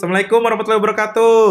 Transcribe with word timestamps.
Assalamualaikum 0.00 0.40
warahmatullahi 0.40 0.80
wabarakatuh. 0.80 1.44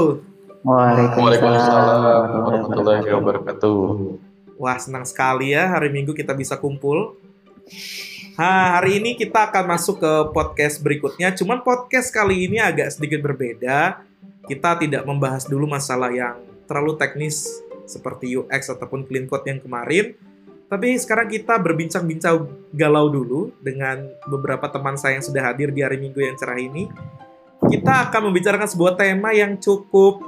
Waalaikumsalam 0.65 2.01
warahmatullahi 2.33 3.05
wabarakatuh. 3.13 3.77
Wah, 4.57 4.77
senang 4.81 5.05
sekali 5.05 5.53
ya 5.53 5.69
hari 5.69 5.93
Minggu 5.93 6.17
kita 6.17 6.33
bisa 6.33 6.57
kumpul. 6.57 7.13
Ha, 8.41 8.81
hari 8.81 8.97
ini 8.97 9.13
kita 9.13 9.53
akan 9.53 9.69
masuk 9.69 10.01
ke 10.01 10.13
podcast 10.33 10.81
berikutnya. 10.81 11.29
Cuman 11.37 11.61
podcast 11.61 12.09
kali 12.09 12.49
ini 12.49 12.57
agak 12.57 12.97
sedikit 12.97 13.21
berbeda. 13.21 14.01
Kita 14.49 14.81
tidak 14.81 15.05
membahas 15.05 15.45
dulu 15.45 15.69
masalah 15.69 16.09
yang 16.09 16.41
terlalu 16.65 16.97
teknis 16.97 17.45
seperti 17.85 18.33
UX 18.33 18.65
ataupun 18.65 19.05
clean 19.05 19.29
code 19.29 19.45
yang 19.45 19.61
kemarin. 19.61 20.17
Tapi 20.65 20.97
sekarang 20.97 21.29
kita 21.29 21.53
berbincang-bincang 21.61 22.49
galau 22.73 23.13
dulu 23.13 23.53
dengan 23.61 24.09
beberapa 24.25 24.65
teman 24.73 24.97
saya 24.97 25.21
yang 25.21 25.25
sudah 25.29 25.53
hadir 25.53 25.69
di 25.69 25.85
hari 25.85 26.01
Minggu 26.01 26.17
yang 26.17 26.33
cerah 26.33 26.57
ini. 26.57 26.89
Kita 27.59 28.07
akan 28.07 28.31
membicarakan 28.31 28.69
sebuah 28.71 28.95
tema 28.95 29.35
yang 29.35 29.59
cukup 29.59 30.23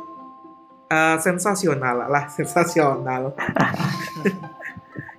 uh, 0.91 1.17
sensasional 1.23 2.11
lah, 2.11 2.27
sensasional. 2.37 3.31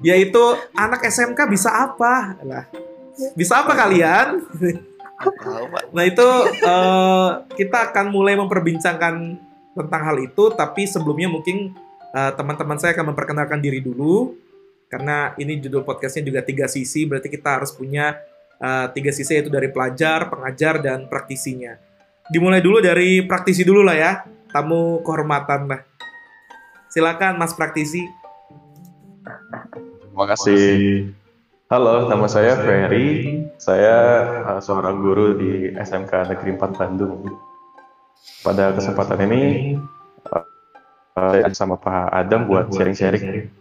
Yaitu 0.05 0.43
anak 0.77 1.09
SMK 1.09 1.49
bisa 1.49 1.73
apa? 1.73 2.37
Lah, 2.45 2.65
bisa 3.33 3.65
apa 3.65 3.73
kalian? 3.73 4.45
nah 5.95 6.03
itu 6.03 6.29
uh, 6.67 7.47
kita 7.55 7.95
akan 7.95 8.11
mulai 8.11 8.35
memperbincangkan 8.35 9.39
tentang 9.73 10.03
hal 10.03 10.19
itu, 10.19 10.51
tapi 10.53 10.85
sebelumnya 10.85 11.31
mungkin 11.31 11.73
uh, 12.13 12.35
teman-teman 12.35 12.77
saya 12.77 12.93
akan 12.93 13.15
memperkenalkan 13.15 13.63
diri 13.63 13.79
dulu 13.79 14.35
karena 14.93 15.33
ini 15.41 15.57
judul 15.57 15.89
podcastnya 15.89 16.29
juga 16.29 16.45
tiga 16.45 16.69
sisi, 16.69 17.09
berarti 17.09 17.33
kita 17.33 17.57
harus 17.57 17.73
punya 17.73 18.13
uh, 18.61 18.93
tiga 18.93 19.09
sisi 19.09 19.41
yaitu 19.41 19.49
dari 19.49 19.73
pelajar, 19.73 20.29
pengajar, 20.29 20.85
dan 20.85 21.09
praktisinya. 21.09 21.81
Dimulai 22.33 22.65
dulu 22.65 22.81
dari 22.81 23.21
praktisi 23.29 23.61
dulu 23.61 23.85
lah 23.85 23.93
ya, 23.93 24.13
tamu 24.49 25.05
kehormatan 25.05 25.69
lah. 25.69 25.85
Silakan 26.89 27.37
Mas 27.37 27.53
Praktisi. 27.53 28.09
Terima 30.01 30.25
kasih. 30.33 31.13
Halo, 31.69 32.09
nama 32.09 32.25
saya 32.29 32.57
Ferry. 32.57 33.41
Saya 33.61 33.97
uh, 34.49 34.61
seorang 34.65 35.05
guru 35.05 35.37
di 35.37 35.77
SMK 35.77 36.33
Negeri 36.33 36.57
4 36.57 36.81
Bandung. 36.81 37.29
Pada 38.41 38.73
kesempatan 38.73 39.29
ini, 39.29 39.43
uh, 40.33 40.45
saya 41.13 41.53
sama 41.53 41.77
Pak 41.77 42.17
Adam 42.17 42.49
buat 42.49 42.73
sharing-sharing 42.73 43.53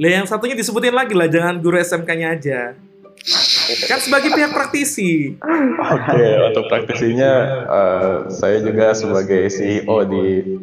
lah 0.00 0.16
yang 0.16 0.24
satunya 0.24 0.56
disebutin 0.56 0.96
lagi 0.96 1.12
lah, 1.12 1.28
jangan 1.28 1.60
guru 1.60 1.76
SMK-nya 1.76 2.32
aja. 2.32 2.72
Kan 3.86 3.98
sebagai 4.02 4.30
pihak 4.34 4.52
praktisi. 4.54 5.36
Oke, 5.38 6.16
okay, 6.16 6.32
untuk 6.50 6.64
praktisinya 6.66 7.32
uh, 7.68 8.16
saya 8.30 8.58
juga 8.62 8.96
sebagai 8.96 9.46
CEO 9.50 9.96
di 10.06 10.58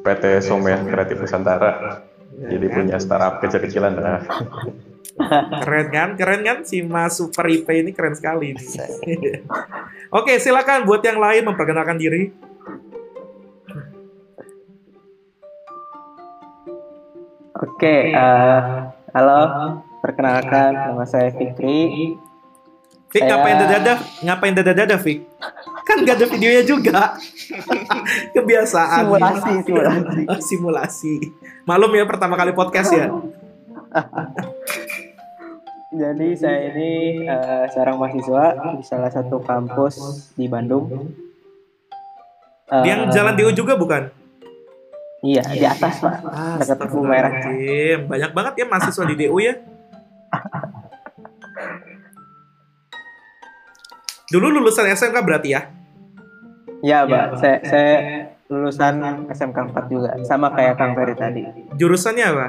PT 0.00 0.24
Somer 0.44 0.80
Kreatif 0.84 1.20
Nusantara. 1.20 2.04
Ya, 2.40 2.56
Jadi 2.56 2.66
kan? 2.68 2.74
punya 2.80 2.96
startup 3.00 3.34
kecil-kecilan 3.44 3.94
lah. 4.00 4.20
Keren 5.60 5.88
kan? 5.92 6.08
Keren 6.16 6.40
kan 6.40 6.58
si 6.64 6.80
Mas 6.80 7.20
Super 7.20 7.44
IP 7.52 7.68
ini 7.68 7.92
keren 7.92 8.16
sekali 8.16 8.56
nih. 8.56 8.68
Oke, 10.16 10.40
silakan 10.40 10.88
buat 10.88 11.04
yang 11.04 11.20
lain 11.20 11.44
memperkenalkan 11.44 12.00
diri. 12.00 12.32
Oke, 17.60 18.08
uh, 18.16 18.88
halo, 19.12 19.42
perkenalkan 20.00 20.72
nama 20.72 21.04
saya 21.04 21.28
Fikri. 21.28 22.16
Fik 23.10 23.26
saya... 23.26 23.30
ngapain 23.34 23.56
dada 23.58 23.94
ngapain 24.22 24.54
dada-dada 24.54 24.96
Fik? 25.02 25.18
Kan 25.82 26.06
gak 26.06 26.22
ada 26.22 26.26
videonya 26.30 26.62
juga. 26.62 27.18
Kebiasaan. 28.38 29.10
Simulasi, 29.10 29.52
simulasi. 29.66 30.22
Oh, 30.30 30.38
simulasi. 30.54 31.14
Malum 31.66 31.90
ya 31.90 32.06
pertama 32.06 32.38
kali 32.38 32.54
podcast 32.54 32.94
ya. 32.94 33.10
Jadi 35.90 36.38
saya 36.38 36.70
ini 36.70 37.26
uh, 37.26 37.66
seorang 37.74 37.98
mahasiswa 37.98 38.78
di 38.78 38.86
salah 38.86 39.10
satu 39.10 39.42
kampus 39.42 40.30
di 40.38 40.46
Bandung. 40.46 41.10
Uh, 42.70 42.86
Yang 42.86 43.10
jalan 43.10 43.34
di 43.34 43.42
juga 43.50 43.74
bukan? 43.74 44.06
Iya, 45.26 45.42
di 45.50 45.66
atas 45.66 46.00
pak, 46.00 46.22
ah, 46.32 46.56
dekat 46.62 46.96
merah. 47.02 47.34
Banyak 48.06 48.30
banget 48.32 48.54
ya 48.62 48.66
mahasiswa 48.70 49.04
di 49.04 49.18
DU 49.18 49.36
ya. 49.42 49.58
Dulu 54.30 54.46
lulusan 54.46 54.86
SMK 54.86 55.26
berarti 55.26 55.58
ya? 55.58 55.66
Iya, 56.86 57.02
Pak. 57.02 57.42
Saya, 57.42 57.56
saya 57.66 57.94
lulusan 58.46 59.26
SMK 59.26 59.58
4 59.74 59.90
juga, 59.90 60.10
sama 60.22 60.54
kayak 60.54 60.78
Kang 60.78 60.94
Ferry 60.94 61.18
tadi. 61.18 61.42
Jurusannya 61.74 62.24
apa? 62.30 62.46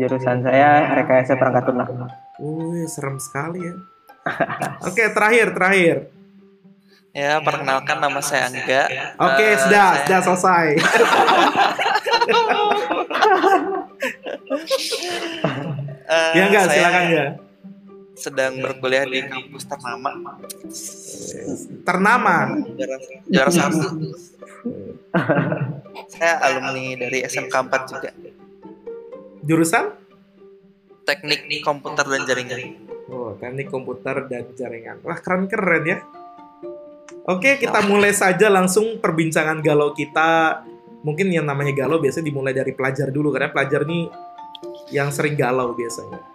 Jurusan 0.00 0.40
saya 0.40 0.96
rekayasa 0.96 1.36
perangkat 1.36 1.68
lunak. 1.68 1.92
Wih, 2.40 2.88
serem 2.88 3.20
sekali 3.20 3.68
ya. 3.68 3.76
Oke, 4.88 5.12
terakhir, 5.12 5.52
terakhir. 5.52 5.96
Ya, 7.12 7.44
perkenalkan 7.44 8.00
nama 8.00 8.24
saya 8.24 8.48
Angga. 8.48 8.88
Oke, 9.20 9.36
okay, 9.36 9.50
uh, 9.52 9.60
sudah, 9.60 9.86
saya... 9.92 10.00
sudah 10.08 10.20
selesai. 10.24 10.66
uh, 16.08 16.32
ya 16.40 16.42
enggak, 16.48 16.64
silakan 16.72 17.04
ya. 17.12 17.26
Sedang 18.22 18.54
berkuliah 18.62 19.02
di 19.02 19.18
kampus 19.26 19.66
ternama. 19.66 20.38
Ternama. 21.82 22.36
Juara 23.26 23.50
satu. 23.50 23.82
saya 26.14 26.38
alumni 26.46 26.94
dari 27.02 27.18
SMK 27.26 27.50
4 27.50 27.90
juga. 27.90 28.10
Jurusan? 29.42 29.84
Teknik 31.02 31.66
komputer 31.66 32.06
dan 32.06 32.22
jaringan. 32.22 32.60
Oh, 33.10 33.34
teknik 33.34 33.66
komputer 33.68 34.30
dan 34.30 34.54
jaringan. 34.54 35.02
Wah, 35.02 35.18
keren-keren 35.18 35.82
ya. 35.82 35.98
Oke, 37.26 37.58
kita 37.58 37.82
mulai 37.90 38.14
saja 38.14 38.46
langsung 38.46 39.02
perbincangan 39.02 39.58
galau 39.66 39.90
kita. 39.98 40.62
Mungkin 41.02 41.34
yang 41.34 41.42
namanya 41.42 41.74
galau 41.74 41.98
biasanya 41.98 42.30
dimulai 42.30 42.54
dari 42.54 42.70
pelajar 42.70 43.10
dulu 43.10 43.34
karena 43.34 43.50
pelajar 43.50 43.82
nih 43.82 44.06
yang 44.94 45.10
sering 45.10 45.34
galau 45.34 45.74
biasanya. 45.74 46.31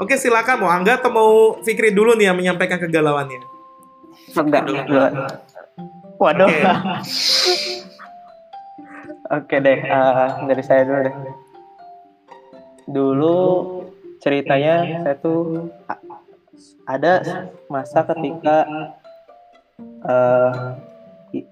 Oke, 0.00 0.16
silakan 0.16 0.64
mau 0.64 0.70
Angga 0.72 0.96
atau 0.96 1.12
mau 1.12 1.30
Fikri 1.60 1.92
dulu 1.92 2.16
nih 2.16 2.32
yang 2.32 2.36
menyampaikan 2.36 2.80
kegalauannya. 2.80 3.44
Enggak, 4.32 4.64
Waduh. 6.16 6.48
Oke, 6.48 6.64
Oke 9.36 9.56
deh, 9.60 9.78
uh, 9.84 10.48
dari 10.48 10.64
saya 10.64 10.88
dulu 10.88 10.98
deh. 11.04 11.16
Dulu 12.88 13.36
ceritanya 14.22 15.04
saya 15.04 15.16
tuh 15.20 15.68
ada 16.88 17.44
masa 17.68 18.00
ketika 18.06 18.64
uh, 20.08 20.78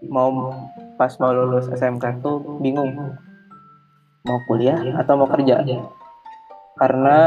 mau 0.07 0.55
pas 0.97 1.13
mau 1.21 1.33
lulus 1.33 1.69
SMK 1.73 2.21
tuh 2.21 2.61
bingung 2.61 2.93
mau 4.25 4.39
kuliah 4.45 4.77
atau 5.01 5.17
mau 5.17 5.29
kerja 5.29 5.65
karena 6.81 7.19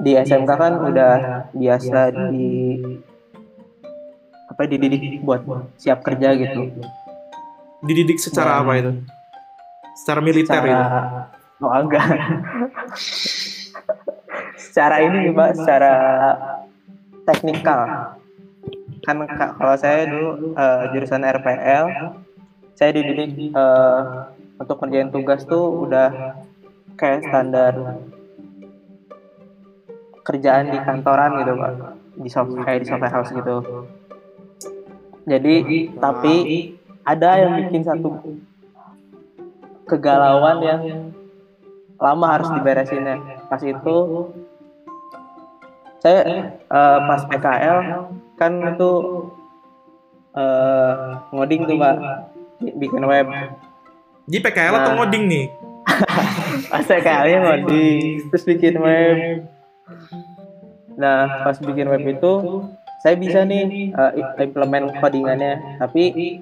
di 0.00 0.16
SMK 0.16 0.50
kan 0.56 0.74
udah 0.80 1.14
biasa 1.52 2.32
di 2.32 2.80
apa 4.48 4.64
dididik 4.64 5.20
buat 5.20 5.44
siap 5.76 6.00
kerja 6.00 6.32
gitu. 6.32 6.72
dididik 7.84 8.16
secara 8.16 8.56
Dan, 8.56 8.62
apa 8.64 8.72
itu? 8.80 8.92
Secara 10.00 10.20
militer 10.24 10.56
secara, 10.56 10.72
itu? 10.72 10.86
Oh 11.60 11.72
enggak. 11.76 12.08
Secara 14.56 14.96
ini 15.04 15.28
pak 15.36 15.50
secara 15.60 15.94
teknikal. 17.28 17.80
kan 19.02 19.18
kalau 19.58 19.74
saya 19.76 20.06
dulu 20.06 20.54
uh, 20.54 20.86
jurusan 20.94 21.26
RPL 21.26 22.16
saya 22.78 22.90
dididik 22.94 23.50
uh, 23.50 24.30
untuk 24.62 24.78
kerjain 24.78 25.10
tugas 25.10 25.42
tuh 25.42 25.90
udah 25.90 26.38
kayak 26.94 27.26
standar 27.26 27.74
kerjaan 30.22 30.70
di 30.70 30.78
kantoran 30.82 31.42
gitu 31.42 31.52
pak. 31.58 31.70
Di 32.18 32.28
software 32.30 32.64
kayak 32.66 32.80
di 32.82 32.88
software 32.88 33.14
house 33.14 33.30
gitu. 33.34 33.56
jadi 35.22 35.54
tapi 36.02 36.34
ada 37.06 37.38
yang 37.38 37.54
bikin 37.62 37.86
satu 37.86 38.18
kegalauan 39.86 40.58
yang 40.66 40.82
lama 42.02 42.26
harus 42.26 42.50
diberesin 42.50 43.06
ya. 43.06 43.16
pas 43.46 43.62
itu 43.62 43.96
saya 46.02 46.58
uh, 46.66 46.98
pas 47.06 47.22
PKL 47.30 47.78
kan 48.34 48.52
itu 48.74 48.90
uh, 50.34 51.22
ngoding 51.30 51.62
tuh 51.70 51.78
pak. 51.78 51.96
bikin 52.62 53.02
web. 53.06 53.26
Di 54.26 54.38
PKL 54.42 54.74
nah, 54.74 54.82
atau 54.86 54.92
ngoding 54.98 55.26
nih? 55.26 55.46
Pas 56.70 56.86
PKL 56.86 57.26
nya 57.26 57.38
ngoding 57.42 58.30
terus 58.30 58.46
bikin 58.46 58.78
web 58.78 59.42
nah 60.96 61.42
pas 61.46 61.56
bikin 61.58 61.88
web 61.88 62.04
itu 62.04 62.32
saya 63.02 63.14
bisa 63.18 63.42
nih 63.42 63.90
uh, 63.96 64.12
implement 64.38 64.92
codingannya 65.00 65.80
tapi 65.80 66.38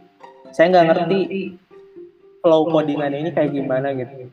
saya 0.50 0.66
nggak 0.74 0.86
ngerti 0.90 1.18
flow 2.42 2.68
codingannya 2.68 3.18
ini 3.26 3.30
kayak 3.32 3.54
gimana 3.54 3.94
gitu 3.94 4.28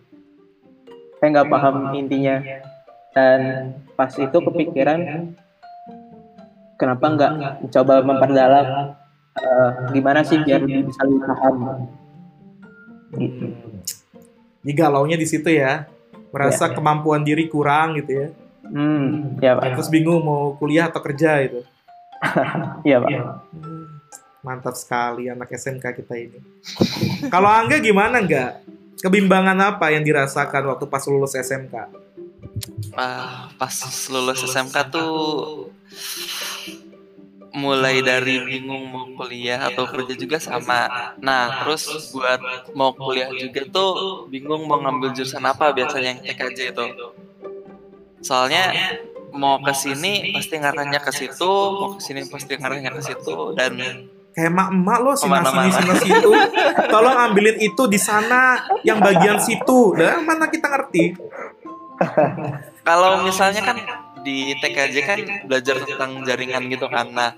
saya 1.18 1.28
nggak 1.34 1.50
paham 1.50 1.76
intinya 1.96 2.42
dan 3.14 3.40
pas 3.98 4.12
itu 4.14 4.38
kepikiran 4.38 5.34
kenapa 6.78 7.06
nggak 7.10 7.32
coba 7.74 8.06
memperdalam 8.06 8.68
uh, 9.38 9.70
gimana 9.94 10.22
sih 10.22 10.38
biar 10.42 10.62
lebih 10.62 10.90
bisa 10.90 11.02
lebih 11.06 11.22
paham 11.26 11.56
gitu. 13.18 13.46
Jadi 14.62 14.74
galaunya 14.76 15.16
di 15.16 15.24
situ 15.24 15.48
ya. 15.48 15.88
Merasa 16.36 16.68
Ya. 16.68 16.76
kemampuan 16.76 17.24
diri 17.24 17.48
kurang 17.48 17.96
gitu 17.96 18.12
ya. 18.12 18.28
Hmm, 18.72 19.38
ya 19.40 19.58
pak, 19.58 19.78
Terus 19.78 19.90
bingung 19.92 20.22
mau 20.24 20.56
kuliah 20.60 20.88
atau 20.92 21.02
kerja 21.04 21.44
gitu. 21.46 21.62
iya 22.88 22.98
pak. 23.02 23.10
Hmm, 23.54 24.02
Mantap 24.46 24.76
sekali 24.80 25.28
anak 25.28 25.52
SMK 25.52 25.86
kita 26.04 26.14
ini. 26.16 26.40
Kalau 27.34 27.50
Angga 27.52 27.80
gimana 27.84 28.24
nggak? 28.24 28.64
Kebimbangan 28.98 29.58
apa 29.62 29.94
yang 29.94 30.02
dirasakan 30.02 30.74
waktu 30.74 30.86
pas 30.90 31.04
lulus 31.06 31.38
SMK? 31.38 31.76
Ah, 32.98 33.54
pas 33.62 33.74
lulus 34.10 34.42
SMK 34.42 34.76
tuh 34.90 35.14
mulai 37.58 38.06
dari 38.06 38.42
bingung 38.46 38.86
mau 38.90 39.06
kuliah 39.18 39.70
atau 39.70 39.90
kerja 39.90 40.14
juga 40.14 40.38
sama. 40.38 41.14
Nah, 41.22 41.66
terus 41.66 42.14
buat 42.14 42.42
mau 42.78 42.94
kuliah 42.94 43.34
juga 43.34 43.66
tuh 43.70 44.26
bingung 44.30 44.66
mau 44.70 44.78
ngambil 44.82 45.14
jurusan 45.18 45.42
apa 45.46 45.74
biasanya 45.74 46.18
yang 46.18 46.22
TKJ 46.22 46.60
itu. 46.74 46.86
Soalnya 48.22 48.74
mau 49.34 49.62
ke 49.62 49.74
sini 49.76 50.34
pasti 50.34 50.56
ngarahnya 50.58 51.00
ke 51.04 51.12
situ, 51.14 51.52
mau 51.52 51.96
ke 51.98 52.02
sini 52.02 52.26
pasti 52.26 52.54
ngarahnya 52.58 52.92
ke 52.94 53.02
situ 53.02 53.54
dan 53.58 53.74
Kayak 54.38 54.54
emak-emak 54.54 54.98
lo 55.02 55.12
sini 55.18 55.34
sini 55.50 55.70
sana 55.74 55.96
situ. 55.98 56.30
Tolong 56.94 57.18
ambilin 57.26 57.58
itu 57.58 57.84
di 57.90 57.98
sana, 57.98 58.70
yang 58.86 59.02
bagian 59.02 59.42
situ. 59.42 59.98
Dah 59.98 60.22
mana 60.22 60.46
kita 60.46 60.70
ngerti? 60.70 61.18
kalau 62.86 63.26
misalnya 63.26 63.66
kan 63.66 63.78
di 64.22 64.54
TKJ 64.62 64.96
kan 65.02 65.20
belajar 65.50 65.82
tentang 65.82 66.22
jaringan 66.22 66.70
gitu 66.70 66.86
kan 66.86 67.10
nah 67.10 67.34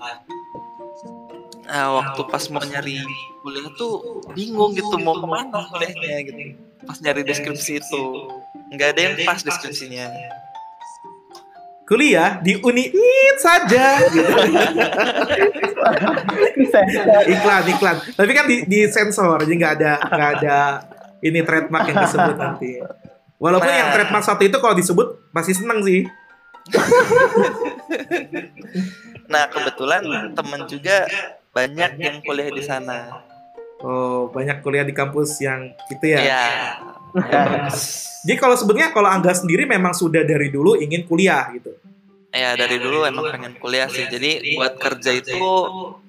Nah, 1.70 2.02
waktu 2.02 2.26
pas 2.26 2.42
mau 2.50 2.58
nyari 2.66 2.98
kuliah 3.46 3.70
tuh 3.78 4.18
bingung 4.34 4.74
gitu 4.74 4.98
mau 4.98 5.14
ke 5.14 5.26
mana 5.30 5.70
kuliahnya 5.70 6.18
gitu. 6.26 6.58
Pas 6.82 6.98
nyari 6.98 7.22
deskripsi 7.22 7.78
itu 7.78 8.02
nggak 8.74 8.88
ada 8.90 9.00
yang 9.06 9.14
pas 9.22 9.38
deskripsinya. 9.38 10.10
Kuliah 11.90 12.38
di 12.38 12.54
Uniit 12.54 13.36
saja. 13.42 13.98
Gitu. 14.06 14.30
iklan 17.34 17.62
iklan. 17.66 17.96
Tapi 18.14 18.30
kan 18.30 18.46
di, 18.46 18.62
di 18.62 18.86
sensor, 18.86 19.42
jadi 19.42 19.54
nggak 19.58 19.72
ada 19.82 19.92
nggak 20.06 20.30
ada 20.38 20.58
ini 21.18 21.42
trademark 21.42 21.90
yang 21.90 21.98
disebut 22.06 22.36
nanti. 22.38 22.78
Walaupun 23.42 23.66
Nah. 23.66 23.78
yang 23.82 23.90
trademark 23.90 24.22
satu 24.22 24.42
itu 24.46 24.56
kalau 24.62 24.78
disebut 24.78 25.18
masih 25.34 25.58
seneng 25.58 25.82
sih. 25.82 26.06
Nah 29.26 29.50
kebetulan 29.50 30.02
temen 30.34 30.60
juga 30.66 31.10
banyak 31.50 31.90
yang 31.98 32.16
kuliah 32.22 32.54
di 32.54 32.62
sana. 32.62 33.26
Oh 33.80 34.28
banyak 34.28 34.60
kuliah 34.60 34.84
di 34.84 34.92
kampus 34.92 35.40
yang 35.40 35.72
itu 35.88 36.04
ya. 36.06 36.20
Iya. 36.20 36.44
Jadi 38.20 38.36
kalau 38.36 38.56
sebenarnya 38.56 38.92
kalau 38.92 39.08
Angga 39.08 39.32
sendiri 39.32 39.64
memang 39.64 39.96
sudah 39.96 40.20
dari 40.20 40.52
dulu 40.52 40.76
ingin 40.76 41.08
kuliah 41.08 41.48
gitu. 41.56 41.72
Ya 42.30 42.54
dari 42.54 42.78
dulu 42.78 43.02
emang 43.02 43.26
pengen 43.32 43.54
kuliah 43.58 43.90
sih. 43.90 44.06
Jadi 44.06 44.54
buat 44.54 44.78
kerja 44.78 45.10
itu 45.16 45.40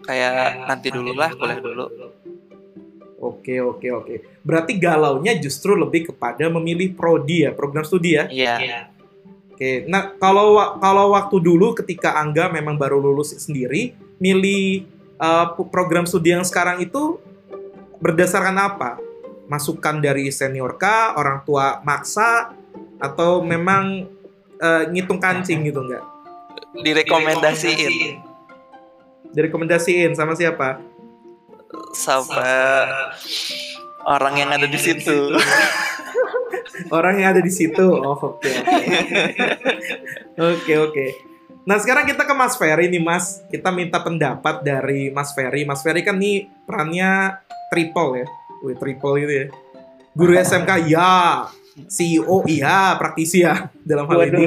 kayak 0.06 0.70
nanti 0.70 0.94
dulu 0.94 1.18
lah 1.18 1.32
kuliah 1.34 1.60
dulu. 1.64 1.86
Oke 3.22 3.62
oke 3.62 3.88
oke. 3.90 4.16
Berarti 4.42 4.78
galaunya 4.82 5.38
justru 5.38 5.78
lebih 5.78 6.14
kepada 6.14 6.50
memilih 6.50 6.94
prodi 6.98 7.46
ya, 7.46 7.54
program 7.54 7.86
studi 7.86 8.18
ya. 8.18 8.26
Iya. 8.30 8.90
Oke. 9.54 9.86
Nah 9.86 10.14
kalau 10.18 10.58
kalau 10.82 11.14
waktu 11.14 11.38
dulu 11.38 11.74
ketika 11.78 12.18
Angga 12.18 12.50
memang 12.50 12.78
baru 12.82 12.98
lulus 12.98 13.34
sendiri, 13.38 13.94
milih 14.18 14.90
uh, 15.22 15.54
program 15.70 16.10
studi 16.10 16.34
yang 16.34 16.46
sekarang 16.46 16.82
itu 16.82 17.22
berdasarkan 18.02 18.58
apa? 18.58 18.98
Masukan 19.52 20.00
dari 20.00 20.32
senior 20.32 20.80
kah, 20.80 21.20
orang 21.20 21.44
tua 21.44 21.84
maksa, 21.84 22.56
atau 23.04 23.44
memang 23.44 24.08
uh, 24.64 24.88
ngitung 24.88 25.20
kancing 25.20 25.68
gitu 25.68 25.84
enggak? 25.84 26.08
Direkomendasiin 26.72 28.24
Direkomendasiin 29.36 30.16
sama 30.16 30.40
siapa? 30.40 30.80
sama 31.92 32.48
orang 34.08 34.36
yang 34.40 34.50
ada 34.52 34.68
di 34.68 34.80
situ. 34.80 35.18
Orang 36.92 37.22
yang 37.22 37.38
ada 37.38 37.44
di 37.44 37.54
situ. 37.54 37.84
Oh, 37.84 38.18
oke. 38.18 38.42
oke. 38.42 38.50
Oke, 40.42 40.74
oke. 40.82 41.06
Nah, 41.70 41.78
sekarang 41.78 42.10
kita 42.10 42.26
ke 42.26 42.34
Mas 42.34 42.58
Ferry 42.58 42.90
nih, 42.90 43.04
Mas. 43.04 43.46
Kita 43.54 43.70
minta 43.70 44.02
pendapat 44.02 44.66
dari 44.66 45.14
Mas 45.14 45.32
Ferry. 45.38 45.62
Mas 45.62 45.86
Ferry 45.86 46.02
kan 46.02 46.18
nih 46.18 46.50
perannya 46.66 47.38
triple 47.70 48.26
ya. 48.26 48.28
Wih, 48.62 48.78
triple 48.78 49.16
gitu 49.26 49.34
ya. 49.34 49.46
Guru 50.12 50.34
SMK 50.38 50.72
ya, 50.92 51.48
CEO 51.88 52.44
iya, 52.46 52.96
praktisi 53.00 53.42
ya 53.42 53.72
dalam 53.82 54.06
hal 54.12 54.28
ini. 54.28 54.44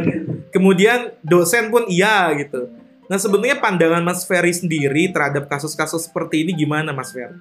Kemudian 0.53 1.17
dosen 1.25 1.73
pun 1.73 1.89
iya 1.89 2.31
gitu. 2.37 2.69
Nah, 3.05 3.21
sebenarnya 3.21 3.61
pandangan 3.61 4.01
Mas 4.01 4.25
Ferry 4.25 4.53
sendiri 4.53 5.13
terhadap 5.13 5.49
kasus-kasus 5.49 6.09
seperti 6.09 6.45
ini 6.45 6.57
gimana, 6.57 6.93
Mas 6.97 7.13
Ferry? 7.13 7.37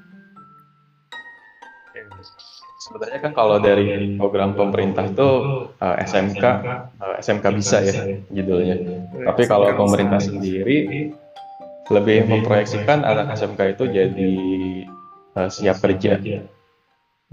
Sebenarnya 2.83 3.19
kan 3.23 3.31
kalau 3.31 3.63
dari 3.63 4.19
program 4.19 4.59
pemerintah 4.59 5.07
itu 5.07 5.29
eh, 5.79 5.95
SMK 6.03 6.43
eh, 6.43 7.15
SMK 7.23 7.45
bisa 7.55 7.79
ya 7.79 8.19
judulnya. 8.27 8.75
Tapi 9.23 9.47
kalau 9.47 9.71
pemerintah 9.71 10.19
sendiri 10.19 11.09
lebih 11.87 12.17
memproyeksikan 12.27 13.07
anak 13.07 13.39
SMK 13.39 13.79
itu 13.79 13.83
jadi 13.87 14.33
eh, 15.39 15.49
siap 15.49 15.79
kerja. 15.79 16.19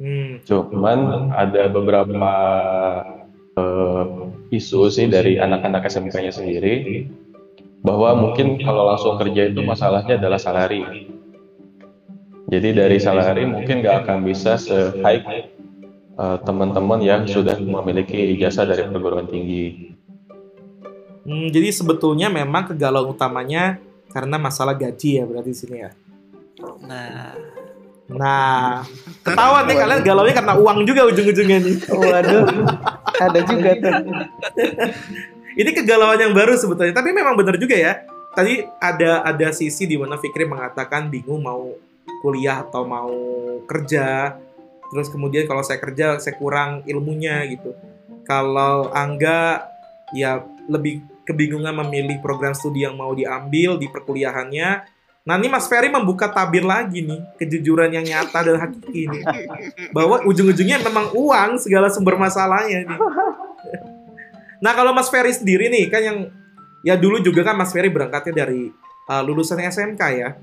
Hmm, 0.00 0.40
Cuman 0.48 1.28
ada 1.28 1.68
beberapa 1.68 2.32
eh, 3.52 4.04
isu 4.48 4.88
sih 4.88 5.12
dari 5.12 5.36
anak-anak 5.36 5.84
SMK-nya 5.92 6.32
sendiri 6.32 7.04
bahwa 7.84 8.16
mungkin 8.16 8.56
kalau 8.64 8.88
langsung 8.88 9.20
kerja 9.20 9.52
itu 9.52 9.60
masalahnya 9.60 10.16
adalah 10.16 10.40
salari. 10.40 10.80
Jadi 12.48 12.68
dari 12.72 12.96
salari 12.96 13.44
mungkin 13.44 13.84
nggak 13.84 14.08
akan 14.08 14.24
bisa 14.24 14.56
se-high 14.56 15.52
eh, 16.16 16.38
teman-teman 16.48 17.04
yang 17.04 17.28
sudah 17.28 17.60
memiliki 17.60 18.16
ijazah 18.40 18.64
dari 18.64 18.88
perguruan 18.88 19.28
tinggi. 19.28 19.92
Hmm, 21.28 21.52
jadi 21.52 21.68
sebetulnya 21.76 22.32
memang 22.32 22.72
kegalauan 22.72 23.12
utamanya 23.12 23.76
karena 24.08 24.40
masalah 24.40 24.72
gaji 24.72 25.20
ya 25.20 25.28
berarti 25.28 25.52
di 25.52 25.58
sini 25.60 25.76
ya. 25.84 25.92
Nah, 26.88 27.36
Nah, 28.10 28.82
ketahuan 29.20 29.64
nih 29.68 29.76
kalian 29.76 30.00
galaunya 30.04 30.34
karena 30.36 30.54
uang 30.56 30.78
juga 30.88 31.08
ujung-ujungnya 31.08 31.58
nih. 31.60 31.76
Waduh, 31.92 32.44
ada 33.20 33.40
juga 33.44 33.70
tuh. 33.76 33.94
Ini 35.58 35.70
kegalauan 35.74 36.20
yang 36.20 36.32
baru 36.32 36.54
sebetulnya, 36.54 36.94
tapi 36.94 37.10
memang 37.10 37.34
benar 37.34 37.58
juga 37.58 37.74
ya. 37.74 38.06
Tadi 38.30 38.62
ada 38.78 39.26
ada 39.26 39.48
sisi 39.50 39.90
di 39.90 39.98
mana 39.98 40.14
Fikri 40.14 40.46
mengatakan 40.46 41.10
bingung 41.10 41.42
mau 41.42 41.74
kuliah 42.22 42.62
atau 42.62 42.86
mau 42.86 43.10
kerja. 43.66 44.38
Terus 44.90 45.10
kemudian 45.10 45.46
kalau 45.50 45.62
saya 45.66 45.82
kerja 45.82 46.18
saya 46.22 46.34
kurang 46.38 46.86
ilmunya 46.86 47.42
gitu. 47.50 47.74
Kalau 48.22 48.90
Angga 48.94 49.66
ya 50.14 50.42
lebih 50.70 51.02
kebingungan 51.26 51.74
memilih 51.86 52.22
program 52.22 52.54
studi 52.54 52.86
yang 52.86 52.94
mau 52.94 53.10
diambil 53.14 53.78
di 53.78 53.90
perkuliahannya. 53.90 54.99
Nah 55.30 55.38
ini 55.38 55.46
Mas 55.46 55.70
Ferry 55.70 55.86
membuka 55.86 56.26
tabir 56.26 56.66
lagi 56.66 57.06
nih 57.06 57.22
kejujuran 57.38 57.86
yang 57.94 58.02
nyata 58.02 58.50
dan 58.50 58.58
hakiki 58.58 59.06
ini 59.06 59.22
bahwa 59.94 60.26
ujung-ujungnya 60.26 60.82
memang 60.82 61.14
uang 61.14 61.62
segala 61.62 61.86
sumber 61.86 62.18
masalahnya 62.18 62.82
nih. 62.82 62.98
Nah 64.58 64.74
kalau 64.74 64.90
Mas 64.90 65.06
Ferry 65.06 65.30
sendiri 65.30 65.70
nih 65.70 65.86
kan 65.86 66.02
yang 66.02 66.18
ya 66.82 66.98
dulu 66.98 67.22
juga 67.22 67.46
kan 67.46 67.54
Mas 67.54 67.70
Ferry 67.70 67.86
berangkatnya 67.94 68.42
dari 68.42 68.74
uh, 69.06 69.22
lulusan 69.22 69.62
SMK 69.62 70.02
ya. 70.18 70.34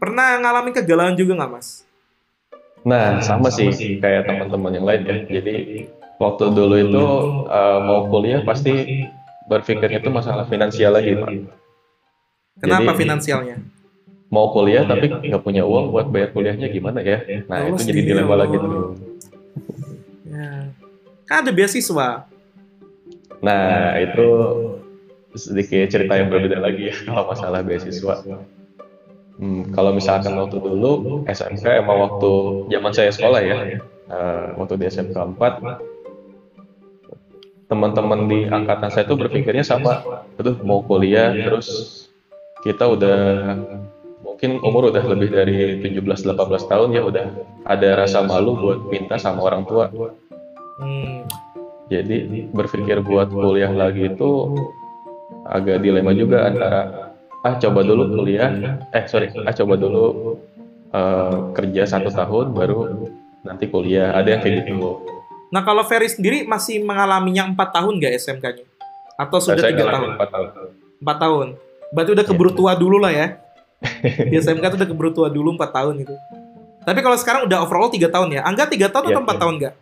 Pernah 0.00 0.40
ngalamin 0.40 0.72
kegalauan 0.72 1.20
juga 1.20 1.36
nggak 1.44 1.52
Mas? 1.60 1.84
Nah, 2.88 3.20
sama 3.20 3.52
sih 3.52 4.00
kayak 4.00 4.24
teman-teman 4.24 4.72
yang 4.72 4.88
lain 4.88 5.02
ya. 5.04 5.16
Jadi 5.36 5.84
waktu 6.16 6.44
dulu 6.48 6.76
itu 6.80 7.04
eh, 7.48 7.78
mau 7.80 8.08
kuliah 8.08 8.40
pasti 8.44 9.04
berpikirnya 9.48 10.00
itu 10.00 10.08
masalah 10.12 10.44
finansial 10.48 10.96
lagi, 10.96 11.12
Pak. 11.16 11.28
Kenapa 12.60 12.92
Jadi- 12.92 13.00
finansialnya? 13.04 13.56
Mau 14.34 14.50
kuliah 14.50 14.82
tapi 14.82 15.06
nggak 15.06 15.42
punya 15.46 15.62
uang 15.62 15.94
buat 15.94 16.10
bayar 16.10 16.34
kuliahnya 16.34 16.66
gimana 16.74 16.98
ya? 17.06 17.22
Nah, 17.46 17.70
itu 17.70 17.86
jadi 17.86 18.02
dilema 18.02 18.34
Allah. 18.34 18.50
lagi 18.50 18.56
tuh. 18.58 18.98
Ya. 20.26 20.50
Kan 21.30 21.36
ada 21.46 21.52
beasiswa. 21.54 22.26
Nah, 23.38 23.94
itu 24.02 24.26
sedikit 25.38 25.86
cerita 25.86 26.18
yang 26.18 26.34
berbeda 26.34 26.58
lagi 26.58 26.90
ya 26.90 26.94
kalau 27.06 27.30
masalah 27.30 27.62
beasiswa. 27.62 28.26
Hmm, 29.34 29.70
kalau 29.74 29.94
misalkan 29.94 30.34
waktu 30.38 30.58
dulu 30.62 31.22
SMK 31.26 31.82
emang 31.82 31.98
waktu 32.06 32.30
zaman 32.70 32.92
saya 32.94 33.10
sekolah 33.10 33.40
ya, 33.42 33.82
uh, 34.10 34.54
waktu 34.58 34.78
di 34.78 34.86
SMK 34.90 35.14
4 35.14 35.94
teman-teman 37.66 38.30
di 38.30 38.46
angkatan 38.46 38.90
saya 38.94 39.08
tuh 39.08 39.18
berpikirnya 39.18 39.66
sama, 39.66 40.06
aduh 40.38 40.54
mau 40.62 40.86
kuliah 40.86 41.34
terus 41.34 41.66
kita 42.62 42.86
udah 42.86 43.18
mungkin 44.34 44.58
umur 44.66 44.90
udah 44.90 45.04
lebih 45.14 45.30
dari 45.30 45.78
17-18 45.78 46.66
tahun 46.66 46.90
ya 46.90 47.06
udah 47.06 47.26
ada 47.70 48.02
rasa 48.02 48.26
malu 48.26 48.58
buat 48.58 48.90
minta 48.90 49.14
sama 49.14 49.46
orang 49.46 49.62
tua. 49.62 49.94
Hmm. 50.82 51.22
Jadi 51.86 52.50
berpikir 52.50 52.98
buat 52.98 53.30
kuliah 53.30 53.70
lagi 53.70 54.10
itu 54.10 54.58
agak 55.46 55.86
dilema 55.86 56.10
juga 56.10 56.50
antara 56.50 56.80
ah 57.46 57.54
coba 57.62 57.86
dulu 57.86 58.10
kuliah, 58.10 58.50
eh 58.90 59.06
sorry, 59.06 59.30
ah 59.46 59.54
coba 59.54 59.78
dulu 59.78 60.34
uh, 60.90 61.54
kerja 61.54 61.86
satu 61.86 62.10
tahun 62.10 62.58
baru 62.58 63.06
nanti 63.46 63.70
kuliah. 63.70 64.18
Ada 64.18 64.34
yang 64.34 64.40
kayak 64.42 64.66
gitu. 64.66 64.98
Nah 65.54 65.62
kalau 65.62 65.86
Ferry 65.86 66.10
sendiri 66.10 66.42
masih 66.42 66.82
mengalaminya 66.82 67.46
empat 67.46 67.70
tahun 67.70 68.02
nggak 68.02 68.18
SMK-nya? 68.18 68.66
Atau 69.14 69.38
sudah 69.38 69.62
tiga 69.62 69.94
tahun? 69.94 70.18
Empat 70.18 70.28
tahun. 70.34 70.48
Empat 70.98 71.16
tahun. 71.22 71.46
Berarti 71.94 72.10
udah 72.18 72.24
keburu 72.26 72.50
tua 72.50 72.74
dulu 72.74 72.98
lah 72.98 73.14
ya? 73.14 73.43
Di 74.30 74.36
SMK 74.40 74.64
tuh 74.74 74.78
udah 74.80 74.88
keburu 74.88 75.10
tua 75.12 75.28
dulu 75.28 75.54
empat 75.56 75.70
tahun 75.74 76.04
itu. 76.04 76.14
Tapi 76.84 77.00
kalau 77.00 77.16
sekarang 77.16 77.48
udah 77.48 77.64
overall 77.64 77.88
tiga 77.88 78.12
tahun 78.12 78.36
ya? 78.36 78.40
Angga 78.44 78.68
tiga 78.68 78.92
tahun 78.92 79.08
atau 79.08 79.16
iya, 79.16 79.24
empat 79.24 79.36
iya. 79.36 79.42
tahun 79.42 79.54
nggak? 79.56 79.74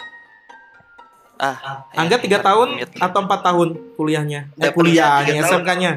Ah, 1.43 1.57
Angga 1.99 2.17
tiga 2.23 2.39
tahun 2.39 2.69
atau 3.03 3.21
empat 3.27 3.41
tahun 3.43 3.69
kuliahnya? 3.99 4.41
Eh, 4.63 4.71
kuliahnya, 4.71 5.43
SMK-nya? 5.43 5.93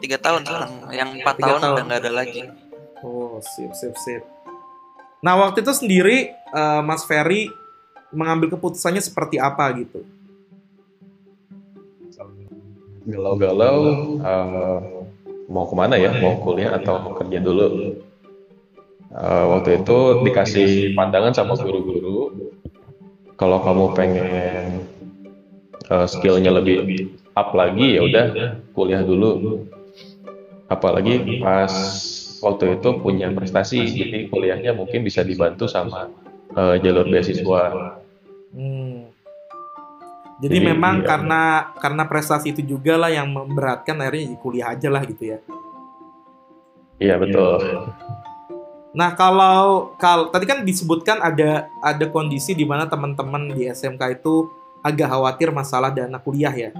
Tiga 0.00 0.16
tahun 0.16 0.48
sekarang. 0.48 0.72
Yang 0.88 1.10
empat 1.20 1.36
tahun, 1.36 1.58
tahun 1.60 1.72
udah 1.76 1.84
nggak 1.84 2.00
ada 2.00 2.12
lagi. 2.12 2.42
Oh, 3.04 3.36
sip, 3.44 3.76
sip, 3.76 3.92
sip. 4.00 4.24
Nah, 5.20 5.36
waktu 5.36 5.60
itu 5.60 5.72
sendiri 5.76 6.32
uh, 6.56 6.80
Mas 6.80 7.04
Ferry 7.04 7.52
mengambil 8.12 8.56
keputusannya 8.56 9.04
seperti 9.04 9.36
apa 9.36 9.68
gitu? 9.76 10.04
Galau-galau 13.04 13.76
uh, 14.24 15.04
mau 15.48 15.68
ke 15.68 15.74
mana 15.76 15.94
ya? 16.00 16.14
Mau 16.18 16.40
kuliah 16.40 16.76
atau 16.76 17.14
kerja 17.16 17.38
dulu? 17.40 17.98
Uh, 19.14 19.44
waktu 19.54 19.84
itu 19.84 19.98
dikasih 20.26 20.68
pandangan 20.98 21.30
sama 21.30 21.54
guru-guru. 21.54 22.50
Kalau 23.38 23.62
kamu 23.62 23.84
pengen 23.94 24.86
uh, 25.90 26.06
skillnya 26.06 26.50
lebih 26.50 27.10
up 27.34 27.54
lagi 27.54 27.98
ya 27.98 28.00
udah 28.02 28.26
kuliah 28.74 29.02
dulu. 29.06 29.62
Apalagi 30.66 31.38
pas 31.44 31.70
waktu 32.42 32.80
itu 32.80 32.88
punya 32.98 33.30
prestasi, 33.30 33.84
jadi 33.86 34.26
kuliahnya 34.32 34.74
mungkin 34.74 35.06
bisa 35.06 35.22
dibantu 35.22 35.70
sama 35.70 36.10
uh, 36.56 36.74
jalur 36.80 37.06
beasiswa. 37.06 38.00
Hmm. 38.50 39.03
Jadi, 40.42 40.58
Jadi 40.58 40.66
memang 40.66 40.94
iya. 41.02 41.06
karena 41.06 41.42
karena 41.78 42.02
prestasi 42.10 42.50
itu 42.50 42.62
juga 42.66 42.98
lah 42.98 43.10
yang 43.10 43.30
memberatkan 43.30 44.02
akhirnya 44.02 44.34
kuliah 44.42 44.74
aja 44.74 44.90
lah 44.90 45.02
gitu 45.06 45.30
ya. 45.30 45.38
Iya 46.98 47.14
betul. 47.22 47.62
Nah 48.94 49.14
kalau 49.18 49.94
kalau 49.98 50.30
tadi 50.30 50.46
kan 50.46 50.62
disebutkan 50.62 51.18
ada 51.22 51.70
ada 51.82 52.06
kondisi 52.10 52.54
di 52.54 52.62
mana 52.66 52.86
teman-teman 52.86 53.50
di 53.54 53.66
SMK 53.66 54.22
itu 54.22 54.50
agak 54.82 55.10
khawatir 55.10 55.50
masalah 55.50 55.90
dana 55.90 56.18
kuliah 56.18 56.54
ya. 56.54 56.70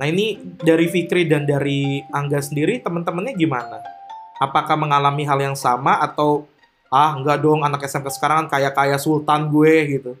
Nah 0.00 0.06
ini 0.08 0.40
dari 0.60 0.88
Fikri 0.88 1.28
dan 1.28 1.44
dari 1.44 2.00
Angga 2.12 2.40
sendiri 2.40 2.80
teman-temannya 2.80 3.36
gimana? 3.36 3.80
Apakah 4.40 4.76
mengalami 4.78 5.28
hal 5.28 5.40
yang 5.40 5.56
sama 5.58 6.00
atau 6.00 6.48
ah 6.88 7.12
enggak 7.12 7.44
dong 7.44 7.60
anak 7.60 7.84
SMK 7.84 8.08
sekarang 8.12 8.48
kan 8.48 8.56
kayak 8.56 8.72
kayak 8.72 9.00
sultan 9.00 9.52
gue 9.52 10.00
gitu? 10.00 10.12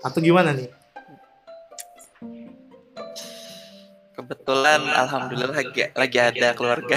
Atau 0.00 0.24
gimana 0.24 0.56
nih? 0.56 0.79
Kebetulan 4.30 4.86
alhamdulillah 4.94 5.58
lagi 5.58 5.90
lagi 5.90 6.18
ada 6.22 6.54
keluarga. 6.54 6.94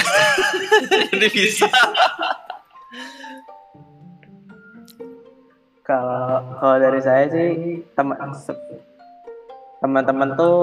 Jadi 1.09 1.27
bisa. 1.33 1.65
Kalau 5.81 6.45
kalau 6.61 6.77
dari 6.77 7.01
saya 7.01 7.25
sih 7.33 7.81
teman 7.97 8.37
teman-teman 9.81 10.29
tuh 10.37 10.57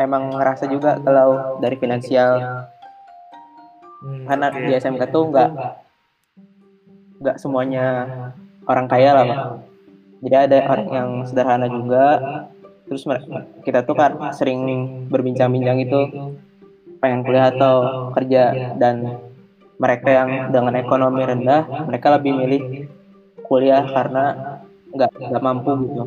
emang 0.00 0.32
ngerasa 0.40 0.64
juga 0.72 0.96
kalau 1.04 1.60
dari 1.60 1.76
finansial 1.76 2.64
hmm, 4.00 4.24
karena 4.24 4.46
okay. 4.48 4.64
di 4.64 4.70
SMK 4.80 5.02
tuh 5.12 5.24
nggak 5.30 5.50
nggak 7.20 7.36
semuanya 7.38 7.86
orang 8.66 8.90
kaya 8.90 9.14
lah 9.14 9.24
pak 9.28 9.40
jadi 10.24 10.50
ada 10.50 10.58
orang 10.66 10.88
yang 10.90 11.10
sederhana 11.30 11.70
juga 11.70 12.06
terus 12.86 13.02
kita 13.66 13.82
tuh 13.82 13.98
kan 13.98 14.30
sering 14.30 14.62
berbincang-bincang 15.10 15.78
itu 15.82 16.00
pengen 17.02 17.26
kuliah 17.26 17.50
atau 17.50 17.74
kerja 18.14 18.74
dan 18.78 19.20
mereka 19.76 20.08
yang 20.08 20.30
dengan 20.54 20.74
ekonomi 20.80 21.22
rendah 21.26 21.84
mereka 21.84 22.16
lebih 22.16 22.32
milih 22.32 22.62
kuliah 23.44 23.84
karena 23.84 24.24
nggak 24.96 25.12
nggak 25.12 25.42
mampu 25.44 25.70
gitu 25.84 26.02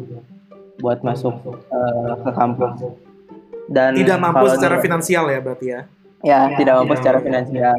buat 0.79 1.03
masuk 1.03 1.35
uh, 1.69 2.13
ke 2.23 2.31
kampus. 2.31 2.73
Dan 3.69 3.93
tidak 3.93 4.17
mampu 4.17 4.49
secara 4.49 4.81
finansial 4.81 5.29
ya 5.29 5.39
berarti 5.43 5.65
ya? 5.69 5.81
Ya 6.25 6.39
tidak 6.57 6.73
mampu 6.81 6.93
secara 6.97 7.19
finansial. 7.21 7.77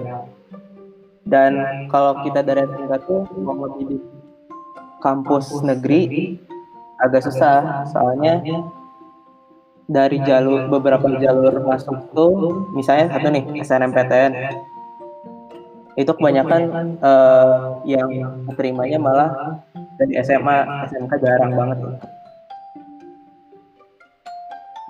Dan 1.26 1.52
kalau 1.90 2.22
kita 2.24 2.40
dari 2.44 2.64
SMK 2.64 2.92
tuh 3.04 3.24
mau 3.42 3.68
di 3.76 3.98
kampus 5.02 5.64
negeri 5.64 6.36
agak 7.00 7.24
susah. 7.26 7.88
Soalnya 7.90 8.44
dari 9.90 10.22
jalur 10.22 10.70
beberapa 10.70 11.10
jalur 11.18 11.66
masuk 11.66 12.14
tuh 12.14 12.70
misalnya 12.78 13.10
satu 13.10 13.26
nih 13.34 13.44
SNMPTN 13.58 14.32
itu 15.98 16.10
kebanyakan 16.14 16.62
uh, 17.02 17.82
yang 17.82 18.08
terimanya 18.54 19.02
malah 19.02 19.30
dari 19.98 20.14
SMA 20.22 20.86
SMK 20.86 21.12
jarang 21.18 21.52
banget 21.58 21.78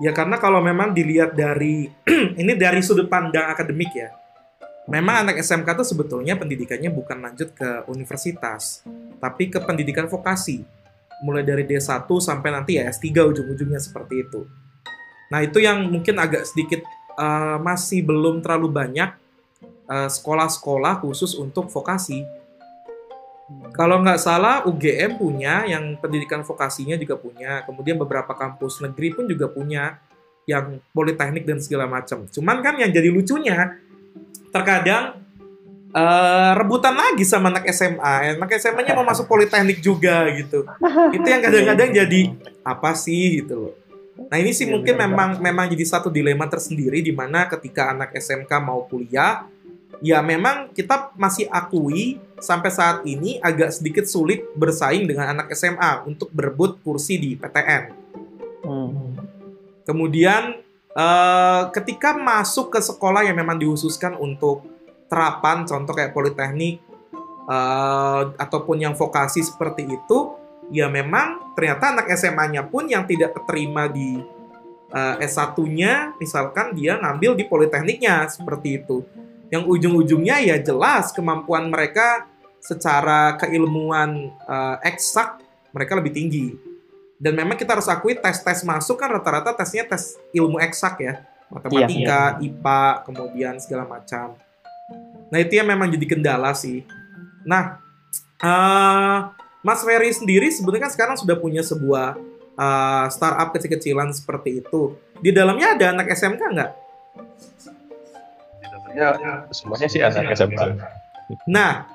ya 0.00 0.16
karena 0.16 0.40
kalau 0.40 0.64
memang 0.64 0.96
dilihat 0.96 1.36
dari 1.36 1.88
ini 2.40 2.56
dari 2.56 2.80
sudut 2.80 3.06
pandang 3.06 3.52
akademik 3.52 3.92
ya. 3.92 4.10
Memang 4.90 5.22
anak 5.28 5.38
SMK 5.38 5.76
itu 5.76 5.94
sebetulnya 5.94 6.34
pendidikannya 6.34 6.90
bukan 6.90 7.22
lanjut 7.22 7.54
ke 7.54 7.86
universitas, 7.86 8.82
tapi 9.22 9.46
ke 9.46 9.62
pendidikan 9.62 10.10
vokasi. 10.10 10.66
Mulai 11.22 11.46
dari 11.46 11.62
D1 11.62 12.10
sampai 12.10 12.48
nanti 12.50 12.80
ya 12.80 12.90
S3 12.90 13.12
ujung-ujungnya 13.22 13.78
seperti 13.78 14.26
itu. 14.26 14.50
Nah, 15.30 15.40
itu 15.46 15.62
yang 15.62 15.86
mungkin 15.86 16.18
agak 16.18 16.44
sedikit 16.50 16.82
uh, 17.14 17.56
masih 17.62 18.02
belum 18.02 18.42
terlalu 18.42 18.68
banyak 18.70 19.10
sekolah 19.90 20.06
eh, 20.06 20.10
sekolah-sekolah 20.10 20.94
khusus 21.02 21.34
untuk 21.34 21.66
vokasi. 21.66 22.22
Kalau 23.74 23.98
nggak 23.98 24.22
salah, 24.22 24.62
UGM 24.62 25.18
punya, 25.18 25.66
yang 25.66 25.98
pendidikan 25.98 26.46
vokasinya 26.46 26.94
juga 26.94 27.18
punya. 27.18 27.66
Kemudian 27.66 27.98
beberapa 27.98 28.30
kampus 28.30 28.78
negeri 28.78 29.10
pun 29.10 29.26
juga 29.26 29.50
punya, 29.50 29.98
yang 30.46 30.78
politeknik 30.94 31.42
dan 31.42 31.58
segala 31.58 31.90
macam. 31.90 32.30
Cuman 32.30 32.62
kan 32.62 32.78
yang 32.78 32.94
jadi 32.94 33.10
lucunya, 33.10 33.82
terkadang 34.54 35.18
uh, 35.90 36.52
rebutan 36.54 36.94
lagi 36.94 37.26
sama 37.26 37.50
anak 37.50 37.66
SMA. 37.74 38.38
Anak 38.38 38.54
SMA-nya 38.54 38.94
mau 38.94 39.06
masuk 39.06 39.26
politeknik 39.26 39.82
juga 39.82 40.30
gitu. 40.38 40.62
Itu 41.10 41.26
yang 41.26 41.42
kadang-kadang 41.42 41.90
jadi 42.06 42.20
apa 42.62 42.94
sih 42.94 43.42
gitu 43.42 43.54
loh. 43.58 43.74
Nah 44.28 44.36
ini 44.36 44.52
sih 44.52 44.68
iya, 44.68 44.76
mungkin 44.76 44.94
memang 45.00 45.40
memang 45.40 45.66
jadi 45.72 45.84
satu 45.86 46.12
dilema 46.12 46.44
tersendiri 46.50 47.00
di 47.00 47.14
mana 47.14 47.48
ketika 47.48 47.94
anak 47.94 48.12
SMK 48.12 48.50
mau 48.60 48.84
kuliah, 48.84 49.48
ya 50.04 50.20
memang 50.20 50.74
kita 50.76 51.14
masih 51.16 51.48
akui 51.48 52.20
sampai 52.36 52.68
saat 52.68 53.00
ini 53.08 53.40
agak 53.40 53.72
sedikit 53.72 54.04
sulit 54.04 54.44
bersaing 54.52 55.08
dengan 55.08 55.38
anak 55.38 55.56
SMA 55.56 56.04
untuk 56.04 56.28
berebut 56.34 56.76
kursi 56.84 57.16
di 57.16 57.38
PTN. 57.38 57.82
Hmm. 58.66 59.16
Kemudian 59.88 60.60
Uh, 60.90 61.70
ketika 61.70 62.18
masuk 62.18 62.74
ke 62.74 62.82
sekolah 62.82 63.22
yang 63.22 63.38
memang 63.38 63.62
dihususkan 63.62 64.18
untuk 64.18 64.66
terapan, 65.06 65.62
contoh 65.62 65.94
kayak 65.94 66.10
politeknik 66.10 66.82
uh, 67.46 68.34
ataupun 68.34 68.82
yang 68.82 68.98
vokasi 68.98 69.38
seperti 69.46 69.86
itu, 69.86 70.18
ya 70.70 70.86
memang 70.86 71.54
ternyata 71.58 71.94
anak 71.94 72.06
SMA-nya 72.16 72.66
pun 72.66 72.86
yang 72.86 73.04
tidak 73.04 73.34
terima 73.44 73.90
di 73.90 74.18
uh, 74.94 75.16
eh, 75.18 75.26
S1-nya, 75.26 76.16
misalkan 76.16 76.72
dia 76.74 76.98
ngambil 76.98 77.36
di 77.36 77.44
politekniknya 77.46 78.30
seperti 78.30 78.82
itu. 78.82 79.04
Yang 79.50 79.66
ujung-ujungnya 79.66 80.46
ya 80.46 80.56
jelas 80.62 81.10
kemampuan 81.10 81.68
mereka 81.68 82.30
secara 82.62 83.34
keilmuan 83.34 84.30
uh, 84.46 84.78
eksak 84.86 85.42
mereka 85.74 85.98
lebih 85.98 86.12
tinggi 86.14 86.70
dan 87.20 87.36
memang 87.36 87.60
kita 87.60 87.76
harus 87.76 87.84
akui 87.92 88.16
tes-tes 88.16 88.64
masuk 88.64 88.96
kan 88.96 89.12
rata-rata 89.12 89.52
tesnya 89.52 89.84
tes 89.84 90.16
ilmu 90.32 90.56
eksak 90.56 91.04
ya. 91.04 91.14
matematika, 91.50 92.38
IPA, 92.38 93.02
kemudian 93.10 93.58
segala 93.58 93.82
macam. 93.82 94.38
Nah 95.34 95.38
itu 95.42 95.58
yang 95.58 95.66
memang 95.66 95.90
jadi 95.90 96.06
kendala 96.06 96.54
sih. 96.54 96.86
Nah, 97.42 97.82
eh, 98.38 99.18
Mas 99.60 99.84
Ferry 99.84 100.10
sendiri 100.12 100.48
sebenarnya 100.48 100.88
kan 100.88 100.92
sekarang 100.92 101.16
sudah 101.20 101.36
punya 101.36 101.60
sebuah 101.60 102.16
eh, 102.56 103.06
startup 103.12 103.52
kecil-kecilan 103.52 104.12
seperti 104.16 104.64
itu. 104.64 104.96
Di 105.20 105.30
dalamnya 105.30 105.76
ada 105.76 105.92
anak 105.92 106.08
SMK 106.16 106.42
nggak? 106.42 106.70
Ya, 108.96 109.14
semuanya 109.54 109.86
sih 109.86 110.00
anak 110.02 110.34
SMK. 110.34 110.80
Nah, 111.46 111.86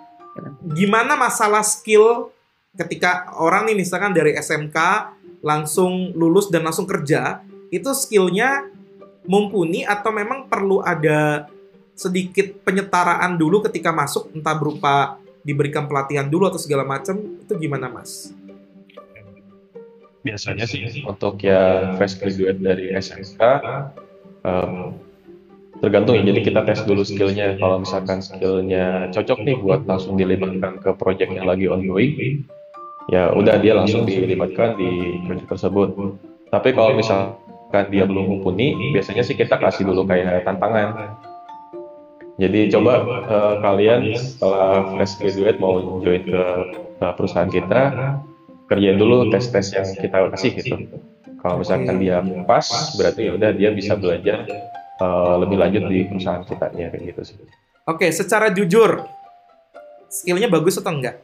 gimana 0.63 1.19
masalah 1.19 1.65
skill 1.65 2.31
ketika 2.75 3.31
orang 3.39 3.67
nih 3.71 3.75
misalkan 3.83 4.11
dari 4.15 4.35
SMK 4.35 4.77
langsung 5.43 6.15
lulus 6.15 6.47
dan 6.51 6.63
langsung 6.63 6.87
kerja, 6.87 7.43
itu 7.69 7.91
skillnya 7.91 8.67
mumpuni 9.25 9.83
atau 9.83 10.13
memang 10.13 10.45
perlu 10.47 10.81
ada 10.81 11.49
sedikit 11.95 12.61
penyetaraan 12.67 13.39
dulu 13.39 13.63
ketika 13.65 13.89
masuk 13.95 14.29
entah 14.35 14.55
berupa 14.55 15.17
diberikan 15.45 15.85
pelatihan 15.85 16.25
dulu 16.25 16.49
atau 16.49 16.57
segala 16.57 16.81
macam 16.81 17.21
itu 17.21 17.53
gimana 17.55 17.85
mas? 17.85 18.33
Biasanya 20.25 20.65
sih 20.65 21.05
untuk 21.05 21.37
yang 21.45 22.01
fresh 22.01 22.17
graduate 22.17 22.57
dari 22.57 22.89
SMK 22.97 23.41
em, 24.41 24.97
tergantung 25.85 26.17
ya. 26.17 26.25
Jadi 26.25 26.39
kita 26.41 26.65
tes 26.65 26.81
dulu 26.81 27.05
skillnya. 27.05 27.61
Kalau 27.61 27.85
misalkan 27.85 28.25
skillnya 28.25 29.13
cocok 29.13 29.39
nih 29.45 29.55
buat 29.61 29.85
langsung 29.85 30.17
dilibatkan 30.17 30.81
ke 30.81 30.97
project 30.97 31.29
yang 31.29 31.45
lagi 31.45 31.69
ongoing, 31.69 32.41
ya 33.13 33.29
udah 33.37 33.61
dia 33.61 33.77
langsung 33.77 34.09
dilibatkan 34.09 34.81
di 34.81 35.21
project 35.29 35.49
tersebut. 35.53 35.89
Tapi 36.49 36.73
kalau 36.73 36.97
misalkan 36.97 37.85
dia 37.93 38.09
belum 38.09 38.25
mumpuni, 38.25 38.97
biasanya 38.97 39.21
sih 39.21 39.37
kita 39.37 39.61
kasih 39.61 39.85
dulu 39.85 40.09
kayak 40.09 40.41
tantangan. 40.41 41.21
Jadi 42.35 42.67
coba 42.67 42.93
eh, 43.31 43.55
kalian 43.63 44.01
setelah 44.11 44.91
fresh 44.91 45.15
graduate 45.23 45.57
mau 45.59 46.03
join 46.03 46.23
ke, 46.27 46.43
ke 46.99 47.05
perusahaan 47.15 47.47
kita, 47.47 47.81
kerjain 48.67 48.99
dulu 48.99 49.31
tes-tes 49.31 49.71
yang 49.71 49.87
kita 49.95 50.17
kasih 50.35 50.51
gitu. 50.59 50.75
Kalau 51.39 51.61
misalkan 51.63 51.95
dia 52.01 52.19
pas, 52.43 52.67
berarti 52.99 53.29
ya 53.29 53.31
udah 53.39 53.51
dia 53.55 53.69
bisa 53.71 53.95
belajar 53.95 54.43
eh, 54.99 55.35
lebih 55.47 55.57
lanjut 55.63 55.83
di 55.87 55.99
perusahaan 56.11 56.43
kita 56.43 56.75
ya 56.75 56.91
kayak 56.91 57.03
gitu 57.15 57.21
sih. 57.23 57.37
Oke, 57.87 58.11
secara 58.11 58.51
jujur 58.51 59.07
skillnya 60.11 60.51
bagus 60.51 60.75
atau 60.75 60.91
enggak? 60.91 61.23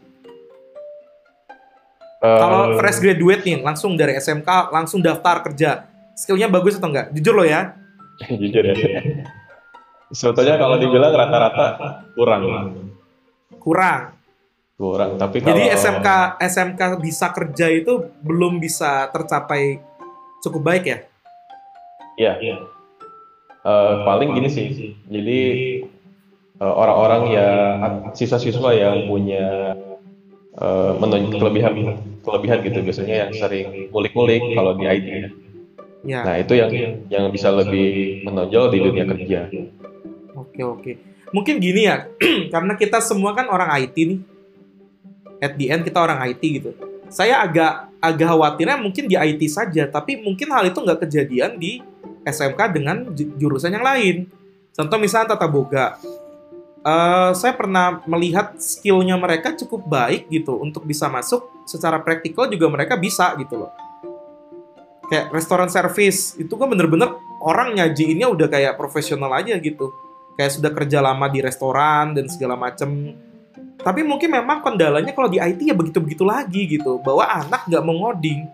Eh, 2.21 2.39
Kalau 2.39 2.79
fresh 2.79 3.03
graduate 3.03 3.43
nih 3.43 3.57
langsung 3.59 3.99
dari 3.99 4.15
SMK 4.15 4.71
langsung 4.71 5.03
daftar 5.03 5.43
kerja, 5.43 5.91
skillnya 6.15 6.47
bagus 6.47 6.79
atau 6.79 6.87
enggak? 6.87 7.11
Jujur 7.11 7.35
lo 7.35 7.43
ya. 7.43 7.75
jujur 8.41 8.63
ya. 8.63 8.75
Sebetulnya 10.11 10.59
kalau 10.59 10.75
dibilang 10.75 11.15
rata-rata 11.15 11.65
kurang, 12.15 12.43
Kurang. 13.61 13.99
kurang. 14.75 15.11
Tapi 15.15 15.39
kalau 15.39 15.55
Jadi 15.55 15.63
SMK 15.71 16.07
SMK 16.41 16.81
bisa 16.99 17.31
kerja 17.31 17.67
itu 17.71 18.11
belum 18.19 18.59
bisa 18.59 19.07
tercapai 19.13 19.79
cukup 20.43 20.61
baik 20.67 20.83
ya? 20.83 20.97
Iya. 22.19 22.33
Eh, 23.61 23.93
paling 24.03 24.35
gini 24.35 24.49
sih. 24.51 24.67
Jadi 25.07 25.39
eh, 26.59 26.73
orang-orang 26.73 27.23
yang 27.31 27.77
siswa-siswa 28.11 28.73
yang 28.73 29.05
punya 29.07 29.77
eh, 30.57 30.91
menunjuk 30.97 31.39
kelebihan 31.39 31.73
kelebihan 32.25 32.59
gitu 32.65 32.79
biasanya 32.83 33.15
yang 33.27 33.31
sering 33.37 33.67
ngulik-ngulik 33.93 34.43
kalau 34.57 34.75
di 34.75 34.85
IT. 34.89 35.07
ya. 35.07 35.29
Ya. 36.01 36.25
Nah, 36.25 36.35
itu 36.41 36.57
yang 36.57 36.71
yang 37.13 37.29
bisa 37.29 37.53
lebih 37.53 38.25
menonjol 38.25 38.73
di 38.73 38.77
dunia 38.81 39.05
kerja. 39.05 39.45
Oke 40.51 40.61
oke. 40.67 40.91
Mungkin 41.31 41.63
gini 41.63 41.87
ya, 41.87 42.11
karena 42.53 42.75
kita 42.75 42.99
semua 42.99 43.31
kan 43.31 43.47
orang 43.47 43.71
IT 43.79 43.95
nih. 43.95 44.19
At 45.39 45.55
the 45.55 45.71
end 45.71 45.87
kita 45.87 45.97
orang 46.03 46.19
IT 46.27 46.43
gitu. 46.43 46.75
Saya 47.07 47.39
agak 47.39 47.87
agak 48.03 48.27
khawatirnya 48.35 48.77
mungkin 48.77 49.07
di 49.07 49.15
IT 49.15 49.41
saja, 49.47 49.87
tapi 49.87 50.19
mungkin 50.19 50.51
hal 50.51 50.67
itu 50.67 50.77
nggak 50.83 51.07
kejadian 51.07 51.55
di 51.55 51.79
SMK 52.27 52.59
dengan 52.75 53.09
ju- 53.15 53.31
jurusan 53.39 53.71
yang 53.71 53.81
lain. 53.81 54.27
Contoh 54.75 54.99
misalnya 54.99 55.33
tata 55.33 55.47
boga. 55.47 55.97
Eh, 56.81 57.31
saya 57.37 57.53
pernah 57.53 58.01
melihat 58.09 58.57
skillnya 58.57 59.15
mereka 59.15 59.53
cukup 59.53 59.85
baik 59.87 60.27
gitu 60.33 60.57
untuk 60.59 60.83
bisa 60.83 61.07
masuk 61.07 61.45
secara 61.63 62.01
praktikal 62.01 62.49
juga 62.49 62.67
mereka 62.67 62.97
bisa 62.99 63.31
gitu 63.39 63.65
loh. 63.65 63.71
Kayak 65.07 65.29
restoran 65.31 65.69
service 65.69 66.35
itu 66.41 66.53
kan 66.55 66.67
bener-bener 66.71 67.13
orang 67.43 67.77
nyajiinnya 67.77 68.31
udah 68.31 68.47
kayak 68.49 68.79
profesional 68.79 69.29
aja 69.35 69.59
gitu 69.61 69.93
kayak 70.35 70.51
sudah 70.51 70.71
kerja 70.71 70.99
lama 71.03 71.27
di 71.27 71.39
restoran 71.39 72.15
dan 72.15 72.25
segala 72.27 72.55
macem. 72.55 73.15
Tapi 73.81 74.05
mungkin 74.05 74.29
memang 74.29 74.61
kendalanya 74.61 75.11
kalau 75.11 75.29
di 75.31 75.41
IT 75.41 75.65
ya 75.65 75.73
begitu-begitu 75.73 76.21
lagi 76.21 76.69
gitu, 76.69 77.01
bahwa 77.01 77.25
anak 77.25 77.65
nggak 77.65 77.83
mau 77.83 77.95
ngoding. 77.97 78.45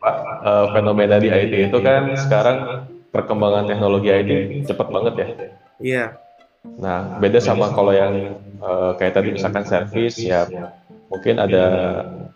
Pak, 0.00 0.16
eh, 0.44 0.66
fenomena 0.72 1.16
di 1.20 1.28
IT 1.28 1.72
itu 1.72 1.78
kan 1.84 2.16
sekarang 2.16 2.58
perkembangan 3.12 3.68
teknologi 3.68 4.08
IT 4.08 4.30
cepat 4.68 4.88
banget 4.88 5.14
ya. 5.16 5.28
Iya, 5.76 6.04
Nah, 6.74 7.22
beda 7.22 7.38
sama 7.38 7.70
kalau 7.70 7.94
yang 7.94 8.34
eh, 8.58 8.90
kayak 8.98 9.14
tadi 9.14 9.28
misalkan 9.38 9.62
service 9.62 10.18
ya 10.18 10.50
mungkin 11.06 11.38
ada 11.38 11.64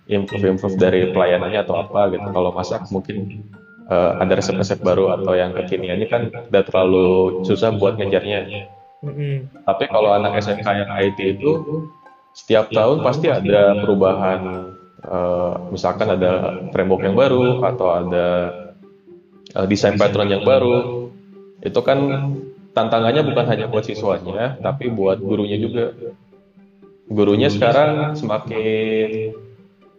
improve-improve 0.06 0.78
dari 0.78 1.10
pelayanannya 1.10 1.60
atau 1.66 1.82
apa 1.82 2.14
gitu. 2.14 2.28
Kalau 2.30 2.50
masak 2.54 2.86
mungkin 2.94 3.42
eh, 3.90 4.12
ada 4.22 4.32
resep-resep 4.38 4.78
baru 4.80 5.10
atau 5.18 5.34
yang 5.34 5.50
kekiniannya 5.52 6.06
kan 6.06 6.22
udah 6.30 6.62
terlalu 6.62 7.08
susah 7.42 7.74
buat 7.74 7.98
ngejarnya. 7.98 8.70
Mm-mm. 9.00 9.64
Tapi 9.64 9.84
kalau 9.88 10.12
anak 10.12 10.38
SMK 10.44 10.66
yang 10.66 10.90
IT 10.92 11.18
itu 11.40 11.52
setiap 12.36 12.70
tahun 12.70 13.02
pasti 13.02 13.26
ada 13.28 13.74
perubahan. 13.82 14.40
eh, 15.00 15.54
misalkan 15.72 16.12
ada 16.12 16.60
framework 16.76 17.02
yang 17.08 17.16
baru 17.16 17.64
atau 17.64 17.88
ada 17.88 18.26
eh, 19.56 19.66
desain 19.66 19.96
pattern 19.96 20.28
yang 20.28 20.44
baru. 20.44 21.08
Itu 21.60 21.80
kan 21.80 21.98
tantangannya 22.76 23.24
bukan 23.24 23.46
hanya 23.48 23.66
buat 23.68 23.84
siswanya, 23.88 24.60
tapi 24.60 24.92
buat 24.92 25.18
gurunya 25.20 25.56
juga. 25.56 25.96
Gurunya 27.10 27.50
sekarang 27.50 28.14
semakin 28.14 29.34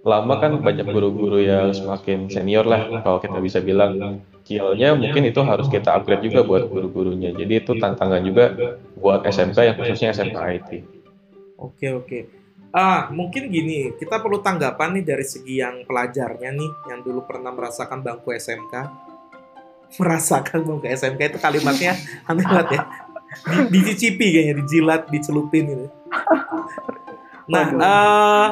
lama 0.02 0.34
kan 0.42 0.58
banyak 0.58 0.88
guru-guru 0.90 1.38
yang 1.42 1.70
semakin 1.78 2.26
senior 2.26 2.66
lah 2.66 3.06
kalau 3.06 3.22
kita 3.22 3.38
bisa 3.38 3.62
bilang 3.62 4.22
skillnya 4.42 4.98
mungkin 4.98 5.30
itu 5.30 5.46
harus 5.46 5.70
kita 5.70 5.94
upgrade 5.94 6.26
juga 6.26 6.42
buat 6.42 6.66
guru-gurunya 6.74 7.30
jadi 7.38 7.62
itu 7.62 7.78
tantangan 7.78 8.26
juga 8.26 8.78
buat 8.98 9.22
SMK 9.22 9.58
yang 9.62 9.76
khususnya 9.78 10.10
SMK 10.10 10.38
IT 10.58 10.70
Oke 11.62 11.88
oke. 11.94 12.20
Ah 12.74 13.14
mungkin 13.14 13.54
gini, 13.54 13.94
kita 14.02 14.18
perlu 14.18 14.42
tanggapan 14.42 14.98
nih 14.98 15.06
dari 15.06 15.26
segi 15.28 15.62
yang 15.62 15.86
pelajarnya 15.86 16.50
nih, 16.50 16.72
yang 16.90 17.00
dulu 17.06 17.22
pernah 17.30 17.54
merasakan 17.54 18.02
bangku 18.02 18.34
SMK. 18.34 18.74
Merasakan 20.02 20.60
bangku 20.66 20.88
SMK 20.90 21.22
itu 21.36 21.38
kalimatnya 21.38 21.94
aneh 22.30 22.46
banget 22.48 22.82
ya. 22.82 22.82
Di, 23.32 23.80
dicicipi 23.80 24.28
kayaknya, 24.34 24.54
dijilat, 24.60 25.02
dicelupin 25.14 25.64
gitu. 25.70 25.88
Nah, 27.52 27.68
eh, 27.68 28.48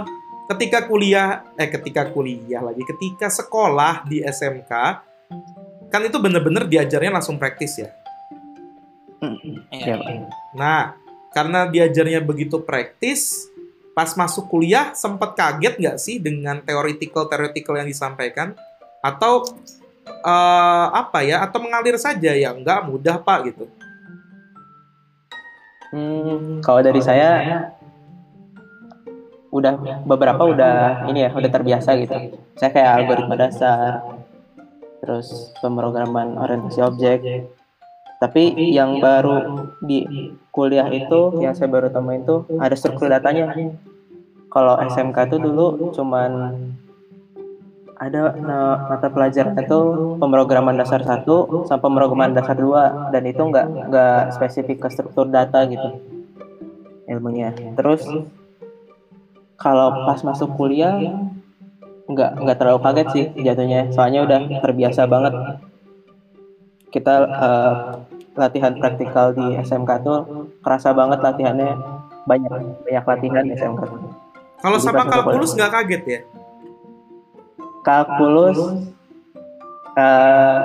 ketika 0.49 0.89
kuliah, 0.89 1.45
eh 1.55 1.69
ketika 1.69 2.09
kuliah 2.09 2.65
lagi, 2.65 2.81
ketika 2.81 3.29
sekolah 3.29 4.09
di 4.09 4.25
SMK, 4.25 4.71
kan 5.93 6.01
itu 6.01 6.17
bener-bener 6.17 6.65
diajarnya 6.65 7.21
langsung 7.21 7.37
praktis 7.37 7.77
ya. 7.77 7.89
Iya. 9.69 9.93
Iya, 9.93 9.95
Pak. 9.99 10.09
Nah, 10.57 10.81
karena 11.29 11.69
diajarnya 11.69 12.25
begitu 12.25 12.57
praktis, 12.65 13.51
pas 13.93 14.09
masuk 14.17 14.49
kuliah 14.49 14.95
sempat 14.97 15.37
kaget 15.37 15.75
nggak 15.77 15.97
sih 16.01 16.17
dengan 16.17 16.63
theoretical-theoretical 16.65 17.77
yang 17.77 17.89
disampaikan? 17.89 18.57
Atau 19.05 19.45
eh, 20.07 20.87
apa 20.89 21.21
ya? 21.21 21.45
Atau 21.45 21.61
mengalir 21.61 21.99
saja 22.01 22.33
ya? 22.33 22.55
Nggak 22.55 22.89
mudah 22.89 23.21
pak 23.21 23.53
gitu. 23.53 23.69
Hmm, 25.89 26.61
kalau 26.61 26.85
dari 26.85 27.01
saya 27.01 27.73
udah 29.49 30.05
beberapa 30.05 30.45
udah 30.45 31.09
ini 31.09 31.25
ya 31.25 31.29
udah 31.33 31.49
terbiasa 31.49 31.97
gitu. 31.97 32.15
Saya 32.57 32.69
kayak 32.69 32.91
algoritma 33.01 33.35
dasar, 33.35 34.05
terus 35.01 35.53
pemrograman 35.59 36.37
orientasi 36.37 36.79
objek. 36.85 37.19
Tapi 38.19 38.51
yang 38.75 38.99
baru 38.99 39.71
di 39.79 40.03
kuliah 40.51 40.91
itu 40.91 41.39
yang 41.39 41.55
saya 41.55 41.71
baru 41.71 41.87
temuin 41.87 42.27
tuh 42.27 42.45
ada 42.59 42.75
struktur 42.75 43.07
datanya. 43.07 43.55
Kalau 44.49 44.75
SMK 44.81 45.17
tuh 45.29 45.39
dulu 45.39 45.93
cuman 45.93 46.31
ada 47.99 48.31
nah, 48.39 48.87
mata 48.87 49.11
pelajaran 49.11 49.59
itu 49.59 49.79
pemrograman 50.23 50.79
dasar 50.79 51.03
satu 51.03 51.67
sampai 51.67 51.83
pemrograman 51.83 52.31
dasar 52.31 52.55
dua 52.55 53.11
dan 53.11 53.27
itu 53.27 53.43
nggak 53.43 53.91
nggak 53.91 54.19
spesifik 54.39 54.83
ke 54.83 54.87
struktur 54.87 55.27
data 55.27 55.67
gitu 55.67 55.99
ilmunya. 57.11 57.51
Terus 57.75 58.07
kalau 59.59 60.07
pas 60.07 60.19
masuk 60.23 60.55
kuliah 60.55 60.95
nggak 62.09 62.31
nggak 62.41 62.57
terlalu 62.57 62.79
kaget 62.81 63.07
sih 63.13 63.25
jatuhnya 63.43 63.93
soalnya 63.93 64.25
udah 64.25 64.39
terbiasa 64.65 65.05
banget 65.05 65.35
kita 66.89 67.15
eh, 67.29 67.73
latihan 68.33 68.73
praktikal 68.77 69.35
di 69.35 69.45
SMK 69.61 69.91
tuh 70.01 70.19
kerasa 70.63 70.95
banget 70.95 71.21
latihannya 71.21 71.77
banyak 72.25 72.51
banyak 72.85 73.05
latihan 73.05 73.43
di 73.45 73.53
SMK. 73.57 73.81
Kalau 74.59 74.77
sama 74.77 75.07
kalkulus 75.07 75.55
nggak 75.55 75.71
kaget 75.71 76.03
ya? 76.05 76.19
Kalkulus 77.85 78.59
eh, 79.97 80.63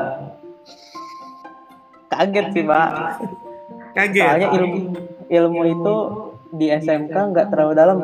kaget 2.11 2.47
sih 2.53 2.65
pak. 2.65 2.89
Kaget. 3.95 4.25
Soalnya 4.25 4.49
ilmu 4.55 4.77
ilmu 5.31 5.61
itu 5.67 5.97
di 6.55 6.67
SMK 6.71 7.15
nggak 7.15 7.47
terlalu 7.51 7.73
dalam. 7.75 7.99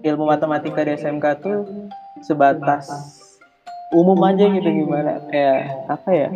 Ilmu 0.00 0.24
matematika 0.24 0.80
di 0.80 0.96
SMK 0.96 1.24
tuh 1.44 1.58
sebatas 2.24 2.88
umum 3.90 4.16
aja 4.22 4.46
gitu 4.48 4.68
gimana 4.70 5.18
kayak 5.28 5.90
apa 5.90 6.08
ya? 6.14 6.28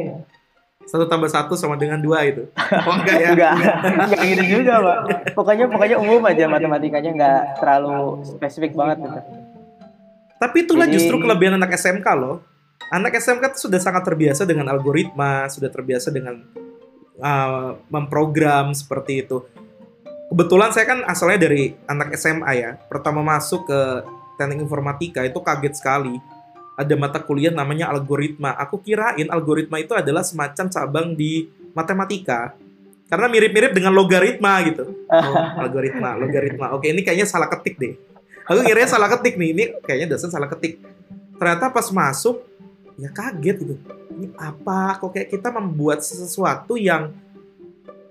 Satu 0.85 1.09
tambah 1.09 1.33
satu 1.33 1.57
sama 1.57 1.81
dengan 1.81 1.96
dua 1.96 2.29
itu. 2.29 2.44
Oh 2.88 2.94
enggak 3.00 3.16
ya? 3.16 3.29
Enggak, 3.33 3.55
enggak 4.05 4.22
gitu 4.29 4.44
juga 4.61 4.72
pak. 4.85 4.98
Pokoknya 5.33 5.64
pokoknya 5.70 5.96
umum 5.96 6.20
aja 6.29 6.44
matematikanya 6.44 7.11
nggak 7.16 7.40
terlalu 7.62 8.20
spesifik 8.27 8.77
banget 8.77 9.09
gitu. 9.09 9.20
Tapi 10.37 10.57
itulah 10.61 10.85
Jadi- 10.85 11.00
justru 11.00 11.16
kelebihan 11.16 11.57
anak 11.57 11.72
SMK 11.72 12.09
loh. 12.20 12.44
Anak 12.92 13.16
SMK 13.16 13.57
tuh 13.57 13.70
sudah 13.70 13.81
sangat 13.81 14.05
terbiasa 14.05 14.44
dengan 14.44 14.68
algoritma, 14.68 15.48
sudah 15.48 15.72
terbiasa 15.72 16.12
dengan 16.12 16.44
uh, 17.16 17.81
memprogram 17.88 18.77
seperti 18.77 19.24
itu. 19.24 19.40
Kebetulan 20.35 20.75
saya 20.75 20.83
kan 20.90 20.99
asalnya 21.07 21.47
dari 21.47 21.79
anak 21.87 22.18
SMA 22.18 22.53
ya. 22.59 22.75
Pertama 22.90 23.23
masuk 23.23 23.70
ke 23.70 23.81
teknik 24.35 24.66
informatika 24.66 25.23
itu 25.23 25.38
kaget 25.38 25.79
sekali. 25.79 26.18
Ada 26.75 26.99
mata 26.99 27.23
kuliah 27.23 27.55
namanya 27.55 27.87
algoritma. 27.87 28.51
Aku 28.59 28.83
kirain 28.83 29.31
algoritma 29.31 29.79
itu 29.79 29.94
adalah 29.94 30.27
semacam 30.27 30.66
cabang 30.66 31.14
di 31.14 31.47
matematika. 31.70 32.51
Karena 33.07 33.31
mirip-mirip 33.31 33.70
dengan 33.79 33.94
logaritma 33.94 34.59
gitu. 34.66 34.85
Oh, 35.14 35.38
algoritma, 35.62 36.18
logaritma. 36.18 36.75
Oke, 36.75 36.90
ini 36.90 37.07
kayaknya 37.07 37.31
salah 37.31 37.47
ketik 37.47 37.79
deh. 37.79 37.94
Aku 38.51 38.66
kira 38.66 38.90
salah 38.90 39.07
ketik 39.14 39.38
nih. 39.38 39.55
Ini 39.55 39.64
kayaknya 39.87 40.18
dosen 40.18 40.35
salah 40.35 40.51
ketik. 40.51 40.83
Ternyata 41.38 41.70
pas 41.70 41.87
masuk, 41.94 42.42
ya 42.99 43.07
kaget 43.14 43.62
gitu. 43.62 43.75
Ini 44.11 44.35
apa? 44.35 44.99
Kok 44.99 45.14
kayak 45.14 45.31
kita 45.31 45.55
membuat 45.55 46.03
sesuatu 46.03 46.75
yang 46.75 47.14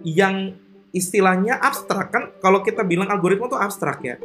yang 0.07 0.55
istilahnya 0.93 1.57
abstrak 1.57 2.07
kan? 2.13 2.23
Kalau 2.39 2.61
kita 2.61 2.85
bilang 2.85 3.09
algoritma 3.09 3.49
tuh 3.49 3.59
abstrak 3.59 3.99
ya. 4.05 4.15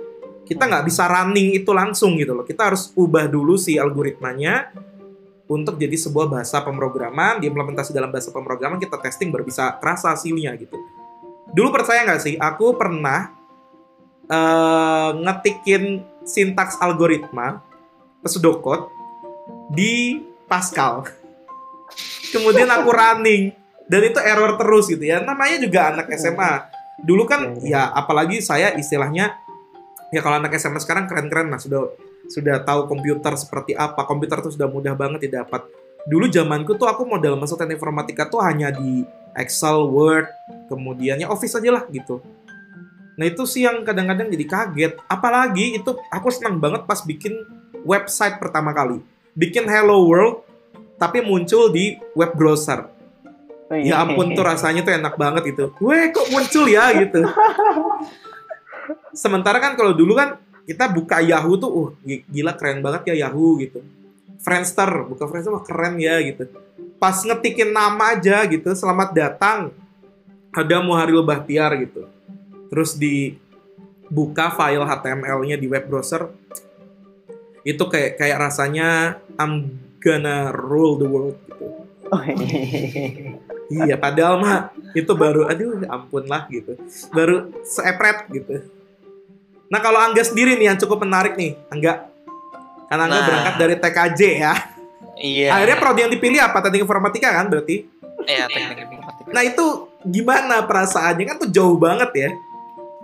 Kita 0.45 0.65
nggak 0.65 0.85
bisa 0.85 1.09
running 1.09 1.57
itu 1.57 1.73
langsung 1.73 2.17
gitu 2.21 2.37
loh. 2.37 2.45
Kita 2.45 2.69
harus 2.73 2.93
ubah 2.95 3.27
dulu 3.29 3.57
si 3.57 3.81
algoritmanya 3.81 4.71
untuk 5.49 5.81
jadi 5.81 5.97
sebuah 5.97 6.29
bahasa 6.29 6.61
pemrograman, 6.61 7.41
diimplementasi 7.41 7.97
dalam 7.97 8.13
bahasa 8.13 8.29
pemrograman, 8.29 8.77
kita 8.77 9.01
testing 9.01 9.33
baru 9.33 9.49
bisa 9.49 9.81
terasa 9.81 10.13
hasilnya 10.13 10.53
gitu. 10.61 10.77
Dulu 11.57 11.73
percaya 11.73 12.05
nggak 12.05 12.21
sih? 12.21 12.35
Aku 12.37 12.77
pernah 12.77 13.33
eh, 14.29 15.11
ngetikin 15.25 16.05
sintaks 16.29 16.77
algoritma 16.85 17.65
pseudocode 18.21 18.93
di 19.73 20.21
Pascal. 20.45 21.09
Kemudian 22.29 22.69
aku 22.69 22.93
running 22.93 23.57
dan 23.89 24.01
itu 24.05 24.21
error 24.21 24.55
terus 24.61 24.87
gitu 24.93 25.03
ya. 25.03 25.25
Namanya 25.25 25.57
juga 25.59 25.81
anak 25.97 26.13
SMA. 26.15 26.53
Dulu 27.01 27.25
kan 27.25 27.57
ya 27.65 27.89
apalagi 27.91 28.45
saya 28.45 28.77
istilahnya 28.77 29.35
ya 30.13 30.21
kalau 30.21 30.39
anak 30.39 30.55
SMA 30.61 30.79
sekarang 30.85 31.09
keren-keren 31.09 31.49
lah 31.49 31.61
sudah 31.61 31.89
sudah 32.29 32.61
tahu 32.63 32.87
komputer 32.87 33.35
seperti 33.41 33.73
apa. 33.73 34.05
Komputer 34.05 34.45
tuh 34.45 34.53
sudah 34.53 34.69
mudah 34.69 34.93
banget 34.93 35.33
didapat. 35.33 35.65
Dulu 36.09 36.29
zamanku 36.29 36.77
tuh 36.77 36.89
aku 36.89 37.09
modal 37.09 37.37
masuk 37.41 37.61
teknik 37.61 37.81
informatika 37.81 38.29
tuh 38.29 38.41
hanya 38.45 38.73
di 38.73 39.05
Excel, 39.37 39.89
Word, 39.89 40.29
kemudian 40.69 41.21
ya 41.21 41.29
Office 41.29 41.57
aja 41.57 41.81
lah 41.81 41.85
gitu. 41.93 42.21
Nah 43.19 43.27
itu 43.27 43.43
sih 43.45 43.67
yang 43.67 43.83
kadang-kadang 43.83 44.31
jadi 44.31 44.47
kaget. 44.47 44.93
Apalagi 45.11 45.77
itu 45.77 45.91
aku 46.09 46.29
senang 46.31 46.63
banget 46.63 46.87
pas 46.87 47.03
bikin 47.03 47.35
website 47.83 48.39
pertama 48.39 48.71
kali. 48.71 49.03
Bikin 49.35 49.67
Hello 49.67 50.07
World, 50.07 50.43
tapi 50.99 51.23
muncul 51.23 51.71
di 51.71 51.99
web 52.15 52.35
browser. 52.35 52.98
Iya. 53.69 53.85
Ya 53.85 53.97
ampun 54.01 54.33
tuh 54.33 54.45
rasanya 54.45 54.81
tuh 54.81 54.97
enak 54.97 55.15
banget 55.15 55.43
gitu. 55.53 55.77
Weh 55.79 56.09
kok 56.09 56.33
muncul 56.33 56.65
ya 56.65 56.89
gitu. 56.97 57.21
Sementara 59.13 59.61
kan 59.61 59.77
kalau 59.77 59.93
dulu 59.93 60.17
kan 60.17 60.41
kita 60.65 60.89
buka 60.89 61.21
Yahoo 61.21 61.57
tuh, 61.57 61.71
uh 61.71 61.89
gi- 62.01 62.25
gila 62.29 62.57
keren 62.57 62.81
banget 62.81 63.13
ya 63.13 63.29
Yahoo 63.29 63.57
gitu. 63.61 63.85
Friendster, 64.41 64.89
buka 65.05 65.29
Friendster 65.29 65.53
wah 65.53 65.65
keren 65.65 66.01
ya 66.01 66.17
gitu. 66.23 66.49
Pas 66.97 67.17
ngetikin 67.21 67.71
nama 67.71 68.17
aja 68.17 68.45
gitu, 68.49 68.73
selamat 68.73 69.13
datang. 69.13 69.71
Ada 70.49 70.81
Muharil 70.81 71.21
Bahtiar 71.21 71.77
gitu. 71.77 72.09
Terus 72.69 72.97
dibuka 72.97 74.49
file 74.51 74.83
HTML-nya 74.83 75.57
di 75.57 75.69
web 75.69 75.85
browser. 75.87 76.33
Itu 77.63 77.85
kayak 77.87 78.17
kayak 78.17 78.39
rasanya 78.41 78.89
I'm 79.37 79.77
gonna 80.01 80.49
rule 80.57 80.97
the 80.97 81.09
world 81.09 81.37
gitu. 81.45 81.67
Oh, 82.09 82.23
iya. 83.69 83.95
Iya, 83.95 83.97
padahal 84.01 84.41
mah 84.41 84.73
itu 84.97 85.13
baru, 85.13 85.49
aduh 85.49 85.85
ampun 85.89 86.25
lah 86.25 86.49
gitu. 86.49 86.77
Baru 87.13 87.53
seepret 87.65 88.29
gitu. 88.33 88.65
Nah 89.69 89.81
kalau 89.85 90.01
Angga 90.01 90.25
sendiri 90.25 90.57
nih 90.57 90.73
yang 90.73 90.79
cukup 90.81 91.05
menarik 91.05 91.37
nih, 91.37 91.57
Angga. 91.69 92.09
Karena 92.89 93.05
Angga 93.05 93.21
Nah. 93.21 93.27
berangkat 93.29 93.55
dari 93.61 93.75
TKJ 93.77 94.21
ya. 94.41 94.55
Iya. 95.19 95.49
Akhirnya 95.53 95.77
prodi 95.83 96.01
yang 96.07 96.13
dipilih 96.15 96.41
apa? 96.41 96.65
Teknik 96.65 96.87
informatika 96.87 97.29
kan 97.35 97.51
berarti? 97.51 97.85
Iya, 98.25 98.45
teknik 98.49 98.79
informatika. 98.89 99.31
Nah 99.35 99.43
itu 99.45 99.65
gimana 100.09 100.65
perasaannya 100.65 101.25
kan 101.27 101.37
tuh 101.37 101.51
jauh 101.53 101.77
banget 101.77 102.11
ya. 102.17 102.31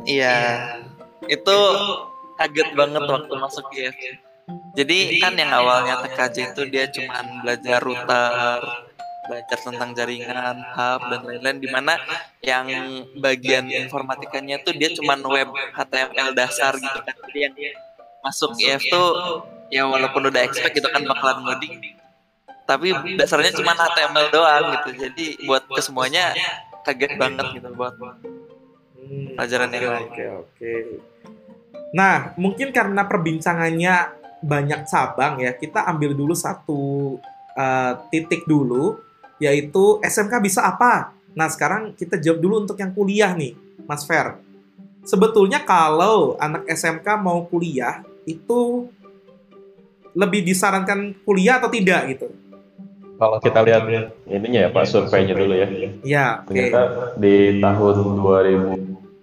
Iya. 0.09 0.37
Itu 1.29 1.59
kaget 2.41 2.71
banget 2.75 3.03
waktu 3.05 3.35
masuk 3.37 3.67
IF. 3.77 3.95
Jadi 4.77 5.23
kan 5.25 5.35
yang 5.39 5.53
awalnya 5.55 6.05
TKJ 6.05 6.37
itu 6.53 6.63
dia 6.69 6.85
cuman 6.91 7.41
belajar 7.41 7.79
router, 7.81 8.61
belajar 9.25 9.59
tentang 9.61 9.91
jaringan, 9.97 10.57
hub 10.77 11.01
dan 11.11 11.21
lain-lain 11.25 11.59
di 11.61 11.69
mana 11.73 11.97
yang 12.45 12.67
bagian 13.19 13.65
informatikanya 13.69 14.61
tuh 14.61 14.77
dia 14.77 14.93
cuman 14.93 15.21
web 15.25 15.49
HTML 15.73 16.37
dasar 16.37 16.77
gitu 16.77 16.99
kan. 17.03 17.17
Jadi 17.29 17.39
yang 17.41 17.55
masuk 18.25 18.57
IF 18.61 18.83
tuh 18.89 19.09
ya 19.69 19.85
walaupun 19.89 20.29
udah 20.29 20.43
expect 20.45 20.77
gitu 20.77 20.89
kan 20.89 21.05
bakalan 21.05 21.45
ngoding 21.45 21.97
tapi 22.65 22.97
dasarnya 23.21 23.53
cuma 23.53 23.77
HTML 23.77 24.33
doang 24.33 24.65
gitu. 24.81 25.05
Jadi 25.05 25.45
buat 25.45 25.69
kesemuanya 25.69 26.33
kaget 26.85 27.21
banget 27.21 27.61
gitu 27.61 27.69
buat 27.77 27.93
Hmm, 29.05 29.37
Pelajaran 29.37 29.69
yang 29.69 29.85
oke, 29.85 29.93
lain. 29.93 30.09
Oke 30.09 30.25
oke. 30.33 30.75
Nah 31.93 32.33
mungkin 32.41 32.73
karena 32.73 33.05
perbincangannya 33.05 33.95
banyak 34.45 34.81
cabang 34.89 35.41
ya, 35.41 35.53
kita 35.57 35.85
ambil 35.89 36.13
dulu 36.13 36.33
satu 36.37 37.17
uh, 37.57 37.93
titik 38.13 38.45
dulu, 38.45 39.01
yaitu 39.43 39.99
SMK 40.03 40.41
bisa 40.43 40.61
apa? 40.63 41.15
Nah 41.35 41.51
sekarang 41.51 41.95
kita 41.99 42.19
jawab 42.19 42.39
dulu 42.39 42.55
untuk 42.63 42.79
yang 42.79 42.95
kuliah 42.95 43.35
nih, 43.35 43.59
Mas 43.85 44.07
Fer. 44.07 44.39
Sebetulnya 45.05 45.61
kalau 45.67 46.39
anak 46.41 46.65
SMK 46.71 47.05
mau 47.21 47.45
kuliah 47.45 48.01
itu 48.25 48.89
lebih 50.15 50.47
disarankan 50.47 51.13
kuliah 51.27 51.59
atau 51.61 51.69
tidak 51.69 52.01
gitu? 52.15 52.29
Kalau 53.15 53.39
kita 53.39 53.61
lihat 53.63 53.83
ininya 54.27 54.61
ya 54.67 54.71
Pak 54.75 54.85
surveinya 54.91 55.35
dulu 55.39 55.55
ya. 55.55 55.67
Ya, 56.03 56.27
oke. 56.43 56.51
Ternyata 56.51 56.81
di 57.19 57.63
tahun 57.63 57.97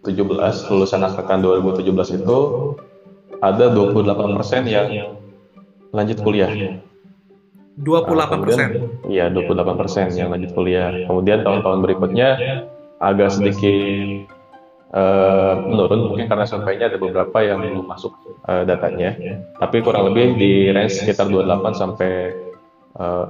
2017 0.03 0.71
lulusan 0.71 1.01
angkatan 1.03 1.39
2017 1.43 2.23
itu 2.23 2.39
ada 3.41 3.65
28% 3.73 4.69
yang 4.69 5.17
lanjut 5.91 6.17
kuliah. 6.23 6.51
28 7.79 8.43
persen. 8.43 8.67
Iya, 9.07 9.31
28% 9.31 10.19
yang 10.19 10.29
lanjut 10.33 10.51
kuliah. 10.51 10.91
Kemudian 11.07 11.47
tahun-tahun 11.47 11.79
berikutnya 11.79 12.29
agak 12.99 13.31
sedikit 13.31 14.27
eh, 14.91 15.53
menurun 15.65 16.11
mungkin 16.11 16.27
karena 16.27 16.45
surveinya 16.45 16.91
ada 16.91 16.99
beberapa 16.99 17.37
yang 17.39 17.63
belum 17.63 17.87
masuk 17.87 18.11
eh, 18.47 18.63
datanya. 18.67 19.15
Tapi 19.57 19.79
kurang 19.81 20.11
lebih 20.11 20.35
di 20.35 20.67
range 20.69 21.01
sekitar 21.01 21.31
28 21.31 21.71
sampai 21.79 22.11
eh, 22.99 23.25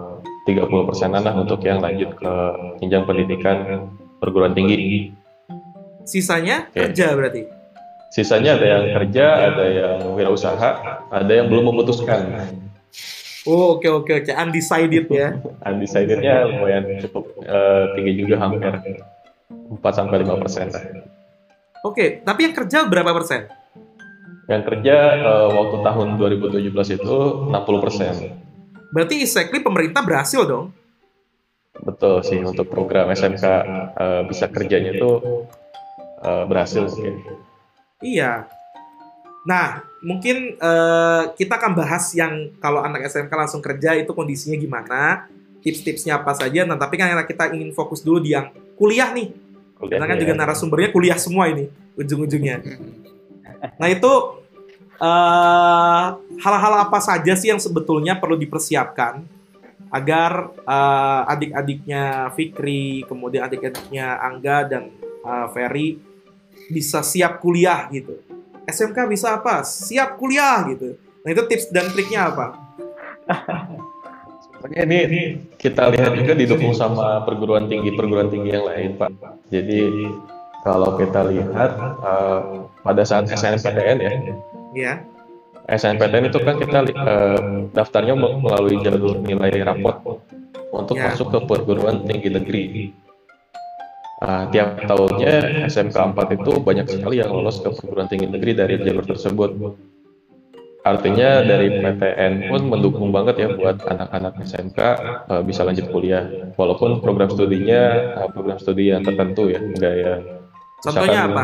30 0.50 0.90
persenan 0.90 1.22
lah 1.22 1.38
untuk 1.38 1.62
yang 1.62 1.80
lanjut 1.80 2.18
ke 2.18 2.34
jenjang 2.82 3.06
pendidikan 3.06 3.88
perguruan 4.18 4.58
tinggi. 4.58 5.14
Sisanya 6.02 6.66
Oke. 6.74 6.90
kerja 6.90 7.14
berarti. 7.14 7.46
Sisanya 8.12 8.60
ada 8.60 8.68
yang 8.68 8.84
kerja, 8.92 9.26
ada 9.54 9.66
yang 9.72 9.98
wirausaha, 10.20 10.70
ada 11.08 11.32
yang 11.32 11.48
belum 11.48 11.72
memutuskan. 11.72 12.44
Oh, 13.50 13.78
oke 13.78 13.90
oke 13.90 14.12
oke. 14.22 14.32
Undecided 14.32 15.06
ya. 15.10 15.34
Undecided-nya 15.70 16.46
lumayan 16.46 17.02
cukup 17.02 17.26
eh, 17.42 17.84
tinggi 17.98 18.14
juga 18.22 18.36
hampir 18.38 18.70
4 19.50 19.82
sampai 19.90 20.22
5 20.22 20.42
persen. 20.46 20.68
Oke, 21.82 22.22
tapi 22.22 22.46
yang 22.46 22.54
kerja 22.54 22.86
berapa 22.86 23.10
persen? 23.10 23.50
Yang 24.46 24.64
kerja 24.70 24.96
eh, 25.18 25.50
waktu 25.58 25.78
tahun 25.82 26.08
2017 26.22 26.98
itu 27.02 27.16
60 27.50 27.84
persen. 27.84 28.14
Berarti 28.94 29.16
exactly 29.26 29.64
pemerintah 29.64 30.06
berhasil 30.06 30.46
dong. 30.46 30.78
betul 31.82 32.22
sih 32.22 32.38
untuk 32.38 32.70
program 32.70 33.10
SMK 33.10 33.46
eh, 33.98 34.22
bisa 34.30 34.46
kerjanya 34.54 34.94
itu 34.94 35.12
eh, 36.22 36.44
berhasil 36.46 36.86
mungkin. 36.86 37.16
Iya. 38.06 38.46
Nah, 39.42 39.82
mungkin 40.06 40.56
eh, 40.58 41.24
kita 41.34 41.58
akan 41.58 41.74
bahas 41.74 42.14
yang 42.14 42.54
kalau 42.62 42.86
anak 42.86 43.10
SMK 43.10 43.34
langsung 43.34 43.62
kerja 43.62 43.98
itu 43.98 44.14
kondisinya 44.14 44.58
gimana, 44.58 45.26
tips-tipsnya 45.66 46.22
apa 46.22 46.38
saja. 46.38 46.66
Nah, 46.66 46.78
tapi 46.78 46.98
kan 46.98 47.10
kita 47.26 47.54
ingin 47.54 47.74
fokus 47.74 48.06
dulu 48.06 48.22
di 48.22 48.38
yang 48.38 48.54
kuliah 48.78 49.10
nih. 49.14 49.34
Karena 49.82 50.06
kan 50.06 50.14
Kuliahnya 50.14 50.22
juga 50.22 50.34
ya. 50.38 50.40
narasumbernya 50.46 50.90
kuliah 50.94 51.18
semua 51.18 51.50
ini 51.50 51.70
ujung-ujungnya. 51.98 52.62
Nah 53.62 53.94
itu 53.94 54.10
eh, 54.98 56.06
hal-hal 56.42 56.74
apa 56.82 56.98
saja 56.98 57.38
sih 57.38 57.54
yang 57.54 57.62
sebetulnya 57.62 58.18
perlu 58.18 58.34
dipersiapkan 58.34 59.22
agar 59.94 60.50
eh, 60.66 61.22
adik-adiknya 61.30 62.34
Fikri, 62.34 63.06
kemudian 63.06 63.46
adik-adiknya 63.46 64.18
Angga 64.18 64.66
dan 64.66 64.90
eh, 65.22 65.48
Ferry 65.54 66.02
bisa 66.74 67.06
siap 67.06 67.38
kuliah 67.38 67.86
gitu. 67.94 68.18
SMK 68.72 68.98
bisa 69.06 69.38
apa? 69.38 69.62
Siap 69.62 70.16
kuliah 70.16 70.64
gitu. 70.72 70.96
Nah 71.22 71.30
itu 71.30 71.44
tips 71.46 71.70
dan 71.70 71.92
triknya 71.92 72.32
apa? 72.32 72.46
Sebenarnya 74.62 75.02
ini 75.10 75.22
kita 75.58 75.90
lihat 75.90 76.14
juga 76.14 76.34
didukung 76.38 76.74
sama 76.74 77.26
perguruan 77.26 77.66
tinggi 77.66 77.94
perguruan 77.94 78.30
tinggi 78.30 78.54
yang 78.54 78.66
lain 78.66 78.94
pak. 78.96 79.10
Jadi 79.50 80.08
kalau 80.62 80.94
kita 80.96 81.26
lihat 81.26 81.72
eh, 82.02 82.40
pada 82.82 83.02
saat 83.02 83.26
SNMPTN 83.28 83.98
ya, 84.00 84.14
Ya, 84.72 84.94
SNMPTN 85.68 86.32
itu 86.32 86.40
kan 86.42 86.56
kita 86.56 86.80
eh, 86.88 87.42
daftarnya 87.74 88.14
me- 88.14 88.38
melalui 88.40 88.80
jalur 88.80 89.18
nilai 89.20 89.52
raport 89.62 90.22
untuk 90.72 90.96
Ya. 90.96 91.12
masuk 91.12 91.28
ke 91.34 91.40
perguruan 91.44 92.06
tinggi 92.06 92.30
negeri. 92.32 92.64
Ah, 94.22 94.46
tiap 94.48 94.86
tahunnya 94.86 95.34
SMK 95.66 95.98
4 96.14 96.38
itu 96.38 96.52
banyak 96.62 96.86
sekali 96.86 97.18
yang 97.18 97.34
lolos 97.34 97.58
ke 97.58 97.74
perguruan 97.74 98.06
tinggi 98.06 98.30
negeri 98.30 98.54
dari 98.54 98.78
jalur 98.78 99.02
tersebut. 99.02 99.50
Artinya 100.82 101.42
dari 101.42 101.74
PTN 101.76 102.34
pun 102.46 102.62
mendukung 102.68 103.10
banget 103.10 103.38
ya 103.38 103.48
buat 103.50 103.82
anak-anak 103.82 104.34
SMK 104.42 104.78
eh, 105.26 105.42
bisa 105.42 105.62
lanjut 105.62 105.90
kuliah. 105.90 106.26
Walaupun 106.54 107.02
program 107.02 107.30
studinya 107.30 107.82
eh, 108.16 108.30
program 108.30 108.58
studi 108.58 108.90
yang 108.90 109.02
tertentu 109.02 109.46
ya, 109.48 109.58
enggak 109.58 109.94
yang 109.96 110.22
contohnya 110.80 111.10
misalkan- 111.20 111.32
apa? 111.32 111.44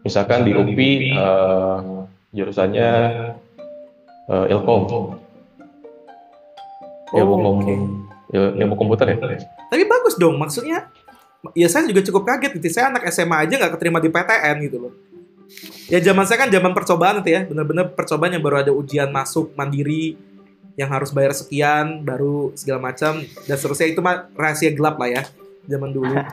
Misalkan 0.00 0.40
di 0.42 0.52
UPI 0.52 0.90
eh, 1.12 1.76
jurusannya 2.32 2.88
eh, 4.28 4.46
Ilkom, 4.48 4.82
ilmu, 7.10 7.26
Oh, 7.28 7.38
kom- 7.40 7.58
oke. 7.58 7.74
il- 8.30 8.54
ilmu 8.56 8.74
komputer 8.76 9.06
ya. 9.08 9.16
Tapi 9.66 9.82
bagus 9.84 10.14
dong, 10.14 10.34
maksudnya 10.34 10.90
ya 11.56 11.68
saya 11.68 11.88
juga 11.88 12.04
cukup 12.04 12.22
kaget 12.28 12.50
gitu. 12.60 12.66
Saya 12.80 12.92
anak 12.92 13.08
SMA 13.08 13.36
aja 13.48 13.54
nggak 13.56 13.72
keterima 13.78 13.98
di 13.98 14.08
PTN 14.12 14.56
gitu 14.66 14.76
loh. 14.88 14.92
Ya 15.90 15.98
zaman 15.98 16.22
saya 16.28 16.46
kan 16.46 16.50
zaman 16.50 16.70
percobaan 16.70 17.26
itu 17.26 17.34
ya, 17.34 17.42
bener-bener 17.42 17.90
percobaan 17.90 18.30
yang 18.30 18.44
baru 18.44 18.62
ada 18.62 18.70
ujian 18.70 19.10
masuk 19.10 19.50
mandiri 19.58 20.14
yang 20.78 20.86
harus 20.86 21.10
bayar 21.10 21.34
sekian, 21.34 22.06
baru 22.06 22.54
segala 22.54 22.78
macam 22.92 23.20
dan 23.20 23.56
seterusnya 23.58 23.90
itu 23.90 24.00
mah 24.00 24.30
rahasia 24.38 24.70
gelap 24.70 24.96
lah 24.96 25.10
ya 25.10 25.22
zaman 25.66 25.90
dulu. 25.90 26.14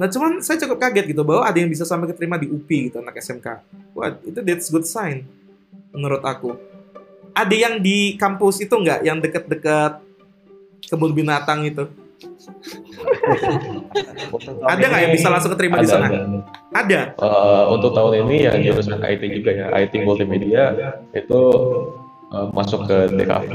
Nah 0.00 0.08
cuman 0.08 0.40
saya 0.40 0.56
cukup 0.64 0.80
kaget 0.80 1.12
gitu 1.12 1.20
bahwa 1.28 1.44
ada 1.44 1.60
yang 1.60 1.68
bisa 1.68 1.84
sampai 1.84 2.08
keterima 2.08 2.40
di 2.40 2.48
UPI 2.48 2.88
gitu 2.88 3.04
anak 3.04 3.20
SMK. 3.20 3.60
Wah 3.92 4.16
itu 4.24 4.40
that's 4.40 4.72
good 4.72 4.88
sign 4.88 5.28
menurut 5.92 6.24
aku. 6.24 6.56
Ada 7.36 7.52
yang 7.52 7.84
di 7.84 8.16
kampus 8.16 8.64
itu 8.64 8.72
nggak 8.72 9.04
yang 9.04 9.20
deket-deket 9.20 10.00
kebun 10.88 11.12
binatang 11.12 11.68
itu? 11.68 11.84
Ada 14.64 14.84
nggak 14.86 15.02
yang 15.02 15.12
bisa 15.14 15.28
langsung 15.32 15.50
keterima 15.54 15.80
di 15.80 15.86
Ada, 15.88 15.92
sana? 15.92 16.06
ada. 16.08 16.20
Ada. 16.70 17.00
Eh, 17.16 17.64
untuk 17.72 17.90
tahun 17.92 18.26
ini 18.26 18.36
yang 18.46 18.56
jurusan 18.60 19.00
IT 19.00 19.22
juga 19.34 19.50
ya, 19.52 19.66
IT 19.74 19.94
multimedia 20.04 20.72
itu 21.14 21.40
eh, 22.30 22.46
masuk 22.54 22.86
ke 22.86 22.96
DKV. 23.16 23.52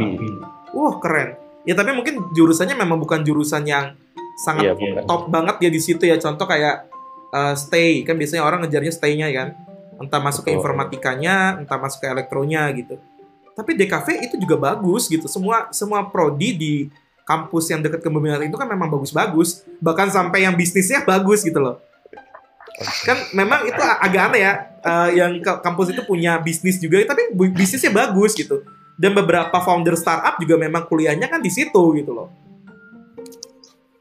Wah 0.75 0.93
keren. 0.99 1.39
Ya 1.65 1.73
tapi 1.73 1.95
mungkin 1.97 2.29
jurusannya 2.35 2.77
memang 2.77 3.01
bukan 3.01 3.25
jurusan 3.25 3.65
yang 3.65 3.97
sangat 4.37 4.69
Iya, 4.69 4.73
bukan. 4.75 5.03
top 5.07 5.21
banget 5.31 5.55
ya 5.65 5.69
di 5.71 5.81
situ 5.81 6.03
ya. 6.05 6.19
Contoh 6.19 6.45
kayak 6.45 6.91
uh, 7.33 7.55
stay 7.57 8.03
kan 8.05 8.19
biasanya 8.19 8.43
orang 8.45 8.67
ngejarnya 8.67 8.93
stay-nya 8.93 9.31
kan. 9.33 9.47
Entah 9.95 10.19
masuk 10.19 10.45
ke 10.45 10.51
informatikanya, 10.51 11.55
entah 11.57 11.79
masuk 11.79 12.03
ke 12.03 12.07
elektronya 12.11 12.67
gitu. 12.75 12.99
Tapi 13.55 13.79
DKV 13.79 14.07
itu 14.27 14.35
juga 14.35 14.59
bagus 14.59 15.07
gitu. 15.07 15.25
Semua 15.31 15.71
semua 15.71 16.03
prodi 16.05 16.51
di 16.53 16.73
kampus 17.25 17.73
yang 17.73 17.81
dekat 17.81 18.05
kebun 18.05 18.21
binatang 18.21 18.47
itu 18.47 18.55
kan 18.55 18.69
memang 18.69 18.87
bagus-bagus. 18.87 19.65
Bahkan 19.81 20.13
sampai 20.13 20.45
yang 20.45 20.53
bisnisnya 20.53 21.03
bagus 21.03 21.41
gitu 21.41 21.57
loh. 21.57 21.81
Kan 23.03 23.17
memang 23.33 23.65
itu 23.65 23.81
agak 23.81 24.21
aneh 24.31 24.41
ya. 24.45 24.53
uh, 24.85 25.09
yang 25.09 25.41
ke- 25.41 25.59
kampus 25.65 25.97
itu 25.97 26.05
punya 26.05 26.37
bisnis 26.37 26.77
juga, 26.77 27.01
tapi 27.09 27.33
bisnisnya 27.33 27.89
bagus 27.89 28.37
gitu 28.37 28.61
dan 28.95 29.11
beberapa 29.11 29.57
founder 29.59 29.95
startup 29.99 30.39
juga 30.39 30.55
memang 30.55 30.87
kuliahnya 30.87 31.27
kan 31.27 31.43
di 31.43 31.51
situ 31.51 31.83
gitu 31.99 32.11
loh. 32.15 32.31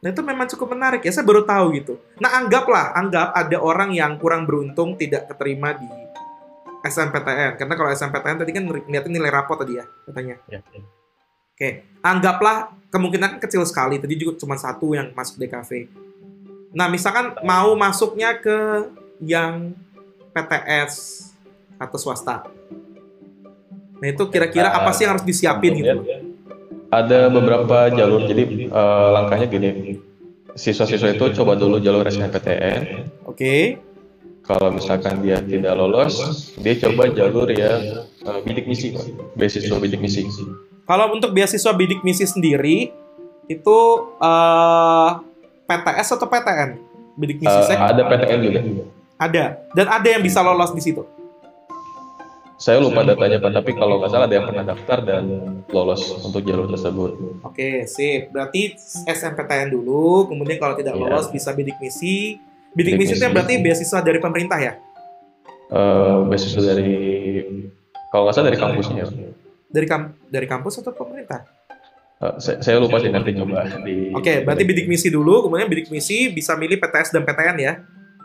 Nah 0.01 0.13
itu 0.13 0.23
memang 0.23 0.47
cukup 0.47 0.77
menarik 0.77 1.01
ya, 1.03 1.11
saya 1.11 1.27
baru 1.27 1.43
tahu 1.43 1.67
gitu. 1.81 1.95
Nah 2.21 2.39
anggaplah, 2.39 2.95
anggap 2.95 3.33
ada 3.35 3.57
orang 3.59 3.91
yang 3.97 4.21
kurang 4.21 4.45
beruntung 4.45 4.95
tidak 5.01 5.33
keterima 5.33 5.75
di 5.75 5.89
SNPTN. 6.85 7.57
Karena 7.57 7.75
kalau 7.75 7.91
SNPTN 7.91 8.37
tadi 8.45 8.53
kan 8.53 8.63
ngeliatin 8.69 9.13
nilai 9.13 9.33
rapot 9.33 9.57
tadi 9.57 9.81
ya, 9.81 9.85
katanya. 10.05 10.37
Ya. 10.47 10.61
Oke, 11.55 11.87
anggaplah 12.03 12.75
kemungkinan 12.91 13.39
kecil 13.39 13.63
sekali, 13.63 14.03
tadi 14.03 14.19
juga 14.19 14.35
cuma 14.43 14.59
satu 14.59 14.91
yang 14.91 15.15
masuk 15.15 15.39
DKV. 15.39 15.87
Nah 16.75 16.91
misalkan 16.91 17.31
mau 17.47 17.79
masuknya 17.79 18.35
ke 18.43 18.91
yang 19.23 19.71
PTS 20.35 21.23
atau 21.79 21.95
swasta. 21.95 22.43
Nah 24.03 24.07
itu 24.11 24.27
kira-kira 24.35 24.75
apa 24.75 24.91
sih 24.91 25.07
yang 25.07 25.15
harus 25.15 25.23
disiapin 25.23 25.79
gitu? 25.79 26.03
Ada 26.91 27.31
beberapa 27.31 27.87
jalur, 27.95 28.27
jadi 28.27 28.67
eh, 28.75 29.09
langkahnya 29.15 29.47
gini. 29.47 29.71
Siswa-siswa 30.59 31.15
itu 31.15 31.39
coba 31.39 31.55
dulu 31.55 31.79
jalur 31.79 32.03
SNMPTN. 32.03 32.83
Oke, 33.31 33.79
Kalau 34.45 34.75
misalkan 34.75 35.25
dia 35.25 35.41
tidak 35.41 35.73
lolos, 35.73 36.51
dia 36.59 36.75
coba 36.83 37.15
jalur 37.15 37.47
yang 37.47 38.11
eh, 38.27 38.39
bidik 38.43 38.67
misi, 38.67 38.91
beasiswa 39.39 39.79
bidik 39.79 40.03
misi. 40.03 40.27
Kalau 40.85 41.13
untuk 41.13 41.31
beasiswa 41.31 41.73
bidik 41.73 42.01
misi 42.01 42.25
sendiri 42.25 42.93
itu 43.47 43.79
eh, 44.19 45.09
PTS 45.65 46.09
atau 46.15 46.27
PTN? 46.27 46.71
Bidik 47.15 47.39
misi 47.39 47.53
Eh, 47.55 47.65
saya 47.65 47.79
ada 47.87 48.03
PTN 48.03 48.39
juga. 48.41 48.61
ada 49.15 49.45
dan 49.71 49.87
ada 49.89 50.09
yang 50.09 50.21
bisa 50.21 50.41
lolos 50.41 50.71
di 50.71 50.83
situ. 50.83 51.05
Saya 52.55 52.79
lupa 52.79 53.03
datanya 53.03 53.37
Pak, 53.39 53.51
tapi 53.53 53.75
kalau 53.75 53.99
nggak 53.99 54.09
salah 54.09 54.25
ada 54.25 54.37
yang 54.37 54.47
pernah 54.47 54.65
daftar 54.65 54.99
dan 55.03 55.25
lolos 55.69 56.01
untuk 56.23 56.41
jalur 56.41 56.65
tersebut. 56.67 57.43
Oke, 57.43 57.83
sip. 57.85 58.31
Berarti 58.31 58.79
SNPTN 59.05 59.69
dulu, 59.69 60.25
kemudian 60.25 60.57
kalau 60.57 60.73
tidak 60.73 60.95
Iya. 60.95 61.03
lolos 61.03 61.29
bisa 61.29 61.51
bidik 61.51 61.77
misi. 61.77 62.39
Bidik, 62.73 62.95
Bidik 62.95 62.95
misi 62.97 63.15
itu 63.17 63.27
berarti 63.27 63.55
beasiswa 63.59 63.99
dari 64.01 64.19
pemerintah 64.19 64.57
ya? 64.57 64.73
Eh, 65.67 66.17
beasiswa 66.25 66.63
dari 66.65 66.95
kalau 68.09 68.23
nggak 68.25 68.35
salah 68.35 68.47
dari 68.49 68.59
kampusnya. 68.59 69.05
Dari 69.75 69.87
kam 69.91 70.15
dari 70.31 70.47
kampus 70.47 70.79
atau 70.79 70.95
pemerintah? 70.95 71.43
Eh, 72.23 72.35
saya, 72.39 72.63
saya 72.63 72.77
lupa 72.79 73.03
sih 73.03 73.11
nanti 73.11 73.35
coba 73.35 73.67
di. 73.83 74.15
Oke, 74.15 74.47
berarti 74.47 74.63
bidik 74.63 74.87
misi 74.87 75.11
dulu, 75.11 75.43
kemudian 75.43 75.67
bidik 75.67 75.91
misi 75.91 76.31
bisa 76.31 76.55
milih 76.55 76.79
PTS 76.79 77.11
dan 77.11 77.27
PTN 77.27 77.57
ya. 77.59 77.73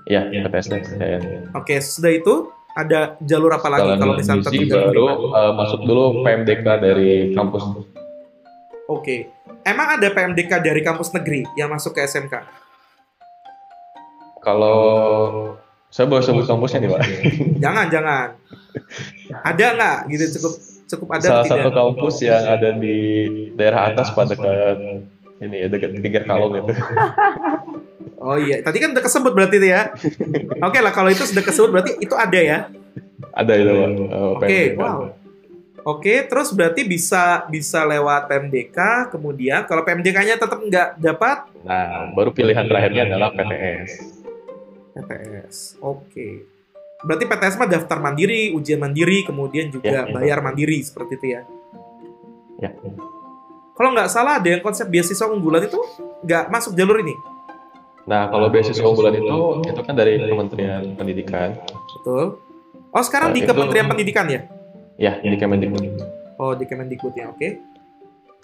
Ya, 0.06 0.22
PTS 0.30 0.68
dan 0.70 0.80
PTN. 0.86 1.22
Oke, 1.58 1.82
sesudah 1.82 2.14
itu 2.14 2.54
ada 2.78 3.18
jalur 3.26 3.50
apa 3.50 3.68
lagi 3.68 3.90
Setelah 3.90 3.98
kalau 3.98 4.14
misalnya 4.14 4.46
misi 4.54 4.70
baru 4.70 5.06
eh, 5.34 5.54
masuk 5.58 5.80
dulu 5.90 6.04
PMDK 6.22 6.68
dari 6.78 7.12
kampus. 7.34 7.64
Oke. 8.86 9.34
Emang 9.66 10.00
ada 10.00 10.08
PMDK 10.08 10.52
dari 10.62 10.82
kampus 10.86 11.12
negeri 11.12 11.44
yang 11.58 11.74
masuk 11.74 11.98
ke 11.98 12.06
SMK? 12.06 12.46
Kalau 14.40 14.80
saya 15.90 16.06
boleh 16.06 16.24
sebut 16.24 16.46
kampusnya 16.46 16.86
nih 16.86 16.90
Pak. 16.94 17.02
Jangan, 17.60 17.86
jangan. 17.90 18.28
Ada 19.44 19.66
nggak 19.76 19.98
gitu 20.14 20.26
cukup 20.40 20.54
cukup 20.90 21.08
ada 21.16 21.28
Salah 21.30 21.46
tidak? 21.46 21.62
satu 21.62 21.70
kampus 21.72 22.16
yang 22.26 22.44
ada 22.44 22.70
di 22.74 22.98
daerah 23.54 23.94
atas 23.94 24.10
pada 24.12 24.34
dekat 24.34 24.78
ini 25.40 25.56
ya 25.64 25.68
dekat 25.70 25.90
Tiga 26.02 26.22
Kalong 26.26 26.54
itu. 26.66 26.74
Oh 28.20 28.36
iya, 28.36 28.60
tadi 28.60 28.84
kan 28.84 28.92
udah 28.92 29.00
kesebut 29.00 29.32
berarti 29.32 29.64
itu 29.64 29.72
ya. 29.72 29.96
Oke 30.60 30.84
lah, 30.84 30.92
kalau 30.92 31.08
itu 31.08 31.24
sudah 31.24 31.40
kesebut 31.40 31.72
berarti 31.72 32.04
itu 32.04 32.12
ada 32.20 32.36
ya. 32.36 32.68
ada 33.32 33.54
itu 33.56 33.72
Pak. 33.72 33.90
Oke, 34.36 34.44
PMDK. 34.44 34.76
wow. 34.76 35.00
Oke, 35.88 36.28
terus 36.28 36.52
berarti 36.52 36.84
bisa 36.84 37.48
bisa 37.48 37.88
lewat 37.88 38.28
PMDK, 38.28 39.08
kemudian 39.16 39.64
kalau 39.64 39.88
PMDK-nya 39.88 40.36
tetap 40.36 40.60
nggak 40.60 41.00
dapat 41.00 41.48
Nah, 41.64 42.12
baru 42.12 42.36
pilihan 42.36 42.68
terakhirnya 42.68 43.08
adalah 43.08 43.32
PTS. 43.32 43.92
PTS. 45.00 45.56
Oke. 45.80 46.44
Berarti 47.00 47.24
PTS 47.26 47.56
mah 47.56 47.70
daftar 47.70 47.98
mandiri, 47.98 48.52
ujian 48.52 48.76
mandiri, 48.76 49.24
kemudian 49.24 49.72
juga 49.72 49.88
Ya, 49.88 50.04
ya. 50.04 50.12
bayar 50.12 50.44
mandiri 50.44 50.84
seperti 50.84 51.16
itu 51.16 51.26
ya. 51.32 51.42
Ya. 52.60 52.76
Kalau 53.72 53.96
nggak 53.96 54.12
salah 54.12 54.44
ada 54.44 54.50
yang 54.50 54.60
konsep 54.60 54.84
beasiswa 54.86 55.24
unggulan 55.26 55.64
itu 55.64 55.80
nggak 56.22 56.52
masuk 56.52 56.76
jalur 56.76 57.00
ini. 57.00 57.16
Nah, 58.04 58.28
kalau 58.28 58.52
beasiswa 58.52 58.84
unggulan 58.84 59.16
itu 59.16 59.38
itu 59.64 59.80
kan 59.80 59.96
dari 59.96 60.20
Kementerian 60.20 60.84
Pendidikan. 60.94 61.56
Betul. 61.96 62.44
Oh, 62.90 63.04
sekarang 63.06 63.32
Nah, 63.32 63.36
di 63.38 63.42
itu- 63.42 63.50
Kementerian 63.50 63.88
Pendidikan 63.88 64.26
ya? 64.28 64.42
Ya, 65.00 65.14
di 65.16 65.38
Kemendikbud. 65.40 66.04
Oh, 66.36 66.52
di 66.52 66.68
Kemendikbud 66.68 67.16
ya, 67.16 67.32
oke. 67.32 67.48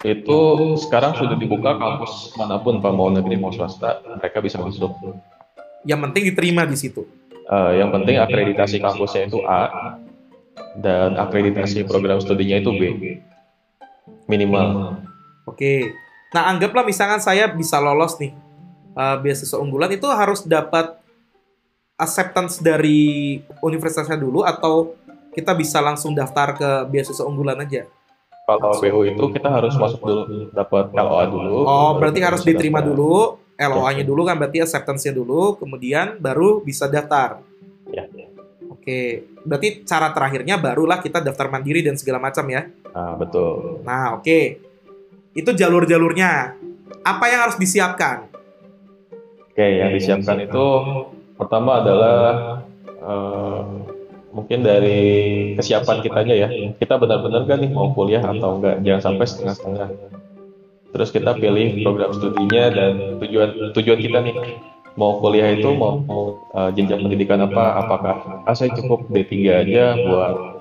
Itu 0.00 0.38
sekarang 0.78 1.12
sudah 1.12 1.36
dibuka 1.36 1.76
kampus 1.76 2.32
mana 2.32 2.56
pun, 2.56 2.80
Pak, 2.80 2.92
mau 2.94 3.08
negeri 3.08 3.36
mau 3.36 3.52
swasta, 3.52 4.00
mereka 4.16 4.40
bisa 4.40 4.56
masuk. 4.56 4.92
Yang 5.84 6.00
penting 6.00 6.22
diterima 6.32 6.64
di 6.64 6.76
situ. 6.78 7.04
Eh, 7.46 7.72
yang 7.78 7.94
penting 7.94 8.18
akreditasi 8.18 8.82
kampusnya 8.82 9.30
itu 9.30 9.38
A 9.46 9.94
dan 10.74 11.14
akreditasi 11.14 11.86
program 11.86 12.18
studinya 12.18 12.58
itu 12.58 12.70
B. 12.74 12.82
Minimal. 14.26 14.98
Oke. 15.46 15.94
Nah, 16.34 16.50
anggaplah 16.50 16.82
misalkan 16.82 17.22
saya 17.22 17.46
bisa 17.46 17.78
lolos 17.78 18.18
nih 18.18 18.34
eh, 18.98 19.16
beasiswa 19.22 19.62
unggulan 19.62 19.94
itu 19.94 20.10
harus 20.10 20.42
dapat 20.42 20.98
acceptance 21.94 22.58
dari 22.58 23.38
universitasnya 23.62 24.18
dulu 24.18 24.42
atau 24.42 24.98
kita 25.30 25.54
bisa 25.54 25.78
langsung 25.78 26.18
daftar 26.18 26.58
ke 26.58 26.70
beasiswa 26.90 27.24
unggulan 27.24 27.62
aja. 27.62 27.86
Kalau 28.46 28.78
BU 28.78 29.00
itu 29.10 29.24
kita 29.34 29.48
harus 29.50 29.74
masuk 29.74 30.02
dulu, 30.02 30.22
dapat 30.54 30.90
LOA 30.94 31.24
dulu. 31.30 31.56
Oh, 31.66 31.94
berarti 31.98 32.22
harus 32.22 32.42
diterima 32.46 32.78
daftar. 32.78 32.90
dulu, 32.94 33.14
LOA-nya 33.56 34.04
dulu 34.04 34.28
kan 34.28 34.36
berarti 34.36 34.60
acceptance-nya 34.60 35.16
dulu, 35.16 35.56
kemudian 35.56 36.20
baru 36.20 36.60
bisa 36.60 36.84
daftar. 36.92 37.40
Ya. 37.88 38.04
Oke, 38.68 39.26
berarti 39.42 39.82
cara 39.82 40.12
terakhirnya 40.12 40.60
barulah 40.60 41.00
kita 41.00 41.24
daftar 41.24 41.48
mandiri 41.50 41.80
dan 41.80 41.96
segala 41.96 42.20
macam 42.20 42.44
ya. 42.46 42.68
Nah, 42.92 43.16
betul. 43.16 43.80
Nah, 43.82 44.20
oke. 44.20 44.62
Itu 45.32 45.50
jalur-jalurnya. 45.56 46.54
Apa 47.02 47.24
yang 47.32 47.40
harus 47.48 47.58
disiapkan? 47.58 48.28
Oke, 49.50 49.66
yang 49.80 49.90
disiapkan 49.90 50.38
itu 50.38 50.66
pertama 51.34 51.80
adalah 51.80 52.20
eh, 52.86 53.62
mungkin 54.36 54.58
dari 54.60 55.00
kesiapan 55.56 56.04
kitanya 56.04 56.34
ya. 56.36 56.48
Kita 56.76 57.00
benar-benar 57.00 57.48
kan 57.48 57.58
nih 57.64 57.72
mau 57.72 57.90
kuliah 57.96 58.20
atau 58.20 58.60
enggak, 58.60 58.84
jangan 58.84 59.02
sampai 59.12 59.26
setengah-setengah. 59.26 59.88
Terus 60.96 61.12
kita 61.12 61.36
pilih 61.36 61.84
program 61.84 62.10
studinya 62.16 62.72
dan 62.72 63.20
tujuan 63.20 63.76
tujuan 63.76 63.98
kita 64.00 64.18
nih 64.24 64.34
mau 64.96 65.20
kuliah 65.20 65.52
itu 65.52 65.68
mau, 65.76 66.00
mau 66.00 66.40
eh, 66.56 66.72
jenjang 66.72 67.04
pendidikan 67.04 67.44
apa? 67.44 67.84
Apakah 67.84 68.14
ah, 68.48 68.56
saya 68.56 68.72
cukup 68.72 69.12
D3 69.12 69.60
aja 69.60 69.92
buat 69.92 70.56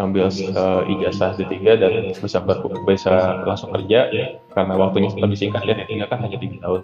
ambil 0.00 0.32
eh, 0.32 0.82
ijazah 0.96 1.36
D3 1.36 1.54
dan 1.76 1.92
bisa 2.08 2.40
ber- 2.40 2.64
bisa 2.88 3.44
langsung 3.44 3.68
kerja 3.76 4.08
karena 4.56 4.80
waktunya 4.80 5.12
lebih 5.12 5.36
singkat 5.36 5.68
ya 5.68 5.76
D3 5.76 6.08
kan 6.08 6.24
hanya 6.24 6.40
3 6.40 6.56
tahun 6.56 6.80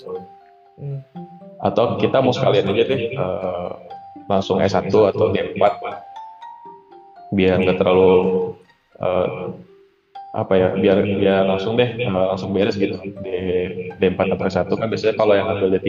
atau 1.56 1.96
kita 1.96 2.20
mau 2.20 2.36
sekalian 2.36 2.68
aja 2.76 2.84
deh 2.84 3.00
eh, 3.16 3.70
langsung 4.28 4.60
S1 4.60 4.92
atau 4.92 5.32
D4 5.32 5.64
biar 7.32 7.56
nggak 7.56 7.78
terlalu 7.80 8.12
eh, 9.00 9.26
apa 10.36 10.52
ya 10.52 10.68
biar 10.76 11.00
biar 11.00 11.42
langsung 11.48 11.80
deh 11.80 11.96
eh, 11.96 12.12
langsung 12.12 12.52
beres 12.52 12.76
gitu. 12.76 13.00
D, 13.00 13.26
D4 13.96 14.36
atau 14.36 14.44
S1 14.44 14.68
kan 14.68 14.88
biasanya 14.92 15.14
kalau 15.16 15.32
yang 15.32 15.48
ambil 15.48 15.72
D3 15.72 15.88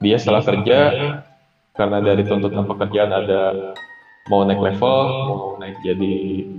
dia 0.00 0.16
setelah 0.16 0.40
kerja 0.40 0.78
karena 1.76 1.98
dari 2.00 2.24
tuntutan 2.24 2.64
pekerjaan 2.64 3.12
ada 3.12 3.72
mau 4.32 4.42
naik 4.48 4.58
level 4.64 4.96
mau 5.28 5.50
naik 5.60 5.76
jadi 5.84 6.14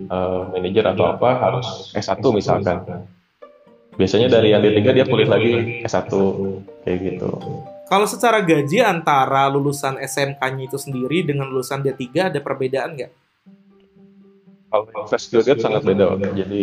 eh, 0.06 0.42
manajer 0.54 0.86
atau 0.94 1.06
apa 1.10 1.30
harus 1.42 1.90
S1 1.98 2.22
misalkan. 2.30 2.86
Biasanya 3.98 4.30
dari 4.30 4.54
yang 4.54 4.62
D3 4.62 4.94
dia 4.94 5.06
kuliah 5.10 5.26
lagi 5.26 5.82
S1 5.82 6.14
kayak 6.86 6.98
gitu. 7.02 7.30
Kalau 7.88 8.06
secara 8.06 8.46
gaji 8.46 8.84
antara 8.84 9.50
lulusan 9.50 9.98
SMK-nya 9.98 10.70
itu 10.70 10.78
sendiri 10.78 11.24
dengan 11.26 11.50
lulusan 11.50 11.82
D3 11.82 12.30
ada 12.30 12.40
perbedaan 12.44 12.94
nggak? 12.94 13.27
Kalau 14.86 15.08
graduate 15.10 15.62
sangat 15.64 15.82
beda, 15.82 16.04
Pak. 16.14 16.34
Jadi 16.38 16.62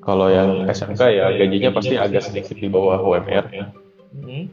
kalau 0.00 0.32
yang 0.32 0.64
SMK 0.64 1.00
ya 1.12 1.26
gajinya 1.36 1.70
pasti 1.76 1.94
agak 2.00 2.24
sedikit 2.24 2.56
di 2.56 2.68
bawah 2.72 2.98
UMR. 3.04 3.44
Hmm. 4.16 4.48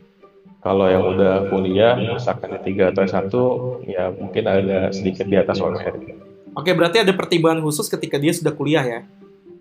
Kalau 0.59 0.91
yang 0.91 1.07
udah 1.07 1.47
kuliah, 1.47 1.95
misalkan 1.95 2.59
D3 2.59 2.91
atau 2.91 3.01
S1, 3.07 3.33
ya 3.87 4.11
mungkin 4.11 4.43
ada 4.43 4.91
sedikit 4.91 5.23
di 5.23 5.39
atas 5.39 5.63
UMR. 5.63 5.95
Oke, 6.57 6.73
berarti 6.73 7.05
ada 7.05 7.13
pertimbangan 7.13 7.61
khusus 7.63 7.87
ketika 7.87 8.17
dia 8.19 8.33
sudah 8.33 8.51
kuliah 8.51 8.83
ya? 8.83 8.99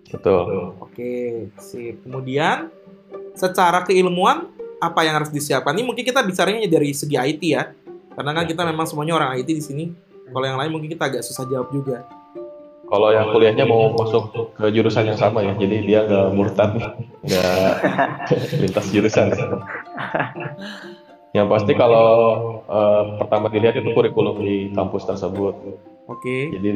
Betul. 0.09 0.73
Oke, 0.81 1.47
sip. 1.61 2.01
Kemudian 2.03 2.73
secara 3.37 3.85
keilmuan 3.85 4.49
apa 4.81 5.05
yang 5.05 5.21
harus 5.21 5.29
disiapkan? 5.29 5.77
Ini 5.77 5.85
mungkin 5.85 6.03
kita 6.03 6.25
bicaranya 6.25 6.65
dari 6.65 6.91
segi 6.91 7.15
IT 7.15 7.43
ya. 7.45 7.71
Karena 8.17 8.33
kan 8.33 8.49
kita 8.49 8.65
memang 8.65 8.89
semuanya 8.89 9.13
orang 9.13 9.37
IT 9.37 9.47
di 9.47 9.63
sini. 9.63 9.85
Kalau 10.27 10.43
yang 10.43 10.57
lain 10.57 10.73
mungkin 10.73 10.89
kita 10.89 11.07
agak 11.07 11.23
susah 11.23 11.45
jawab 11.45 11.69
juga. 11.69 12.03
Kalau 12.87 13.11
yang 13.11 13.35
kuliahnya 13.35 13.67
mau 13.67 13.91
masuk 13.91 14.55
ke 14.55 14.71
jurusan 14.71 15.11
yang 15.11 15.19
sama 15.19 15.43
ya, 15.43 15.51
jadi 15.59 15.77
dia 15.83 15.99
nggak 16.07 16.27
murtad, 16.31 16.71
nggak 17.19 17.71
lintas 18.63 18.87
jurusan. 18.95 19.27
Yang 21.35 21.47
pasti 21.51 21.71
kalau 21.75 22.07
eh, 22.63 23.03
pertama 23.19 23.51
dilihat 23.51 23.75
itu 23.75 23.91
kurikulum 23.91 24.39
di 24.39 24.71
kampus 24.71 25.03
tersebut. 25.03 25.55
Oke. 26.07 26.47
Jadi 26.55 26.69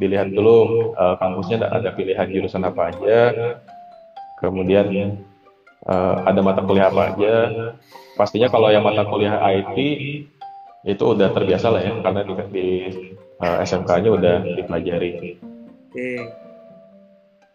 dilihat 0.00 0.32
dulu 0.32 0.90
eh, 0.96 1.14
kampusnya 1.20 1.60
ada, 1.60 1.68
ada 1.76 1.90
pilihan 1.92 2.26
jurusan 2.32 2.64
apa 2.64 2.88
aja, 2.88 3.20
kemudian 4.40 5.20
eh, 5.84 6.14
ada 6.24 6.40
mata 6.40 6.64
kuliah 6.64 6.88
apa 6.88 7.12
aja. 7.12 7.34
Pastinya 8.16 8.48
kalau 8.48 8.72
yang 8.72 8.82
mata 8.82 9.04
kuliah 9.04 9.36
IT 9.44 9.76
itu 10.88 11.04
udah 11.04 11.28
terbiasa 11.36 11.68
lah 11.68 11.84
ya, 11.84 11.92
karena 12.00 12.20
di, 12.24 12.32
di 12.48 12.66
eh, 13.44 13.56
SMK-nya 13.68 14.10
udah 14.10 14.36
dipelajari. 14.56 15.47
Oke. 15.88 16.08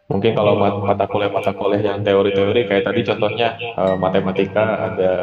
Mungkin 0.10 0.32
kalau 0.34 0.58
mat- 0.58 0.82
mata 0.84 1.06
kuliah-mata 1.06 1.54
kuliah 1.54 1.94
yang 1.94 2.02
teori-teori 2.02 2.66
kayak 2.66 2.84
tadi 2.86 3.02
contohnya 3.06 3.56
eh, 3.62 3.96
matematika 3.96 4.90
ada 4.90 5.14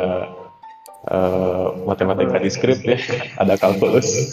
eh, 1.11 1.67
matematika 1.85 2.39
diskrit 2.39 2.81
ya, 2.87 2.97
ada 3.43 3.59
kalkulus. 3.59 4.31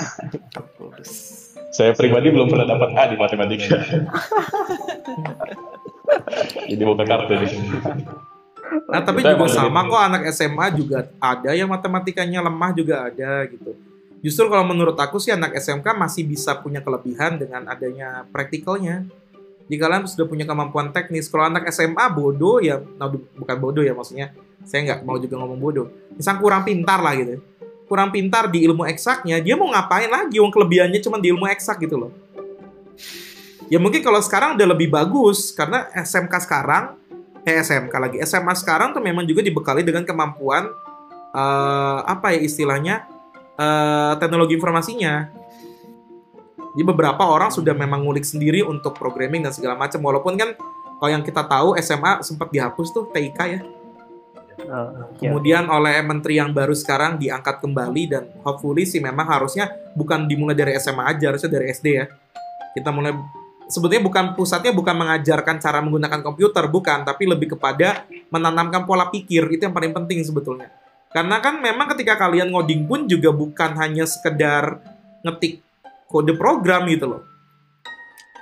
Saya 1.74 1.94
pribadi 1.98 2.30
belum 2.30 2.48
pernah 2.54 2.70
dapat 2.70 2.90
A 2.96 3.04
di 3.10 3.18
matematika. 3.18 3.82
Jadi 6.70 6.84
buka 6.86 7.04
kartu 7.04 7.34
nih. 7.34 7.52
Nah, 8.88 9.02
tapi 9.04 9.20
Kita 9.24 9.36
juga 9.36 9.52
sama 9.52 9.84
kok 9.88 10.00
anak 10.00 10.22
SMA 10.32 10.68
juga 10.76 11.08
ada 11.20 11.52
yang 11.52 11.68
matematikanya 11.72 12.40
lemah 12.46 12.72
juga 12.72 13.08
ada 13.08 13.44
gitu. 13.48 13.76
Justru 14.25 14.49
kalau 14.49 14.65
menurut 14.65 14.97
aku 14.97 15.21
sih 15.21 15.30
anak 15.30 15.53
SMK 15.58 15.86
masih 15.93 16.25
bisa 16.25 16.58
punya 16.58 16.82
kelebihan 16.82 17.38
dengan 17.38 17.69
adanya 17.69 18.25
praktikalnya. 18.34 19.06
Jika 19.67 19.84
kalian 19.86 20.08
sudah 20.08 20.25
punya 20.25 20.47
kemampuan 20.47 20.95
teknis, 20.95 21.27
kalau 21.27 21.51
anak 21.51 21.67
SMA 21.75 22.08
bodoh 22.15 22.63
ya, 22.63 22.80
nah, 22.97 23.12
bukan 23.12 23.58
bodoh 23.60 23.84
ya 23.84 23.91
maksudnya, 23.91 24.32
saya 24.63 24.88
nggak 24.88 24.99
mau 25.03 25.19
juga 25.19 25.36
ngomong 25.38 25.60
bodoh. 25.60 25.91
Misal 26.15 26.39
kurang 26.39 26.63
pintar 26.63 27.03
lah 27.03 27.13
gitu. 27.19 27.43
Kurang 27.88 28.15
pintar 28.15 28.47
di 28.47 28.63
ilmu 28.63 28.88
eksaknya, 28.88 29.43
dia 29.43 29.60
mau 29.60 29.67
ngapain 29.67 30.08
lagi? 30.08 30.39
Wong 30.39 30.51
kelebihannya 30.56 31.03
cuma 31.03 31.19
di 31.19 31.32
ilmu 31.36 31.45
eksak 31.51 31.84
gitu 31.84 31.99
loh. 31.99 32.12
Ya 33.67 33.77
mungkin 33.84 33.99
kalau 33.99 34.23
sekarang 34.23 34.56
udah 34.56 34.67
lebih 34.71 34.88
bagus 34.88 35.51
karena 35.51 35.91
SMK 35.91 36.47
sekarang 36.47 36.95
eh 37.43 37.60
SMK 37.63 37.91
lagi 37.95 38.17
SMA 38.23 38.56
sekarang 38.56 38.95
tuh 38.95 39.03
memang 39.03 39.27
juga 39.27 39.43
dibekali 39.43 39.84
dengan 39.84 40.08
kemampuan 40.08 40.71
eh, 41.36 41.99
apa 42.08 42.36
ya 42.36 42.39
istilahnya 42.43 43.08
eh, 43.58 44.13
teknologi 44.22 44.54
informasinya. 44.56 45.28
Jadi 46.78 46.84
beberapa 46.86 47.26
orang 47.26 47.50
sudah 47.50 47.74
memang 47.74 48.06
ngulik 48.06 48.22
sendiri 48.22 48.62
untuk 48.62 48.93
programming 48.93 49.41
dan 49.41 49.54
segala 49.54 49.74
macam. 49.74 49.98
Walaupun 49.98 50.38
kan 50.38 50.54
kalau 51.02 51.10
yang 51.10 51.26
kita 51.26 51.41
tahu 51.46 51.74
SMA 51.82 52.22
sempat 52.22 52.54
dihapus 52.54 52.93
tuh 52.93 53.10
TIK 53.10 53.39
ya. 53.50 53.62
Ya. 54.58 54.80
Kemudian 55.22 55.70
oleh 55.70 56.01
menteri 56.01 56.41
yang 56.41 56.49
baru 56.49 56.74
sekarang 56.74 57.22
diangkat 57.22 57.62
kembali 57.62 58.03
dan 58.10 58.24
hopefully 58.41 58.89
sih 58.89 58.97
memang 58.97 59.30
harusnya 59.30 59.70
bukan 59.93 60.26
dimulai 60.26 60.58
dari 60.58 60.74
SMA 60.82 61.05
aja, 61.05 61.30
harusnya 61.30 61.49
dari 61.49 61.70
SD 61.70 61.88
ya. 61.93 62.05
Kita 62.74 62.89
mulai 62.89 63.14
sebetulnya 63.70 64.01
bukan 64.01 64.26
pusatnya 64.34 64.74
bukan 64.74 64.97
mengajarkan 64.97 65.62
cara 65.62 65.78
menggunakan 65.84 66.26
komputer, 66.26 66.66
bukan, 66.74 67.05
tapi 67.05 67.30
lebih 67.30 67.53
kepada 67.53 68.10
menanamkan 68.34 68.89
pola 68.89 69.14
pikir 69.14 69.45
itu 69.53 69.70
yang 69.70 69.76
paling 69.76 69.93
penting 69.93 70.26
sebetulnya. 70.26 70.74
Karena 71.12 71.39
kan 71.39 71.64
memang 71.64 71.88
ketika 71.95 72.20
kalian 72.20 72.51
ngoding 72.51 72.84
pun 72.86 73.08
juga 73.08 73.32
bukan 73.32 73.74
hanya 73.80 74.03
sekedar 74.03 74.84
ngetik 75.24 75.64
kode 76.08 76.36
program 76.36 76.88
gitu 76.88 77.18
loh. 77.18 77.24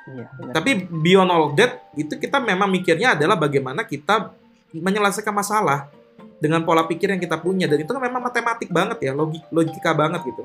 Iya, 0.05 0.26
benar. 0.38 0.53
Tapi 0.53 0.72
beyond 0.86 1.30
all 1.34 1.45
that, 1.57 1.89
itu 1.97 2.13
kita 2.13 2.38
memang 2.38 2.70
mikirnya 2.70 3.18
adalah 3.18 3.34
bagaimana 3.38 3.82
kita 3.82 4.30
menyelesaikan 4.70 5.34
masalah 5.34 5.89
dengan 6.38 6.61
pola 6.61 6.86
pikir 6.86 7.09
yang 7.09 7.22
kita 7.22 7.41
punya 7.41 7.66
dan 7.66 7.82
itu 7.82 7.89
kan 7.89 8.03
memang 8.03 8.22
matematik 8.22 8.70
banget 8.70 9.01
ya, 9.01 9.11
logik 9.18 9.41
logika 9.49 9.91
banget 9.97 10.22
gitu. 10.30 10.43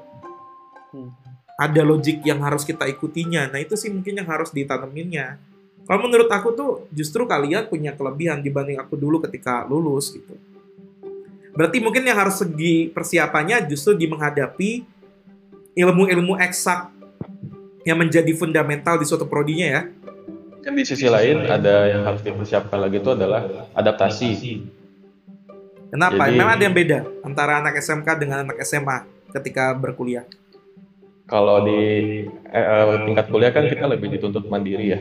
Hmm. 0.96 1.12
Ada 1.60 1.84
logik 1.84 2.24
yang 2.24 2.40
harus 2.40 2.64
kita 2.64 2.88
ikutinya. 2.88 3.52
Nah, 3.52 3.60
itu 3.60 3.76
sih 3.76 3.92
mungkin 3.92 4.16
yang 4.16 4.28
harus 4.32 4.48
ditaneminnya. 4.48 5.36
Kalau 5.84 6.00
menurut 6.08 6.30
aku 6.32 6.56
tuh 6.56 6.70
justru 6.88 7.28
kalian 7.28 7.68
punya 7.68 7.92
kelebihan 7.92 8.40
dibanding 8.40 8.80
aku 8.80 8.96
dulu 8.96 9.20
ketika 9.28 9.68
lulus 9.68 10.08
gitu. 10.16 10.40
Berarti 11.54 11.78
mungkin 11.82 12.06
yang 12.06 12.18
harus 12.18 12.38
segi 12.38 12.88
persiapannya 12.90 13.66
justru 13.66 13.98
di 13.98 14.06
menghadapi 14.06 14.70
ilmu-ilmu 15.74 16.38
eksak 16.38 16.90
yang 17.86 17.96
menjadi 17.98 18.30
fundamental 18.36 19.00
di 19.00 19.06
suatu 19.08 19.26
prodinya 19.26 19.66
ya. 19.66 19.82
Kan 20.60 20.76
di 20.76 20.84
sisi 20.84 21.08
lain 21.08 21.48
ada 21.48 21.88
yang 21.88 22.02
harus 22.04 22.20
dipersiapkan 22.20 22.76
lagi 22.76 23.00
itu 23.00 23.10
adalah 23.16 23.70
adaptasi. 23.72 24.30
Kenapa? 25.90 26.28
Jadi- 26.28 26.38
Memang 26.38 26.54
ada 26.54 26.62
yang 26.62 26.76
beda 26.76 26.98
antara 27.24 27.58
anak 27.58 27.80
SMK 27.80 28.08
dengan 28.20 28.46
anak 28.46 28.60
SMA 28.62 29.08
ketika 29.34 29.74
berkuliah. 29.74 30.28
Kalau 31.26 31.62
di 31.62 31.78
eh, 32.26 32.58
eh, 32.66 32.96
tingkat 33.06 33.26
kuliah 33.30 33.54
kan 33.54 33.66
kita 33.66 33.86
lebih 33.86 34.10
dituntut 34.18 34.46
mandiri 34.50 34.86
ya. 34.94 34.98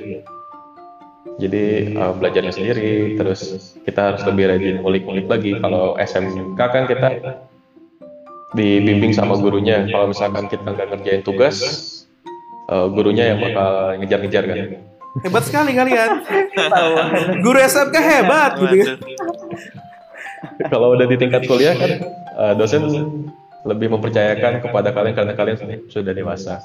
Jadi 1.40 1.96
eh, 1.96 2.12
belajarnya 2.20 2.52
sendiri, 2.52 3.16
terus 3.16 3.40
kita 3.88 4.12
harus 4.12 4.22
lebih 4.28 4.52
rajin 4.52 4.76
ngulik-ngulik 4.84 5.28
lagi. 5.32 5.52
Kalau 5.56 5.96
SMK 5.96 6.60
kan 6.60 6.84
kita 6.84 7.10
dibimbing 8.54 9.16
sama 9.16 9.40
gurunya. 9.40 9.88
Kalau 9.88 10.12
misalkan 10.12 10.52
kita 10.52 10.68
nggak 10.68 10.88
ngerjain 10.92 11.22
tugas, 11.24 11.58
eh, 12.68 12.88
gurunya 12.92 13.32
yang 13.32 13.40
bakal 13.40 13.96
ngejar-ngejar 14.04 14.44
kan. 14.46 14.58
Hebat 15.26 15.44
sekali 15.48 15.72
kalian. 15.74 16.10
Guru 17.42 17.58
SMK 17.58 17.96
hebat 17.98 18.52
gitu 18.60 18.76
ya. 18.76 18.96
Kalau 20.72 20.96
udah 20.96 21.08
di 21.08 21.16
tingkat 21.20 21.48
kuliah 21.48 21.76
kan 21.76 21.92
eh, 22.36 22.54
dosen 22.60 22.84
lebih 23.64 23.92
mempercayakan 23.92 24.64
kepada 24.64 24.92
kalian 24.92 25.16
karena 25.16 25.34
kalian 25.36 25.58
sudah 25.88 26.14
dewasa. 26.16 26.64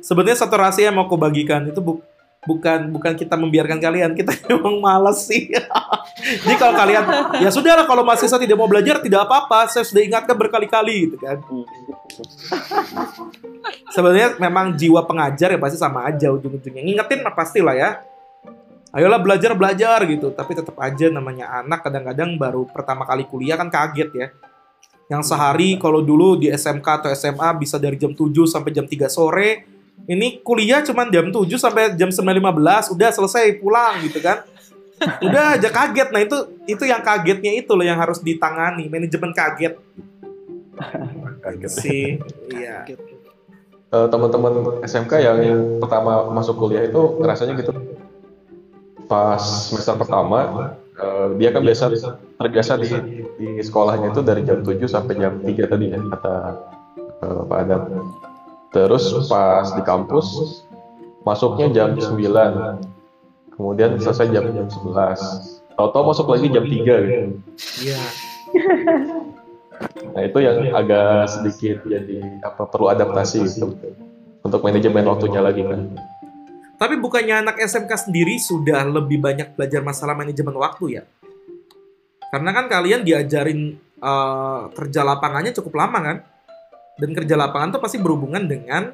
Sebenarnya 0.00 0.38
satu 0.44 0.54
rahasia 0.56 0.88
yang 0.88 0.96
mau 0.96 1.04
aku 1.08 1.16
bagikan 1.18 1.66
itu 1.68 1.80
bu- 1.80 2.00
bukan 2.46 2.94
bukan 2.94 3.12
kita 3.18 3.34
membiarkan 3.34 3.82
kalian, 3.82 4.14
kita 4.14 4.32
memang 4.54 4.78
malas 4.78 5.26
sih. 5.26 5.50
Jadi 6.46 6.56
kalau 6.56 6.74
kalian 6.78 7.04
ya 7.42 7.50
sudahlah 7.50 7.84
kalau 7.84 8.06
mahasiswa 8.06 8.38
tidak 8.38 8.56
mau 8.56 8.70
belajar 8.70 9.02
tidak 9.02 9.26
apa-apa, 9.26 9.66
saya 9.68 9.82
sudah 9.82 10.06
ingatkan 10.06 10.38
berkali-kali 10.38 11.10
gitu 11.10 11.18
kan. 11.18 11.42
Sebenarnya 13.94 14.38
memang 14.38 14.78
jiwa 14.78 15.02
pengajar 15.04 15.52
ya 15.52 15.58
pasti 15.58 15.76
sama 15.76 16.06
aja 16.06 16.30
ujung-ujungnya. 16.30 16.86
Ngingetin 16.86 17.26
pastilah 17.26 17.74
ya. 17.74 17.90
Ayolah 18.96 19.20
belajar 19.20 19.52
belajar 19.52 20.08
gitu, 20.08 20.32
tapi 20.32 20.56
tetap 20.56 20.72
aja 20.80 21.12
namanya 21.12 21.60
anak 21.60 21.84
kadang-kadang 21.84 22.40
baru 22.40 22.64
pertama 22.64 23.04
kali 23.04 23.28
kuliah 23.28 23.60
kan 23.60 23.68
kaget 23.68 24.08
ya. 24.16 24.26
Yang 25.12 25.34
sehari 25.34 25.76
kalau 25.76 26.00
dulu 26.00 26.40
di 26.40 26.48
SMK 26.48 27.04
atau 27.04 27.10
SMA 27.12 27.44
bisa 27.60 27.76
dari 27.76 28.00
jam 28.00 28.16
7 28.16 28.32
sampai 28.48 28.72
jam 28.72 28.88
3 28.88 29.06
sore, 29.06 29.75
ini 30.04 30.38
kuliah 30.44 30.84
cuman 30.84 31.08
jam 31.08 31.32
7 31.32 31.48
sampai 31.56 31.96
jam 31.96 32.12
9.15 32.12 32.92
udah 32.92 33.10
selesai 33.10 33.56
pulang 33.58 34.04
gitu 34.04 34.20
kan. 34.20 34.44
Udah 35.24 35.56
aja 35.56 35.68
kaget. 35.72 36.08
Nah, 36.12 36.20
itu 36.24 36.36
itu 36.68 36.84
yang 36.84 37.00
kagetnya 37.04 37.52
itu 37.56 37.72
loh 37.72 37.84
yang 37.84 38.00
harus 38.00 38.20
ditangani, 38.20 38.88
manajemen 38.88 39.32
kaget. 39.32 39.76
Kaget 41.44 41.72
sih. 41.72 42.06
Iya. 42.48 42.86
Eh, 43.86 44.06
teman-teman 44.10 44.82
SMK 44.82 45.12
yang 45.22 45.38
pertama 45.78 46.26
masuk 46.34 46.58
kuliah 46.58 46.82
itu 46.84 47.22
rasanya 47.22 47.54
gitu 47.54 47.70
pas 49.06 49.38
semester 49.38 49.94
pertama 49.94 50.74
eh, 50.98 51.26
dia 51.38 51.54
kan 51.54 51.62
biasa 51.62 51.94
terbiasa 52.34 52.82
di, 52.82 52.90
di 53.38 53.48
sekolahnya 53.62 54.10
itu 54.10 54.20
dari 54.26 54.42
jam 54.42 54.66
7 54.66 54.82
sampai 54.90 55.14
jam 55.22 55.38
3 55.38 55.70
tadi 55.70 55.86
ya 55.94 56.02
kata 56.02 56.34
eh, 57.22 57.40
Pak 57.46 57.58
Adam 57.62 57.82
terus 58.76 59.08
pas 59.32 59.72
di 59.72 59.80
kampus 59.80 60.60
masuknya 61.24 61.72
jam 61.72 61.96
9 61.96 63.56
kemudian 63.56 63.96
selesai 63.96 64.28
jam 64.28 64.44
jam 64.52 64.68
11 64.68 65.56
tahu-tahu 65.80 66.04
masuk 66.12 66.26
lagi 66.28 66.46
jam 66.52 66.64
3 66.64 66.76
gitu. 66.76 67.28
Iya. 67.88 68.02
Nah 70.12 70.22
itu 70.24 70.38
yang 70.40 70.72
agak 70.72 71.28
sedikit 71.28 71.84
jadi 71.84 72.40
apa 72.40 72.64
perlu 72.68 72.88
adaptasi 72.92 73.44
gitu 73.44 73.76
untuk 74.44 74.60
manajemen 74.60 75.04
waktunya 75.08 75.40
lagi 75.40 75.64
kan. 75.64 75.96
Tapi 76.76 77.00
bukannya 77.00 77.44
anak 77.44 77.56
SMK 77.60 78.08
sendiri 78.08 78.36
sudah 78.36 78.84
lebih 78.84 79.20
banyak 79.20 79.56
belajar 79.56 79.80
masalah 79.80 80.12
manajemen 80.12 80.56
waktu 80.60 81.00
ya? 81.00 81.02
Karena 82.28 82.52
kan 82.52 82.68
kalian 82.68 83.00
diajarin 83.00 83.80
eh, 83.80 84.60
kerja 84.76 85.00
lapangannya 85.00 85.56
cukup 85.56 85.72
lama 85.80 85.98
kan? 86.04 86.16
Dan 86.96 87.12
kerja 87.12 87.36
lapangan 87.36 87.76
tuh 87.76 87.80
pasti 87.80 88.00
berhubungan 88.00 88.44
dengan 88.48 88.92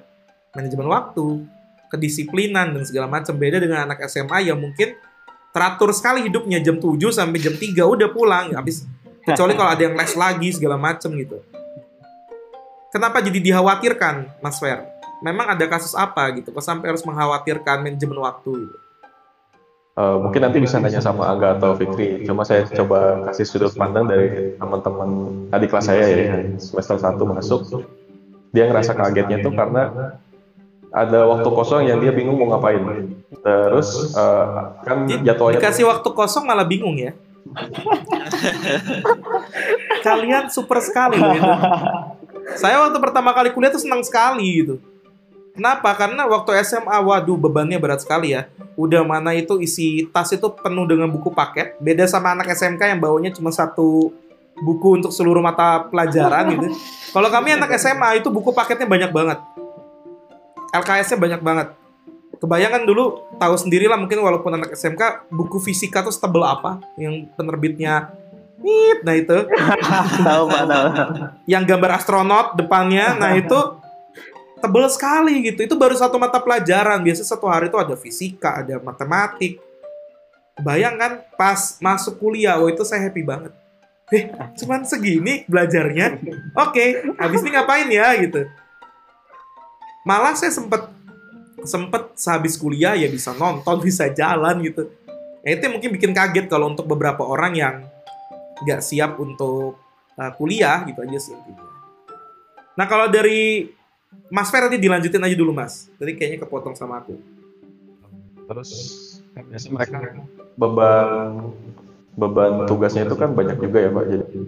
manajemen 0.53 0.91
waktu, 0.91 1.47
kedisiplinan 1.87 2.75
dan 2.75 2.83
segala 2.83 3.07
macam. 3.07 3.35
Beda 3.39 3.63
dengan 3.63 3.87
anak 3.87 4.03
SMA 4.11 4.51
yang 4.51 4.59
mungkin 4.59 4.99
teratur 5.55 5.93
sekali 5.95 6.27
hidupnya 6.27 6.59
jam 6.59 6.81
7 6.81 6.99
sampai 7.13 7.39
jam 7.39 7.55
3 7.55 7.85
udah 7.85 8.09
pulang 8.11 8.57
habis 8.57 8.89
kecuali 9.23 9.55
kalau 9.55 9.71
ada 9.71 9.83
yang 9.87 9.95
les 9.95 10.13
lagi 10.19 10.49
segala 10.51 10.75
macam 10.81 11.15
gitu. 11.15 11.39
Kenapa 12.93 13.25
jadi 13.25 13.41
dikhawatirkan, 13.41 14.45
Mas 14.45 14.61
Fer? 14.61 14.85
Memang 15.25 15.55
ada 15.55 15.65
kasus 15.71 15.97
apa 15.97 16.29
gitu? 16.37 16.51
Kok 16.53 16.61
sampai 16.61 16.93
harus 16.93 17.07
mengkhawatirkan 17.07 17.81
manajemen 17.81 18.19
waktu 18.21 18.69
gitu? 18.69 18.77
Eh, 19.93 20.17
mungkin 20.25 20.41
nanti 20.41 20.57
bisa 20.57 20.81
nanya 20.81 21.05
sama 21.05 21.29
Angga 21.29 21.61
atau 21.61 21.77
Fikri. 21.77 22.25
Cuma 22.25 22.49
saya 22.49 22.65
coba 22.65 23.29
kasih 23.29 23.45
sudut 23.45 23.73
pandang 23.77 24.09
dari 24.09 24.57
teman-teman 24.57 25.09
adik 25.53 25.69
kelas 25.69 25.85
saya 25.85 26.09
ya 26.09 26.17
yang 26.33 26.57
semester 26.57 26.97
1 26.97 27.21
masuk. 27.21 27.85
Dia 28.57 28.73
ngerasa 28.73 28.97
kagetnya 28.97 29.45
tuh 29.45 29.53
karena 29.53 30.17
ada 30.93 31.29
waktu 31.29 31.49
kosong 31.49 31.85
yang 31.85 32.01
dia 32.01 32.09
bingung 32.09 32.41
mau 32.41 32.57
ngapain. 32.57 32.81
Terus 33.45 34.17
eh, 34.17 34.49
kan 34.81 35.05
jadwalnya 35.29 35.61
Dikasih 35.61 35.85
waktu 35.85 36.09
kosong 36.09 36.49
malah 36.49 36.65
bingung 36.65 36.97
ya. 36.97 37.13
Kalian 40.09 40.49
super 40.49 40.81
sekali 40.81 41.21
loh 41.21 41.37
itu. 41.37 41.53
Saya 42.57 42.81
waktu 42.81 42.97
pertama 42.97 43.37
kali 43.37 43.53
kuliah 43.53 43.69
tuh 43.69 43.85
senang 43.85 44.01
sekali 44.01 44.65
gitu. 44.65 44.81
Kenapa? 45.53 45.93
Karena 45.93 46.25
waktu 46.25 46.57
SMA, 46.65 46.97
waduh 47.05 47.37
bebannya 47.37 47.77
berat 47.77 48.01
sekali 48.01 48.33
ya. 48.33 48.49
Udah 48.73 49.05
mana 49.05 49.37
itu 49.37 49.61
isi 49.61 50.09
tas 50.09 50.33
itu 50.33 50.49
penuh 50.49 50.89
dengan 50.89 51.13
buku 51.13 51.29
paket. 51.29 51.77
Beda 51.77 52.09
sama 52.09 52.33
anak 52.33 52.49
SMK 52.57 52.81
yang 52.97 53.01
bawanya 53.01 53.31
cuma 53.37 53.53
satu 53.53 54.17
buku 54.65 55.01
untuk 55.01 55.13
seluruh 55.13 55.45
mata 55.45 55.85
pelajaran 55.93 56.57
gitu. 56.57 56.67
Kalau 57.15 57.29
kami 57.29 57.53
anak 57.53 57.77
SMA 57.77 58.25
itu 58.25 58.33
buku 58.33 58.49
paketnya 58.57 58.89
banyak 58.89 59.13
banget. 59.13 59.39
LKS-nya 60.73 61.21
banyak 61.21 61.41
banget. 61.45 61.69
Kebayangkan 62.41 62.89
dulu 62.89 63.29
tahu 63.37 63.55
sendiri 63.55 63.87
lah 63.87 64.01
mungkin 64.01 64.19
walaupun 64.25 64.57
anak 64.57 64.73
SMK 64.73 65.29
buku 65.29 65.61
fisika 65.61 66.01
tuh 66.01 66.11
setebel 66.11 66.43
apa 66.43 66.81
yang 66.97 67.29
penerbitnya 67.37 68.09
Nit, 68.63 69.03
nah 69.03 69.15
itu 69.19 69.35
tahu 70.27 70.43
pak 70.47 70.65
tahu 70.71 70.87
yang 71.51 71.67
gambar 71.67 71.99
astronot 71.99 72.55
depannya 72.55 73.19
nah 73.19 73.35
itu 73.35 73.82
tebel 74.63 74.87
sekali 74.87 75.43
gitu. 75.43 75.67
Itu 75.67 75.75
baru 75.75 75.99
satu 75.99 76.17
mata 76.23 76.39
pelajaran. 76.39 77.03
Biasanya 77.03 77.29
satu 77.35 77.51
hari 77.51 77.67
itu 77.67 77.79
ada 77.79 77.99
fisika 77.99 78.63
ada 78.63 78.79
matematik. 78.79 79.59
Bayangkan 80.63 81.27
pas 81.35 81.83
masuk 81.83 82.23
kuliah 82.23 82.63
oh 82.63 82.71
itu 82.71 82.87
saya 82.87 83.03
happy 83.11 83.27
banget. 83.27 83.53
Eh 84.15 84.31
cuman 84.63 84.87
segini 84.87 85.43
belajarnya? 85.51 86.23
Oke 86.55 87.03
habis 87.19 87.43
ini 87.43 87.51
ngapain 87.51 87.89
ya 87.91 88.15
gitu. 88.23 88.47
Malah 90.07 90.39
saya 90.39 90.55
sempet 90.55 90.87
sempet 91.67 92.15
sehabis 92.15 92.55
kuliah 92.59 92.95
ya 92.95 93.11
bisa 93.11 93.35
nonton 93.35 93.83
bisa 93.87 94.07
jalan 94.15 94.63
gitu. 94.63 94.87
Nah, 95.43 95.51
itu 95.51 95.67
mungkin 95.67 95.91
bikin 95.99 96.13
kaget 96.15 96.47
kalau 96.47 96.71
untuk 96.71 96.87
beberapa 96.87 97.27
orang 97.27 97.59
yang 97.59 97.75
nggak 98.63 98.79
siap 98.79 99.19
untuk 99.19 99.75
uh, 100.15 100.31
kuliah 100.39 100.87
gitu 100.87 101.03
aja 101.03 101.19
sih. 101.19 101.35
Nah 102.79 102.87
kalau 102.87 103.11
dari 103.11 103.69
Mas 104.29 104.49
Fer 104.49 104.65
nanti 104.65 104.77
dilanjutin 104.77 105.21
aja 105.21 105.37
dulu 105.37 105.53
Mas. 105.53 105.93
Tadi 105.95 106.13
kayaknya 106.13 106.39
kepotong 106.41 106.73
sama 106.73 107.01
aku. 107.01 107.17
terus 108.43 108.71
kan 109.33 109.47
biasanya 109.47 109.73
mereka 109.73 109.97
beban 110.55 111.55
beban 112.13 112.53
tugasnya 112.67 113.07
itu 113.07 113.15
kan 113.15 113.33
banyak 113.33 113.57
juga 113.57 113.79
ya 113.79 113.91
Pak. 113.91 114.05
Jadi 114.05 114.39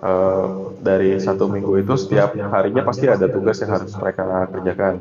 eh, 0.00 0.44
dari 0.80 1.10
satu 1.16 1.44
minggu 1.46 1.72
itu 1.78 1.92
setiap 1.94 2.32
harinya 2.32 2.80
pasti 2.80 3.04
ada 3.04 3.26
tugas 3.26 3.58
yang 3.58 3.70
harus 3.70 3.92
mereka 3.92 4.22
kerjakan 4.48 4.94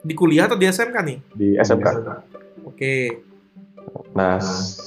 Di 0.00 0.12
kuliah 0.12 0.44
atau 0.44 0.54
di 0.54 0.66
SMK 0.66 0.96
nih? 1.00 1.18
di 1.32 1.48
SMK. 1.56 1.88
Oke. 2.64 2.94
Nah, 4.12 4.40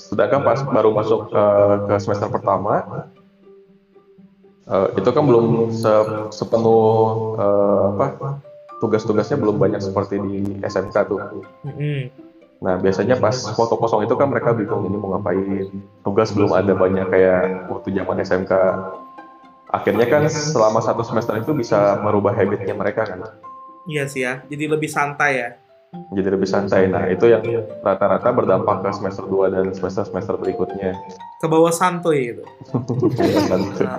sedangkan 0.06 0.42
pas 0.44 0.60
baru 0.62 0.90
masuk 0.92 1.30
ke, 1.30 1.46
ke 1.86 1.96
semester 1.98 2.30
pertama, 2.30 2.74
eh, 4.66 4.88
itu 4.96 5.10
kan 5.10 5.24
belum 5.24 5.46
se- 5.72 6.08
sepenuh 6.32 6.86
eh, 7.36 7.82
apa 7.96 8.06
tugas-tugasnya 8.80 9.38
belum 9.38 9.60
banyak 9.60 9.84
seperti 9.84 10.16
di 10.24 10.38
SMK 10.64 10.96
tuh. 11.08 11.20
Nah, 12.60 12.76
biasanya 12.76 13.16
pas 13.16 13.36
foto 13.56 13.80
kosong 13.80 14.04
itu 14.04 14.20
kan 14.20 14.28
mereka 14.28 14.52
bingung 14.52 14.84
ini 14.88 15.00
mau 15.00 15.16
ngapain. 15.16 15.72
Tugas 16.04 16.36
belum 16.36 16.52
ada 16.52 16.76
banyak 16.76 17.08
kayak 17.08 17.72
waktu 17.72 17.96
zaman 17.96 18.20
SMK. 18.20 18.54
Akhirnya 19.70 20.08
kan 20.10 20.28
selama 20.28 20.84
satu 20.84 21.06
semester 21.06 21.40
itu 21.40 21.56
bisa 21.56 22.02
merubah 22.04 22.36
habitnya 22.36 22.76
mereka 22.76 23.08
kan. 23.08 23.24
Iya 23.88 24.04
sih 24.12 24.28
ya. 24.28 24.44
Jadi 24.52 24.66
lebih 24.68 24.92
santai 24.92 25.34
ya. 25.40 25.50
jadi 26.14 26.38
lebih 26.38 26.46
santai. 26.46 26.86
Nah, 26.86 27.10
itu 27.10 27.26
yang 27.26 27.42
rata-rata 27.82 28.30
berdampak 28.30 28.86
ke 28.86 28.90
semester 28.94 29.26
2 29.26 29.50
dan 29.50 29.66
semester-semester 29.74 30.38
berikutnya. 30.38 30.94
Ke 31.42 31.50
bawah 31.50 31.74
santuy 31.74 32.30
gitu. 32.30 32.46
Santuy. 33.50 33.90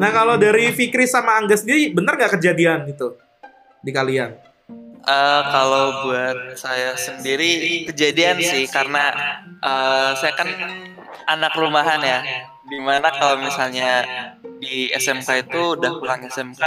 Nah 0.00 0.08
kalau 0.08 0.40
dari 0.40 0.72
Fikri 0.72 1.04
sama 1.04 1.36
Angga 1.36 1.60
sendiri 1.60 1.92
bener 1.92 2.16
nggak 2.16 2.40
kejadian 2.40 2.88
gitu 2.88 3.12
di 3.84 3.92
kalian? 3.92 4.32
Eh, 5.04 5.42
kalau 5.52 6.08
buat 6.08 6.56
saya 6.56 6.96
sendiri 6.96 7.84
kejadian 7.92 8.40
sih 8.40 8.64
karena 8.72 9.12
eh, 9.60 10.10
saya 10.16 10.32
kan 10.32 10.48
anak 11.28 11.52
rumahan 11.52 12.00
ya. 12.00 12.20
Di 12.64 12.80
mana 12.80 13.12
kalau 13.12 13.44
misalnya 13.44 14.00
di 14.56 14.88
SMK 14.96 15.44
itu 15.44 15.76
udah 15.76 16.00
pulang 16.00 16.24
SMK 16.24 16.64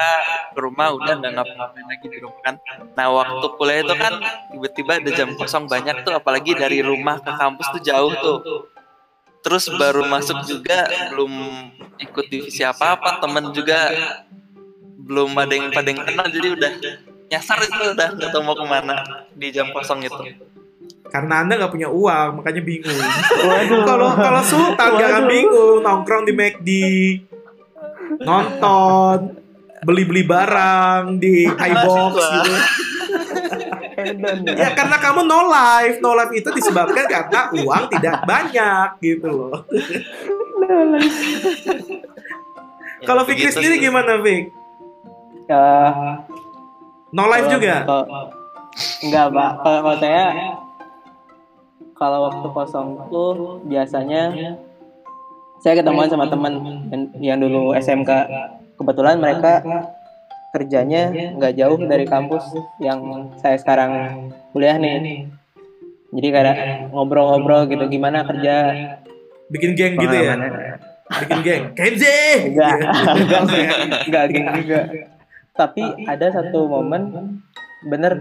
ke 0.54 0.60
rumah 0.62 0.94
udah 0.94 1.18
nggak 1.18 1.34
ngapa-ngapain 1.34 1.86
lagi 1.90 2.08
di 2.14 2.20
rumah 2.22 2.42
kan. 2.46 2.56
Nah 2.94 3.10
waktu 3.10 3.46
kuliah 3.58 3.82
itu 3.82 3.96
kan 3.98 4.14
tiba-tiba 4.54 4.92
ada 5.02 5.12
jam 5.18 5.34
kosong 5.34 5.66
banyak 5.66 6.06
tuh 6.06 6.14
apalagi 6.14 6.54
dari 6.54 6.86
rumah 6.86 7.18
ke 7.18 7.34
kampus 7.34 7.74
tuh 7.74 7.82
jauh 7.82 8.14
tuh. 8.22 8.38
Terus 9.42 9.66
baru 9.74 10.06
masuk 10.06 10.46
juga 10.46 10.86
belum 11.10 11.34
ikut 11.98 12.26
divisi 12.30 12.62
apa-apa 12.62 13.18
temen 13.18 13.50
juga 13.50 13.90
belum 15.08 15.34
ada 15.40 15.54
yang 15.56 15.74
pada 15.74 15.90
yang 15.90 16.04
kenal 16.04 16.28
jadi 16.30 16.48
udah 16.54 16.72
nyasar 17.28 17.58
itu 17.64 17.80
udah 17.92 18.08
nggak 18.16 18.30
tahu 18.32 18.44
mau 18.44 18.56
ke 18.56 18.66
mana 18.66 18.96
di 19.36 19.48
jam 19.52 19.68
kosong 19.76 20.04
itu. 20.04 20.24
Karena 21.08 21.44
anda 21.44 21.56
nggak 21.56 21.72
punya 21.72 21.88
uang 21.92 22.40
makanya 22.40 22.62
bingung. 22.64 23.00
Kalau 23.88 24.12
kalau 24.16 24.42
Sultan 24.44 24.92
akan 25.00 25.24
Waduh. 25.24 25.28
bingung 25.32 25.78
nongkrong 25.84 26.24
di 26.28 26.34
McD, 26.36 26.70
nonton, 28.24 29.40
beli-beli 29.88 30.24
barang 30.28 31.16
di 31.20 31.48
iBox 31.48 32.16
gitu. 32.16 32.54
Ya. 33.98 34.54
Ya 34.54 34.70
karena 34.78 35.02
kamu 35.02 35.26
no 35.26 35.50
life, 35.50 35.98
no 36.06 36.14
life 36.14 36.30
itu 36.30 36.46
disebabkan 36.54 37.10
karena 37.10 37.50
uang 37.50 37.90
tidak 37.90 38.24
banyak 38.30 38.90
gitu 39.02 39.28
loh. 39.28 39.58
Ya, 42.98 43.06
Kalau 43.06 43.24
Fikri 43.30 43.54
sendiri 43.54 43.78
gimana 43.78 44.18
Fik? 44.22 44.50
Ya, 45.46 45.66
No 47.18 47.26
life 47.26 47.50
kalau- 47.50 47.56
juga? 47.58 47.74
kalau- 47.82 48.08
enggak, 49.02 49.26
Pak. 49.34 49.52
Kalau 49.58 49.80
kalau 49.82 49.98
saya 49.98 50.24
kalau 51.98 52.20
waktu 52.30 52.48
kosong 52.54 52.88
tuh 53.10 53.58
biasanya 53.66 54.30
saya 55.58 55.74
ketemuan 55.74 56.06
sama 56.06 56.30
teman 56.30 56.54
yang- 56.94 57.10
yang 57.18 57.38
dulu 57.42 57.74
SMK. 57.74 58.30
Kebetulan 58.78 59.18
mereka 59.18 59.66
kerjanya 60.54 61.10
nggak 61.34 61.58
jauh 61.58 61.82
dari 61.82 62.06
kampus 62.06 62.54
yang 62.78 63.02
saya 63.42 63.58
sekarang 63.58 63.92
kuliah 64.54 64.78
nih. 64.78 65.26
Jadi 66.14 66.28
kayak 66.30 66.56
ngobrol-ngobrol 66.94 67.66
gitu 67.66 67.84
gimana 67.90 68.24
kerja 68.24 68.56
Bikin 69.48 69.74
geng 69.74 69.96
gitu 69.96 70.12
ya? 70.12 70.36
Bikin 71.24 71.40
geng. 71.40 71.64
Kenzi! 71.72 72.52
Enggak, 72.52 72.84
enggak, 73.16 73.42
enggak 74.08 74.24
geng 74.30 74.48
juga. 74.60 74.80
Tapi 75.58 75.82
ada 76.06 76.28
satu 76.30 76.70
momen 76.70 77.04
bener 77.86 78.18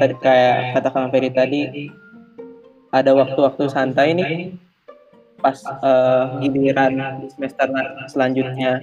tadi- 0.00 0.18
kayak 0.20 0.76
kata 0.76 0.88
Kang 0.92 1.08
Ferry 1.12 1.30
tadi 1.32 1.62
ada 2.92 3.10
waktu-waktu 3.16 3.64
santai 3.68 4.12
nih 4.16 4.30
pas 5.40 5.60
eh, 5.60 6.24
giliran 6.40 7.20
di 7.20 7.26
semester 7.32 7.68
selanjutnya 8.08 8.80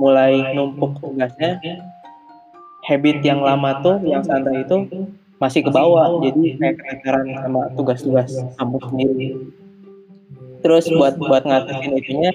mulai 0.00 0.56
numpuk 0.56 0.96
tugasnya 1.04 1.60
habit 2.88 3.20
yang 3.20 3.44
lama 3.44 3.76
tuh 3.84 4.00
yang 4.04 4.24
santai 4.24 4.64
itu 4.64 4.88
masih 5.36 5.64
ke 5.64 5.70
bawah 5.72 6.20
jadi 6.24 6.56
kayak 6.56 6.74
keteteran 6.80 7.26
sama 7.40 7.60
tugas-tugas 7.76 8.28
kampus 8.56 8.82
sendiri. 8.88 9.28
terus 10.60 10.84
buat 10.92 11.16
buat 11.16 11.44
ngatasin 11.44 11.92
itunya 11.96 12.32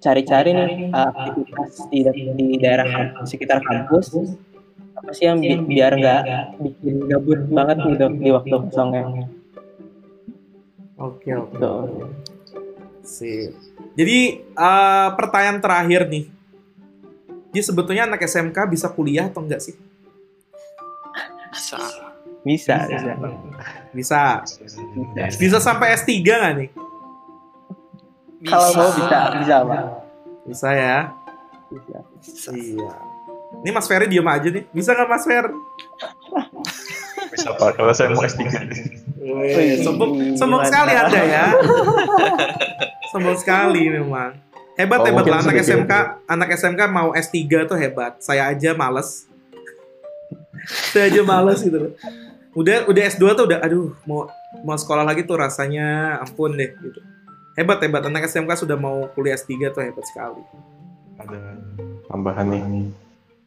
cari-cari 0.00 0.50
nih 0.56 0.68
uh, 0.90 1.12
aktivitas 1.12 1.70
di, 1.92 2.00
di 2.34 2.46
daerah 2.56 2.88
sekitar 3.22 3.60
kampus 3.60 4.16
apa 4.96 5.10
sih 5.12 5.28
yang 5.28 5.40
bi- 5.40 5.64
biar 5.64 5.92
nggak 5.94 6.22
bikin 6.60 7.08
gabut 7.08 7.40
banget 7.48 7.76
gitu 7.84 8.04
di 8.16 8.30
waktu 8.32 8.54
kosongnya 8.56 9.04
Oke, 11.00 11.32
oke. 11.32 11.56
gitu. 11.56 11.72
Sip. 13.00 13.56
Jadi 13.96 14.18
eh, 14.44 15.08
pertanyaan 15.16 15.56
terakhir 15.56 16.04
nih. 16.04 16.28
Jadi 17.50 17.60
sebetulnya 17.64 18.04
anak 18.04 18.20
SMK 18.20 18.68
bisa 18.68 18.92
kuliah 18.92 19.32
atau 19.32 19.40
enggak 19.40 19.64
sih? 19.64 19.72
Bisa. 21.50 21.80
bisa 22.44 22.76
bisa 22.84 23.12
Bisa. 23.96 24.22
bisa 25.16 25.36
Bisa 25.40 25.56
sampai 25.56 25.96
S3 25.96 26.20
nggak 26.20 26.54
nih? 26.60 26.68
Bisa. 28.40 28.52
kalau 28.56 28.68
mau 28.72 28.90
bisa 28.96 29.18
bisa 29.36 29.56
pak 29.68 29.82
Bisa 30.48 30.68
ya. 30.72 30.98
bisa 31.70 31.98
Bisa. 32.20 32.50
Iya. 32.56 32.92
Ini 33.60 33.70
Mas 33.74 33.86
Ferry 33.90 34.06
diem 34.08 34.24
aja 34.24 34.48
nih. 34.48 34.64
Bisa 34.70 34.94
nggak 34.96 35.08
Mas 35.10 35.24
Fer? 35.26 35.46
Bisa 37.30 37.50
Pak, 37.54 37.78
kalau 37.78 37.92
saya 37.94 38.10
mau 38.10 38.22
S3. 38.22 38.42
Wih, 39.20 39.84
sombong, 39.84 40.34
sombong 40.34 40.62
sekali 40.66 40.92
Anda 40.96 41.22
ya. 41.22 41.46
sombong 43.14 43.36
sekali 43.38 43.90
memang. 43.90 44.34
Hebat 44.78 44.98
Oh, 45.02 45.06
hebat 45.06 45.26
lah 45.28 45.38
anak. 45.44 45.60
SMK, 45.60 45.92
anak 46.24 46.48
SMK 46.56 46.80
mau 46.88 47.12
S3 47.12 47.36
tuh 47.68 47.76
hebat. 47.76 48.16
Saya 48.22 48.48
aja 48.48 48.72
males. 48.72 49.28
Saya 50.94 51.12
aja 51.12 51.20
males 51.20 51.60
gitu 51.60 51.76
loh. 51.76 51.92
Udah 52.56 52.88
udah 52.88 53.02
S2 53.06 53.24
tuh 53.36 53.44
udah 53.46 53.58
aduh 53.62 53.92
mau 54.08 54.26
mau 54.64 54.74
sekolah 54.74 55.04
lagi 55.04 55.22
tuh 55.22 55.38
rasanya 55.38 56.18
ampun 56.22 56.56
deh 56.56 56.70
gitu. 56.80 57.00
Hebat 57.60 57.76
hebat 57.84 58.00
anak 58.08 58.24
SMK 58.24 58.64
sudah 58.64 58.80
mau 58.80 59.04
kuliah 59.12 59.36
S3 59.36 59.68
tuh 59.68 59.84
hebat 59.84 60.00
sekali. 60.08 60.40
Ada 61.20 61.60
tambahan 62.08 62.48
nih. 62.48 62.62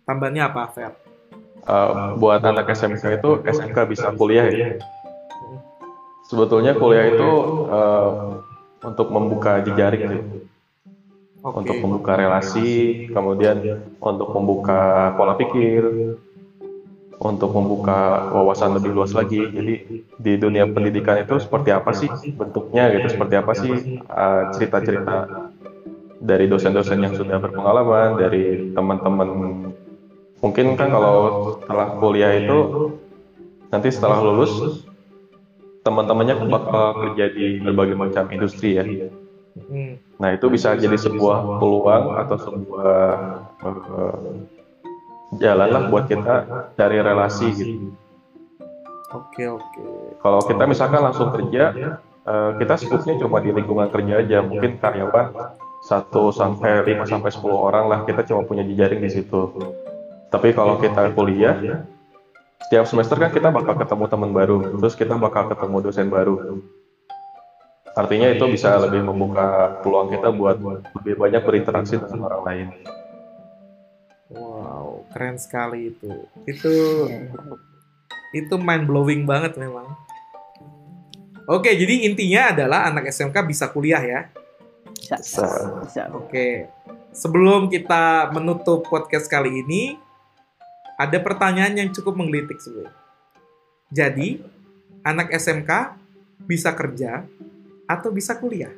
Tambahnya 0.05 0.53
apa, 0.53 0.69
Fer? 0.69 0.93
Uh, 1.65 2.13
buat 2.21 2.45
anak 2.45 2.69
SMK 2.77 3.17
itu 3.17 3.41
SMK 3.41 3.77
bisa 3.89 4.13
kuliah 4.13 4.45
ya. 4.45 4.77
Sebetulnya 6.29 6.77
kuliah 6.77 7.09
itu 7.09 7.29
uh, 7.73 8.37
untuk 8.85 9.09
membuka 9.09 9.65
jejaring 9.65 10.05
sih. 10.05 10.21
Oke. 11.43 11.59
untuk 11.59 11.75
membuka 11.83 12.15
relasi, 12.15 13.03
kemudian 13.11 13.59
untuk 13.99 14.31
membuka 14.31 15.11
pola 15.19 15.35
pikir, 15.35 16.15
untuk 17.23 17.55
membuka 17.55 18.29
wawasan 18.35 18.75
lebih 18.75 18.91
luas 18.91 19.15
lagi. 19.15 19.39
Jadi 19.47 19.73
di 20.19 20.33
dunia 20.35 20.67
pendidikan 20.67 21.23
itu 21.23 21.39
seperti 21.39 21.71
apa 21.71 21.95
sih 21.95 22.11
bentuknya 22.35 22.91
gitu, 22.91 23.15
seperti 23.15 23.35
apa 23.39 23.53
sih 23.55 23.73
uh, 24.11 24.51
cerita-cerita 24.51 25.47
dari 26.19 26.45
dosen-dosen 26.51 26.99
yang 26.99 27.15
sudah 27.15 27.39
berpengalaman, 27.39 28.19
dari 28.19 28.75
teman-teman. 28.75 29.29
Mungkin 30.43 30.75
kan 30.75 30.91
kalau 30.91 31.15
setelah 31.63 31.87
kuliah 32.03 32.35
itu 32.35 32.59
nanti 33.71 33.87
setelah 33.87 34.19
lulus 34.19 34.83
teman-temannya 35.87 36.47
bakal 36.47 37.07
kerja 37.07 37.31
di 37.31 37.63
berbagai 37.63 37.95
macam 37.95 38.27
industri 38.31 38.79
ya. 38.79 38.83
Hmm. 39.53 39.99
Nah 40.19 40.35
itu 40.35 40.51
bisa 40.51 40.75
jadi 40.75 40.95
sebuah 40.99 41.59
peluang 41.59 42.05
atau 42.19 42.37
sebuah 42.39 42.95
eh, 43.63 44.17
jalan 45.39 45.69
lah 45.69 45.83
buat 45.89 46.05
kita 46.09 46.35
cari 46.75 46.97
relasi 46.99 47.47
gitu. 47.53 47.93
Oke, 49.13 49.45
oke. 49.45 49.83
Kalau 50.17 50.41
kita 50.41 50.63
misalkan 50.65 51.01
langsung 51.05 51.29
kerja, 51.29 51.63
eh, 52.25 52.51
kita 52.57 52.73
skupnya 52.81 53.13
cuma 53.21 53.37
di 53.45 53.53
lingkungan 53.53 53.93
kerja 53.93 54.25
aja, 54.25 54.37
mungkin 54.41 54.81
karyawan 54.81 55.27
1 55.85 56.33
sampai 56.33 56.81
5 56.81 57.05
sampai 57.05 57.29
10 57.29 57.53
orang 57.53 57.85
lah 57.91 57.99
kita 58.07 58.25
cuma 58.25 58.41
punya 58.47 58.65
jejaring 58.65 59.03
di 59.03 59.11
situ. 59.13 59.53
Tapi 60.33 60.49
kalau 60.57 60.81
kita 60.81 61.13
kuliah, 61.13 61.85
setiap 62.65 62.89
semester 62.89 63.21
kan 63.21 63.29
kita 63.29 63.53
bakal 63.53 63.77
ketemu 63.77 64.05
teman 64.09 64.31
baru, 64.33 64.57
terus 64.81 64.97
kita 64.97 65.13
bakal 65.13 65.45
ketemu 65.51 65.77
dosen 65.83 66.09
baru. 66.09 66.63
Artinya 67.93 68.33
itu 68.33 68.49
bisa 68.49 68.81
lebih 68.81 69.05
membuka 69.05 69.77
peluang 69.85 70.09
kita 70.09 70.33
buat 70.33 70.57
lebih 70.97 71.13
banyak 71.13 71.41
berinteraksi 71.45 72.01
dengan 72.01 72.25
orang 72.25 72.41
lain. 72.41 72.67
Wow, 74.31 75.03
keren 75.11 75.35
sekali 75.35 75.91
itu. 75.91 76.11
Itu 76.47 76.73
itu 78.33 78.55
mind 78.57 78.85
blowing 78.87 79.23
banget 79.27 79.59
memang. 79.59 79.87
Oke, 81.43 81.75
jadi 81.75 82.07
intinya 82.07 82.55
adalah 82.55 82.87
anak 82.87 83.11
SMK 83.11 83.35
bisa 83.43 83.67
kuliah 83.67 83.99
ya. 83.99 84.21
bisa 84.95 85.19
Bisa. 85.19 85.43
bisa 85.83 86.01
Oke. 86.15 86.71
Sebelum 87.13 87.67
kita 87.69 88.31
menutup 88.33 88.87
podcast 88.87 89.29
kali 89.29 89.61
ini, 89.61 89.99
ada 90.97 91.19
pertanyaan 91.19 91.77
yang 91.77 91.89
cukup 91.93 92.15
menggelitik 92.17 92.57
sebenarnya. 92.57 92.95
Jadi, 93.93 94.41
anak 95.05 95.29
SMK 95.29 95.99
bisa 96.47 96.73
kerja 96.73 97.27
atau 97.85 98.09
bisa 98.09 98.33
kuliah? 98.39 98.73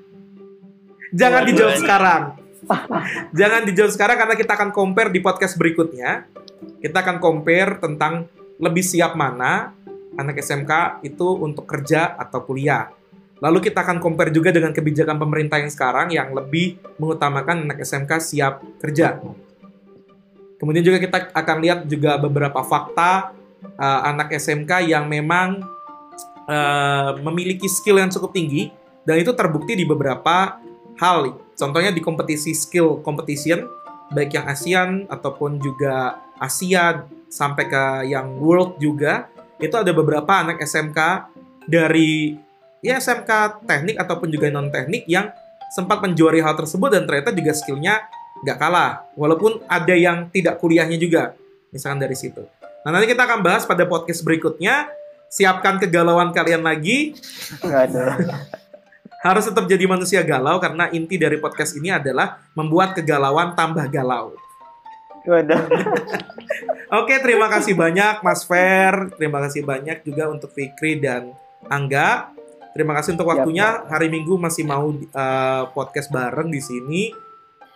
Jangan 1.16 1.48
dijawab 1.48 1.78
sekarang. 1.80 2.45
Jangan 3.40 3.62
dijawab 3.68 3.92
sekarang 3.94 4.18
karena 4.18 4.36
kita 4.38 4.52
akan 4.58 4.70
compare 4.74 5.10
di 5.14 5.20
podcast 5.22 5.56
berikutnya. 5.58 6.26
Kita 6.82 7.02
akan 7.02 7.18
compare 7.22 7.78
tentang 7.78 8.30
lebih 8.58 8.82
siap 8.82 9.14
mana 9.14 9.76
anak 10.16 10.40
SMK 10.40 11.04
itu 11.04 11.28
untuk 11.44 11.68
kerja 11.68 12.16
atau 12.16 12.44
kuliah. 12.44 12.90
Lalu 13.44 13.68
kita 13.68 13.84
akan 13.84 14.00
compare 14.00 14.32
juga 14.32 14.50
dengan 14.56 14.72
kebijakan 14.72 15.20
pemerintah 15.20 15.60
yang 15.60 15.72
sekarang 15.72 16.08
yang 16.16 16.32
lebih 16.32 16.80
mengutamakan 16.96 17.68
anak 17.68 17.84
SMK 17.84 18.12
siap 18.24 18.64
kerja. 18.80 19.20
Kemudian 20.56 20.88
juga 20.88 21.04
kita 21.04 21.36
akan 21.36 21.58
lihat 21.60 21.80
juga 21.84 22.16
beberapa 22.16 22.64
fakta 22.64 23.36
uh, 23.76 24.02
anak 24.08 24.32
SMK 24.40 24.88
yang 24.88 25.12
memang 25.12 25.68
uh, 26.48 27.20
memiliki 27.20 27.68
skill 27.68 28.00
yang 28.00 28.08
cukup 28.08 28.32
tinggi 28.32 28.72
dan 29.04 29.20
itu 29.20 29.36
terbukti 29.36 29.76
di 29.76 29.84
beberapa 29.84 30.58
hal. 30.96 31.45
Contohnya 31.56 31.92
di 31.96 32.04
kompetisi 32.04 32.52
skill 32.52 33.00
competition 33.00 33.64
baik 34.12 34.38
yang 34.38 34.46
ASEAN 34.46 34.90
ataupun 35.10 35.58
juga 35.58 36.20
Asia 36.38 37.08
sampai 37.32 37.66
ke 37.66 37.84
yang 38.12 38.38
World 38.38 38.78
juga 38.78 39.32
itu 39.58 39.74
ada 39.74 39.90
beberapa 39.96 40.30
anak 40.36 40.60
SMK 40.62 41.32
dari 41.66 42.36
ya 42.84 43.00
SMK 43.00 43.64
teknik 43.66 43.96
ataupun 43.98 44.28
juga 44.30 44.52
non 44.52 44.70
teknik 44.70 45.08
yang 45.08 45.32
sempat 45.74 46.04
menjuari 46.04 46.44
hal 46.44 46.54
tersebut 46.54 46.92
dan 46.92 47.08
ternyata 47.08 47.34
juga 47.34 47.52
skillnya 47.56 48.06
nggak 48.46 48.58
kalah. 48.60 49.08
Walaupun 49.16 49.64
ada 49.66 49.96
yang 49.96 50.28
tidak 50.30 50.60
kuliahnya 50.60 51.00
juga 51.00 51.34
misalkan 51.72 52.04
dari 52.04 52.14
situ. 52.14 52.44
Nah 52.86 52.94
nanti 52.94 53.10
kita 53.10 53.26
akan 53.26 53.40
bahas 53.42 53.66
pada 53.66 53.88
podcast 53.88 54.22
berikutnya. 54.22 54.92
Siapkan 55.26 55.82
kegalauan 55.82 56.32
kalian 56.32 56.64
lagi. 56.64 57.18
Nggak 57.60 57.82
ada. 57.92 58.06
Harus 59.26 59.50
tetap 59.50 59.66
jadi 59.66 59.90
manusia 59.90 60.22
galau 60.22 60.62
karena 60.62 60.86
inti 60.94 61.18
dari 61.18 61.42
podcast 61.42 61.74
ini 61.74 61.90
adalah 61.90 62.38
membuat 62.54 62.94
kegalauan 62.94 63.58
tambah 63.58 63.90
galau 63.90 64.38
Waduh. 65.26 65.58
Oke, 67.02 67.18
terima 67.18 67.50
kasih 67.50 67.74
banyak 67.74 68.22
Mas 68.22 68.46
Fer. 68.46 69.10
Terima 69.18 69.42
kasih 69.42 69.66
banyak 69.66 70.06
juga 70.06 70.30
untuk 70.30 70.54
Fikri 70.54 71.02
dan 71.02 71.34
Angga. 71.66 72.30
Terima 72.78 72.94
kasih 72.94 73.18
untuk 73.18 73.34
waktunya. 73.34 73.90
Hari 73.90 74.06
Minggu 74.06 74.38
masih 74.38 74.70
mau 74.70 74.94
uh, 74.94 75.64
podcast 75.74 76.14
bareng 76.14 76.54
di 76.54 76.62
sini. 76.62 77.04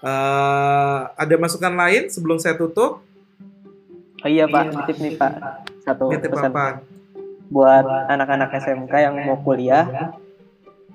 Uh, 0.06 1.10
ada 1.18 1.36
masukan 1.42 1.74
lain 1.74 2.08
sebelum 2.14 2.38
saya 2.38 2.54
tutup? 2.54 3.02
Oh 4.20 4.30
iya 4.30 4.46
Pak, 4.46 4.86
titip 4.86 4.98
nih 5.02 5.18
Pak. 5.18 5.34
Satu 5.84 6.14
Nitip 6.14 6.30
pesan 6.30 6.54
apa? 6.54 6.86
buat 7.50 7.82
anak-anak 8.14 8.54
SMK 8.62 8.94
yang 8.94 9.16
mau 9.26 9.42
kuliah. 9.42 10.14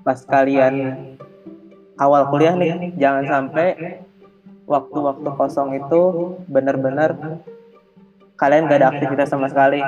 Pas 0.05 0.21
kalian 0.21 0.73
awal 1.97 2.29
kuliah 2.29 2.53
nih, 2.53 2.93
jangan 2.93 3.25
sampai 3.25 3.97
waktu-waktu 4.69 5.29
kosong 5.33 5.73
itu 5.81 6.01
benar-benar 6.45 7.41
kalian 8.37 8.69
gak 8.69 8.79
ada 8.85 8.89
aktivitas 8.93 9.33
sama 9.33 9.49
sekali. 9.49 9.81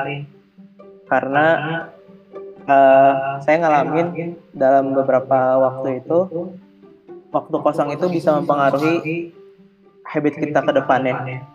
Karena 1.06 1.46
eh, 2.66 3.14
saya 3.46 3.58
ngalamin 3.62 4.34
dalam 4.58 4.98
beberapa 4.98 5.62
waktu 5.62 6.02
itu, 6.02 6.50
waktu 7.30 7.56
kosong 7.62 7.94
itu 7.94 8.10
bisa 8.10 8.34
mempengaruhi 8.42 9.30
habit 10.02 10.34
kita 10.34 10.66
ke 10.66 10.72
depannya. 10.74 11.46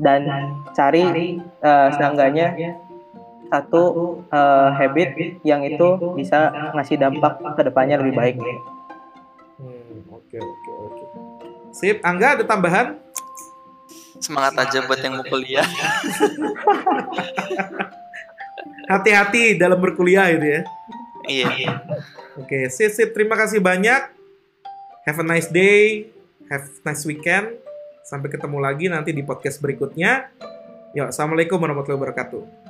Dan 0.00 0.24
cari 0.72 1.36
eh, 1.44 1.88
seenggaknya 2.00 2.80
satu 3.50 3.82
eh, 4.30 4.68
habit 4.78 5.42
yang 5.42 5.66
itu 5.66 6.14
bisa 6.14 6.70
ngasih 6.78 6.96
dampak 7.02 7.42
ke 7.58 7.62
depannya 7.66 7.98
lebih 7.98 8.14
baik. 8.14 8.36
Hmm, 9.58 10.06
oke 10.08 10.36
oke 10.38 10.70
oke. 10.86 11.04
Sip, 11.74 11.98
Angga 12.06 12.38
ada 12.38 12.44
tambahan? 12.46 12.98
Semangat 14.22 14.54
aja 14.58 14.86
buat 14.86 15.00
yang 15.02 15.18
mau 15.18 15.26
kuliah. 15.26 15.64
Hati-hati 18.90 19.54
dalam 19.58 19.78
berkuliah 19.78 20.28
itu 20.34 20.46
ya. 20.46 20.62
Iya. 21.30 21.48
Oke, 22.36 22.68
sip 22.68 22.90
sip. 22.92 23.14
Terima 23.14 23.38
kasih 23.38 23.62
banyak. 23.62 24.02
Have 25.06 25.20
a 25.22 25.26
nice 25.26 25.48
day. 25.48 26.10
Have 26.50 26.66
a 26.66 26.82
nice 26.90 27.06
weekend. 27.06 27.54
Sampai 28.02 28.28
ketemu 28.28 28.58
lagi 28.58 28.90
nanti 28.90 29.14
di 29.14 29.22
podcast 29.22 29.62
berikutnya. 29.62 30.28
Yuk, 30.98 31.14
assalamualaikum 31.14 31.62
warahmatullahi 31.62 32.02
wabarakatuh. 32.02 32.69